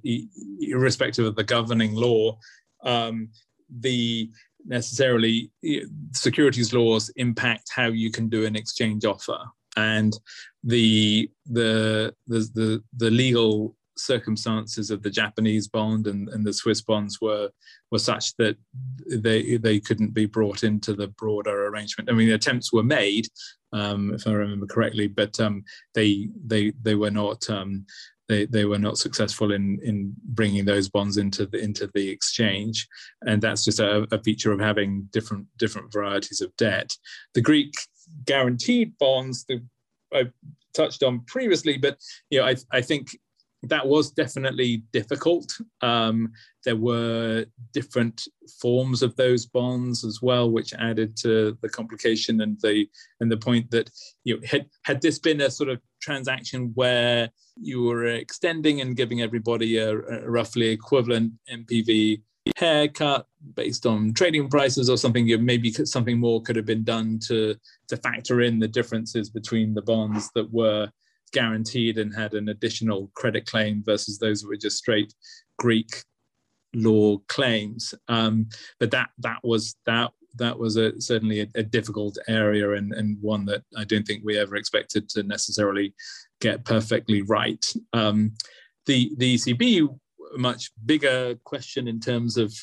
irrespective 0.59 1.25
of 1.25 1.35
the 1.35 1.43
governing 1.43 1.93
law, 1.93 2.37
um, 2.83 3.29
the 3.79 4.29
necessarily 4.65 5.51
securities 6.13 6.73
laws 6.73 7.09
impact 7.15 7.69
how 7.73 7.87
you 7.87 8.11
can 8.11 8.29
do 8.29 8.45
an 8.45 8.55
exchange 8.55 9.05
offer, 9.05 9.39
and 9.77 10.19
the 10.63 11.29
the 11.45 12.13
the 12.27 12.49
the, 12.53 12.83
the 12.97 13.11
legal 13.11 13.75
circumstances 14.05 14.89
of 14.91 15.01
the 15.01 15.09
Japanese 15.09 15.67
bond 15.67 16.07
and, 16.07 16.29
and 16.29 16.45
the 16.45 16.53
Swiss 16.53 16.81
bonds 16.81 17.19
were 17.21 17.49
were 17.91 17.99
such 17.99 18.35
that 18.37 18.57
they 19.07 19.57
they 19.57 19.79
couldn't 19.79 20.13
be 20.13 20.25
brought 20.25 20.63
into 20.63 20.93
the 20.93 21.07
broader 21.07 21.67
arrangement. 21.67 22.09
I 22.09 22.13
mean, 22.13 22.31
attempts 22.31 22.73
were 22.73 22.83
made, 22.83 23.27
um, 23.71 24.13
if 24.13 24.27
I 24.27 24.31
remember 24.31 24.65
correctly, 24.65 25.07
but 25.07 25.39
um, 25.39 25.63
they 25.93 26.29
they 26.45 26.73
they 26.81 26.95
were 26.95 27.11
not 27.11 27.49
um, 27.49 27.85
they, 28.29 28.45
they 28.45 28.65
were 28.65 28.79
not 28.79 28.97
successful 28.97 29.51
in 29.51 29.79
in 29.83 30.13
bringing 30.23 30.65
those 30.65 30.89
bonds 30.89 31.17
into 31.17 31.45
the 31.45 31.59
into 31.59 31.89
the 31.93 32.09
exchange, 32.09 32.87
and 33.21 33.41
that's 33.41 33.65
just 33.65 33.79
a, 33.79 34.07
a 34.11 34.21
feature 34.23 34.51
of 34.51 34.59
having 34.59 35.09
different 35.11 35.47
different 35.57 35.91
varieties 35.91 36.41
of 36.41 36.55
debt. 36.55 36.95
The 37.33 37.41
Greek 37.41 37.73
guaranteed 38.25 38.97
bonds, 38.97 39.45
the 39.45 39.63
I 40.13 40.25
touched 40.73 41.03
on 41.03 41.21
previously, 41.25 41.77
but 41.77 41.97
you 42.29 42.39
know, 42.39 42.45
I, 42.45 42.55
I 42.71 42.81
think 42.81 43.17
that 43.63 43.87
was 43.87 44.11
definitely 44.11 44.83
difficult. 44.91 45.51
Um, 45.81 46.33
there 46.65 46.75
were 46.75 47.45
different 47.71 48.27
forms 48.61 49.01
of 49.01 49.15
those 49.15 49.45
bonds 49.45 50.03
as 50.03 50.19
well, 50.21 50.51
which 50.51 50.73
added 50.73 51.15
to 51.17 51.57
the 51.61 51.69
complication 51.69 52.41
and 52.41 52.59
the 52.61 52.87
and 53.19 53.31
the 53.31 53.37
point 53.37 53.71
that 53.71 53.89
you 54.23 54.35
know, 54.35 54.41
had 54.45 54.65
had 54.83 55.01
this 55.01 55.19
been 55.19 55.41
a 55.41 55.49
sort 55.49 55.69
of 55.69 55.79
transaction 56.01 56.71
where 56.75 57.29
you 57.55 57.83
were 57.83 58.05
extending 58.05 58.81
and 58.81 58.97
giving 58.97 59.21
everybody 59.21 59.77
a, 59.77 59.97
a 59.97 60.29
roughly 60.29 60.67
equivalent 60.67 61.31
NPV 61.51 62.21
haircut 62.57 63.25
based 63.55 63.85
on 63.85 64.13
trading 64.13 64.49
prices 64.49 64.89
or 64.89 64.97
something 64.97 65.25
maybe 65.45 65.71
something 65.71 66.19
more 66.19 66.41
could 66.41 66.57
have 66.57 66.65
been 66.65 66.83
done 66.83 67.17
to 67.17 67.55
to 67.87 67.95
factor 67.97 68.41
in 68.41 68.59
the 68.59 68.67
differences 68.67 69.29
between 69.29 69.73
the 69.73 69.81
bonds 69.81 70.29
that 70.35 70.51
were 70.51 70.91
guaranteed 71.33 71.97
and 71.97 72.15
had 72.15 72.33
an 72.33 72.49
additional 72.49 73.11
credit 73.15 73.45
claim 73.45 73.83
versus 73.85 74.17
those 74.17 74.41
that 74.41 74.47
were 74.47 74.55
just 74.55 74.77
straight 74.77 75.13
Greek 75.59 76.03
law 76.73 77.17
claims. 77.27 77.93
Um, 78.07 78.47
but 78.79 78.91
that 78.91 79.09
that 79.19 79.39
was 79.43 79.75
that 79.85 80.11
that 80.35 80.57
was 80.57 80.77
a, 80.77 80.99
certainly 80.99 81.41
a, 81.41 81.47
a 81.55 81.63
difficult 81.63 82.17
area 82.27 82.71
and, 82.71 82.91
and 82.93 83.21
one 83.21 83.45
that 83.45 83.63
I 83.77 83.83
don't 83.83 84.05
think 84.05 84.23
we 84.23 84.37
ever 84.37 84.55
expected 84.55 85.07
to 85.09 85.23
necessarily 85.23 85.93
get 86.41 86.65
perfectly 86.65 87.21
right. 87.21 87.63
Um, 87.93 88.33
the 88.85 89.11
the 89.17 89.35
ECB 89.35 89.87
much 90.37 90.71
bigger 90.85 91.35
question 91.43 91.87
in 91.87 91.99
terms 91.99 92.37
of 92.37 92.53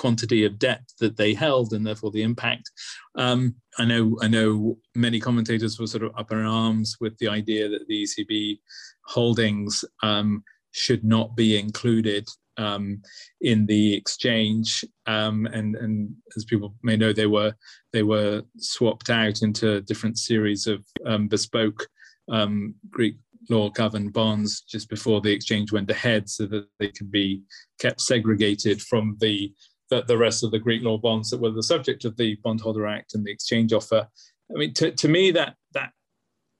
quantity 0.00 0.44
of 0.46 0.58
debt 0.58 0.82
that 0.98 1.18
they 1.18 1.34
held 1.34 1.74
and 1.74 1.86
therefore 1.86 2.10
the 2.10 2.22
impact. 2.22 2.70
Um, 3.16 3.54
I 3.78 3.84
know 3.84 4.16
I 4.22 4.28
know 4.28 4.78
many 4.94 5.20
commentators 5.20 5.78
were 5.78 5.86
sort 5.86 6.04
of 6.04 6.12
up 6.16 6.32
in 6.32 6.38
arms 6.38 6.96
with 7.00 7.16
the 7.18 7.28
idea 7.28 7.68
that 7.68 7.86
the 7.86 8.02
ECB 8.04 8.58
holdings 9.04 9.84
um, 10.02 10.42
should 10.72 11.04
not 11.04 11.36
be 11.36 11.58
included 11.58 12.26
um, 12.56 13.02
in 13.40 13.66
the 13.66 13.94
exchange, 13.94 14.84
um, 15.06 15.46
and 15.46 15.76
and 15.76 16.10
as 16.36 16.44
people 16.44 16.74
may 16.82 16.96
know, 16.96 17.12
they 17.12 17.26
were 17.26 17.54
they 17.92 18.02
were 18.02 18.42
swapped 18.56 19.10
out 19.10 19.42
into 19.42 19.82
different 19.82 20.18
series 20.18 20.66
of 20.66 20.84
um, 21.06 21.28
bespoke 21.28 21.86
um, 22.30 22.74
Greek 22.90 23.16
law 23.48 23.70
governed 23.70 24.12
bonds 24.12 24.60
just 24.60 24.88
before 24.88 25.20
the 25.20 25.32
exchange 25.32 25.72
went 25.72 25.90
ahead, 25.90 26.28
so 26.28 26.46
that 26.46 26.66
they 26.78 26.88
could 26.88 27.10
be 27.10 27.42
kept 27.78 28.00
segregated 28.00 28.80
from 28.82 29.16
the 29.20 29.52
the, 29.90 30.02
the 30.02 30.16
rest 30.16 30.42
of 30.42 30.50
the 30.50 30.58
Greek 30.58 30.82
law 30.82 30.96
bonds 30.96 31.30
that 31.30 31.40
were 31.40 31.50
the 31.50 31.62
subject 31.62 32.04
of 32.04 32.16
the 32.16 32.36
Bondholder 32.42 32.86
Act 32.86 33.14
and 33.14 33.24
the 33.24 33.32
exchange 33.32 33.72
offer. 33.72 34.06
I 34.50 34.58
mean, 34.58 34.72
to, 34.74 34.90
to 34.90 35.08
me, 35.08 35.30
that 35.32 35.56
that 35.74 35.90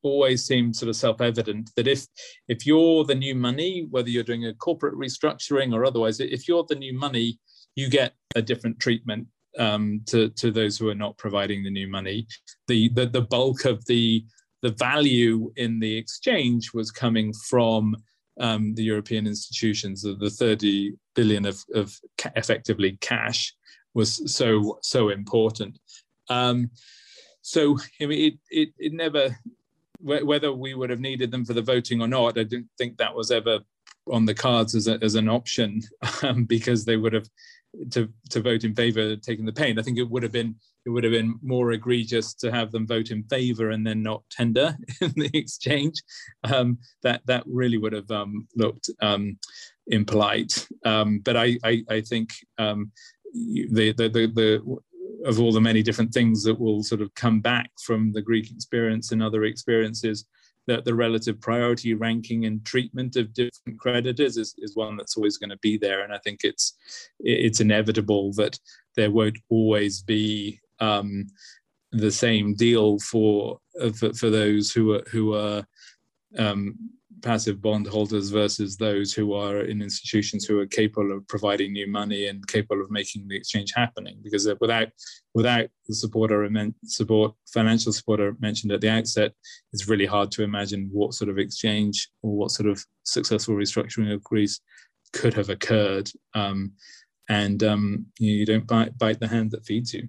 always 0.02 0.44
seems 0.44 0.78
sort 0.78 0.88
of 0.88 0.96
self-evident 0.96 1.70
that 1.76 1.86
if 1.86 2.06
if 2.48 2.66
you're 2.66 3.04
the 3.04 3.14
new 3.14 3.34
money, 3.34 3.86
whether 3.90 4.08
you're 4.08 4.22
doing 4.22 4.46
a 4.46 4.54
corporate 4.54 4.94
restructuring 4.94 5.74
or 5.74 5.84
otherwise, 5.84 6.20
if 6.20 6.48
you're 6.48 6.64
the 6.68 6.74
new 6.74 6.96
money, 6.96 7.38
you 7.74 7.88
get 7.88 8.14
a 8.34 8.42
different 8.42 8.78
treatment 8.80 9.26
um, 9.58 10.00
to 10.06 10.30
to 10.30 10.50
those 10.50 10.78
who 10.78 10.88
are 10.88 10.94
not 10.94 11.18
providing 11.18 11.62
the 11.62 11.70
new 11.70 11.88
money. 11.88 12.26
The 12.68 12.88
the, 12.90 13.06
the 13.06 13.22
bulk 13.22 13.64
of 13.64 13.84
the 13.86 14.24
the 14.62 14.72
value 14.72 15.52
in 15.56 15.80
the 15.80 15.96
exchange 15.96 16.72
was 16.74 16.90
coming 16.90 17.32
from 17.48 17.96
um, 18.38 18.74
the 18.74 18.82
European 18.82 19.26
institutions, 19.26 20.02
the, 20.02 20.14
the 20.14 20.30
30 20.30 20.94
billion 21.14 21.46
of, 21.46 21.62
of 21.74 21.98
ca- 22.18 22.30
effectively 22.36 22.98
cash 23.00 23.54
was 23.94 24.32
so 24.32 24.78
so 24.82 25.08
important. 25.08 25.78
Um, 26.28 26.70
so 27.42 27.78
I 28.00 28.06
mean, 28.06 28.32
it, 28.32 28.38
it, 28.50 28.74
it 28.78 28.92
never 28.92 29.36
whether 30.02 30.52
we 30.52 30.74
would 30.74 30.88
have 30.88 31.00
needed 31.00 31.30
them 31.30 31.44
for 31.44 31.52
the 31.52 31.60
voting 31.60 32.00
or 32.00 32.08
not. 32.08 32.38
I 32.38 32.44
didn't 32.44 32.70
think 32.78 32.96
that 32.96 33.14
was 33.14 33.30
ever 33.30 33.58
on 34.10 34.24
the 34.24 34.34
cards 34.34 34.74
as, 34.74 34.88
a, 34.88 34.98
as 35.02 35.14
an 35.14 35.28
option 35.28 35.82
um, 36.22 36.44
because 36.44 36.84
they 36.84 36.96
would 36.96 37.12
have 37.12 37.28
to 37.90 38.08
to 38.30 38.40
vote 38.40 38.64
in 38.64 38.74
favour 38.74 39.16
taking 39.16 39.44
the 39.44 39.52
pain. 39.52 39.78
I 39.78 39.82
think 39.82 39.98
it 39.98 40.08
would 40.08 40.22
have 40.22 40.32
been 40.32 40.54
it 40.86 40.90
would 40.90 41.04
have 41.04 41.12
been 41.12 41.38
more 41.42 41.72
egregious 41.72 42.34
to 42.34 42.50
have 42.50 42.72
them 42.72 42.86
vote 42.86 43.10
in 43.10 43.22
favour 43.24 43.70
and 43.70 43.86
then 43.86 44.02
not 44.02 44.22
tender 44.30 44.76
in 45.00 45.12
the 45.16 45.30
exchange. 45.34 46.02
Um, 46.44 46.78
that 47.02 47.22
that 47.26 47.44
really 47.46 47.78
would 47.78 47.92
have 47.92 48.10
um, 48.10 48.48
looked 48.56 48.90
um, 49.00 49.38
impolite. 49.88 50.66
Um, 50.84 51.20
but 51.20 51.36
I 51.36 51.58
I, 51.64 51.82
I 51.88 52.00
think 52.00 52.30
um, 52.58 52.92
the, 53.34 53.92
the 53.92 54.08
the 54.08 54.26
the 54.26 54.78
of 55.26 55.38
all 55.38 55.52
the 55.52 55.60
many 55.60 55.82
different 55.82 56.12
things 56.12 56.42
that 56.44 56.58
will 56.58 56.82
sort 56.82 57.02
of 57.02 57.14
come 57.14 57.40
back 57.40 57.70
from 57.84 58.12
the 58.12 58.22
Greek 58.22 58.50
experience 58.50 59.12
and 59.12 59.22
other 59.22 59.44
experiences 59.44 60.24
that 60.66 60.84
the 60.84 60.94
relative 60.94 61.40
priority 61.40 61.94
ranking 61.94 62.44
and 62.44 62.64
treatment 62.64 63.16
of 63.16 63.34
different 63.34 63.78
creditors 63.78 64.36
is, 64.36 64.54
is 64.58 64.76
one 64.76 64.96
that's 64.96 65.16
always 65.16 65.36
going 65.36 65.50
to 65.50 65.58
be 65.58 65.76
there. 65.76 66.02
And 66.02 66.12
I 66.12 66.18
think 66.18 66.40
it's 66.44 66.76
it's 67.18 67.60
inevitable 67.60 68.32
that 68.34 68.58
there 68.96 69.10
won't 69.10 69.38
always 69.48 70.02
be 70.02 70.60
um, 70.80 71.26
the 71.92 72.10
same 72.10 72.54
deal 72.54 72.98
for, 72.98 73.58
for, 73.96 74.12
for 74.12 74.30
those 74.30 74.70
who 74.70 74.94
are 74.94 75.02
who 75.10 75.34
are 75.34 75.66
um, 76.38 76.76
passive 77.22 77.60
bondholders 77.60 78.30
versus 78.30 78.76
those 78.76 79.12
who 79.12 79.34
are 79.34 79.60
in 79.60 79.82
institutions 79.82 80.44
who 80.44 80.58
are 80.58 80.66
capable 80.66 81.12
of 81.12 81.26
providing 81.28 81.72
new 81.72 81.86
money 81.86 82.26
and 82.26 82.46
capable 82.46 82.82
of 82.82 82.90
making 82.90 83.26
the 83.28 83.36
exchange 83.36 83.72
happening. 83.74 84.18
Because 84.22 84.48
without 84.60 84.88
without 85.34 85.68
the 85.86 85.94
support 85.94 86.32
or 86.32 86.48
support 86.84 87.34
financial 87.52 87.92
support 87.92 88.20
I 88.20 88.30
mentioned 88.40 88.72
at 88.72 88.80
the 88.80 88.90
outset, 88.90 89.32
it's 89.72 89.88
really 89.88 90.06
hard 90.06 90.30
to 90.32 90.42
imagine 90.42 90.88
what 90.92 91.14
sort 91.14 91.30
of 91.30 91.38
exchange 91.38 92.08
or 92.22 92.36
what 92.36 92.50
sort 92.50 92.68
of 92.68 92.84
successful 93.04 93.54
restructuring 93.54 94.12
of 94.12 94.22
Greece 94.24 94.60
could 95.12 95.34
have 95.34 95.50
occurred. 95.50 96.10
Um, 96.34 96.72
and 97.28 97.62
um, 97.62 98.06
you 98.18 98.44
don't 98.44 98.66
bite, 98.66 98.96
bite 98.98 99.20
the 99.20 99.28
hand 99.28 99.52
that 99.52 99.64
feeds 99.64 99.94
you. 99.94 100.08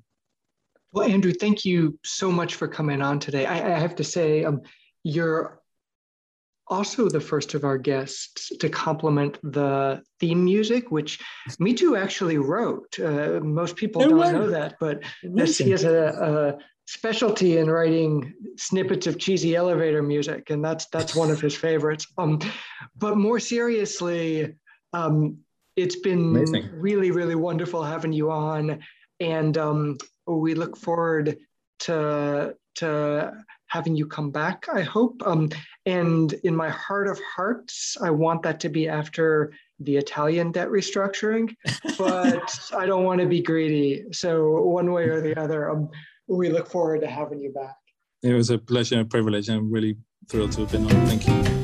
Well, 0.91 1.09
Andrew, 1.09 1.31
thank 1.31 1.63
you 1.63 1.97
so 2.03 2.31
much 2.31 2.55
for 2.55 2.67
coming 2.67 3.01
on 3.01 3.19
today. 3.19 3.45
I, 3.45 3.75
I 3.75 3.79
have 3.79 3.95
to 3.95 4.03
say, 4.03 4.43
um, 4.43 4.61
you're 5.03 5.61
also 6.67 7.09
the 7.09 7.19
first 7.19 7.53
of 7.53 7.63
our 7.63 7.77
guests 7.77 8.49
to 8.59 8.69
compliment 8.69 9.37
the 9.43 10.01
theme 10.19 10.43
music, 10.43 10.89
which 10.89 11.19
Mitu 11.59 12.01
actually 12.01 12.37
wrote. 12.37 12.97
Uh, 12.99 13.39
most 13.41 13.75
people 13.75 14.01
no 14.01 14.09
don't 14.09 14.19
way. 14.19 14.31
know 14.31 14.49
that, 14.49 14.75
but 14.79 15.03
this, 15.21 15.57
he 15.57 15.71
has 15.71 15.83
a, 15.83 16.57
a, 16.57 16.63
specialty 16.87 17.57
in 17.57 17.69
writing 17.69 18.33
snippets 18.57 19.07
of 19.07 19.17
cheesy 19.17 19.55
elevator 19.55 20.01
music, 20.01 20.49
and 20.49 20.63
that's 20.63 20.87
that's 20.87 21.15
one 21.15 21.29
of 21.29 21.39
his 21.39 21.55
favorites. 21.55 22.07
Um, 22.17 22.39
but 22.97 23.17
more 23.17 23.39
seriously, 23.39 24.55
um, 24.93 25.37
it's 25.75 25.97
been 25.97 26.35
Amazing. 26.35 26.69
really, 26.73 27.11
really 27.11 27.35
wonderful 27.35 27.83
having 27.83 28.13
you 28.13 28.31
on, 28.31 28.79
and 29.19 29.57
um, 29.57 29.97
we 30.27 30.53
look 30.53 30.77
forward 30.77 31.37
to 31.79 32.55
to 32.75 33.33
having 33.67 33.95
you 33.95 34.05
come 34.05 34.31
back, 34.31 34.65
I 34.71 34.81
hope. 34.81 35.21
Um, 35.25 35.49
and 35.85 36.33
in 36.43 36.55
my 36.55 36.69
heart 36.69 37.07
of 37.07 37.19
hearts, 37.35 37.97
I 38.01 38.09
want 38.09 38.43
that 38.43 38.59
to 38.61 38.69
be 38.69 38.87
after 38.87 39.53
the 39.79 39.97
Italian 39.97 40.51
debt 40.51 40.69
restructuring, 40.69 41.55
but 41.97 42.53
I 42.75 42.85
don't 42.85 43.03
want 43.03 43.21
to 43.21 43.27
be 43.27 43.41
greedy. 43.41 44.05
So, 44.11 44.61
one 44.61 44.91
way 44.91 45.05
or 45.05 45.21
the 45.21 45.39
other, 45.39 45.69
um, 45.71 45.89
we 46.27 46.49
look 46.49 46.69
forward 46.69 47.01
to 47.01 47.07
having 47.07 47.39
you 47.39 47.51
back. 47.51 47.75
It 48.23 48.33
was 48.33 48.49
a 48.51 48.57
pleasure 48.57 48.95
and 48.95 49.05
a 49.07 49.09
privilege. 49.09 49.49
I'm 49.49 49.71
really 49.71 49.97
thrilled 50.29 50.51
to 50.53 50.61
have 50.61 50.71
been 50.71 50.85
on. 50.85 51.07
Thank 51.07 51.27
you. 51.27 51.60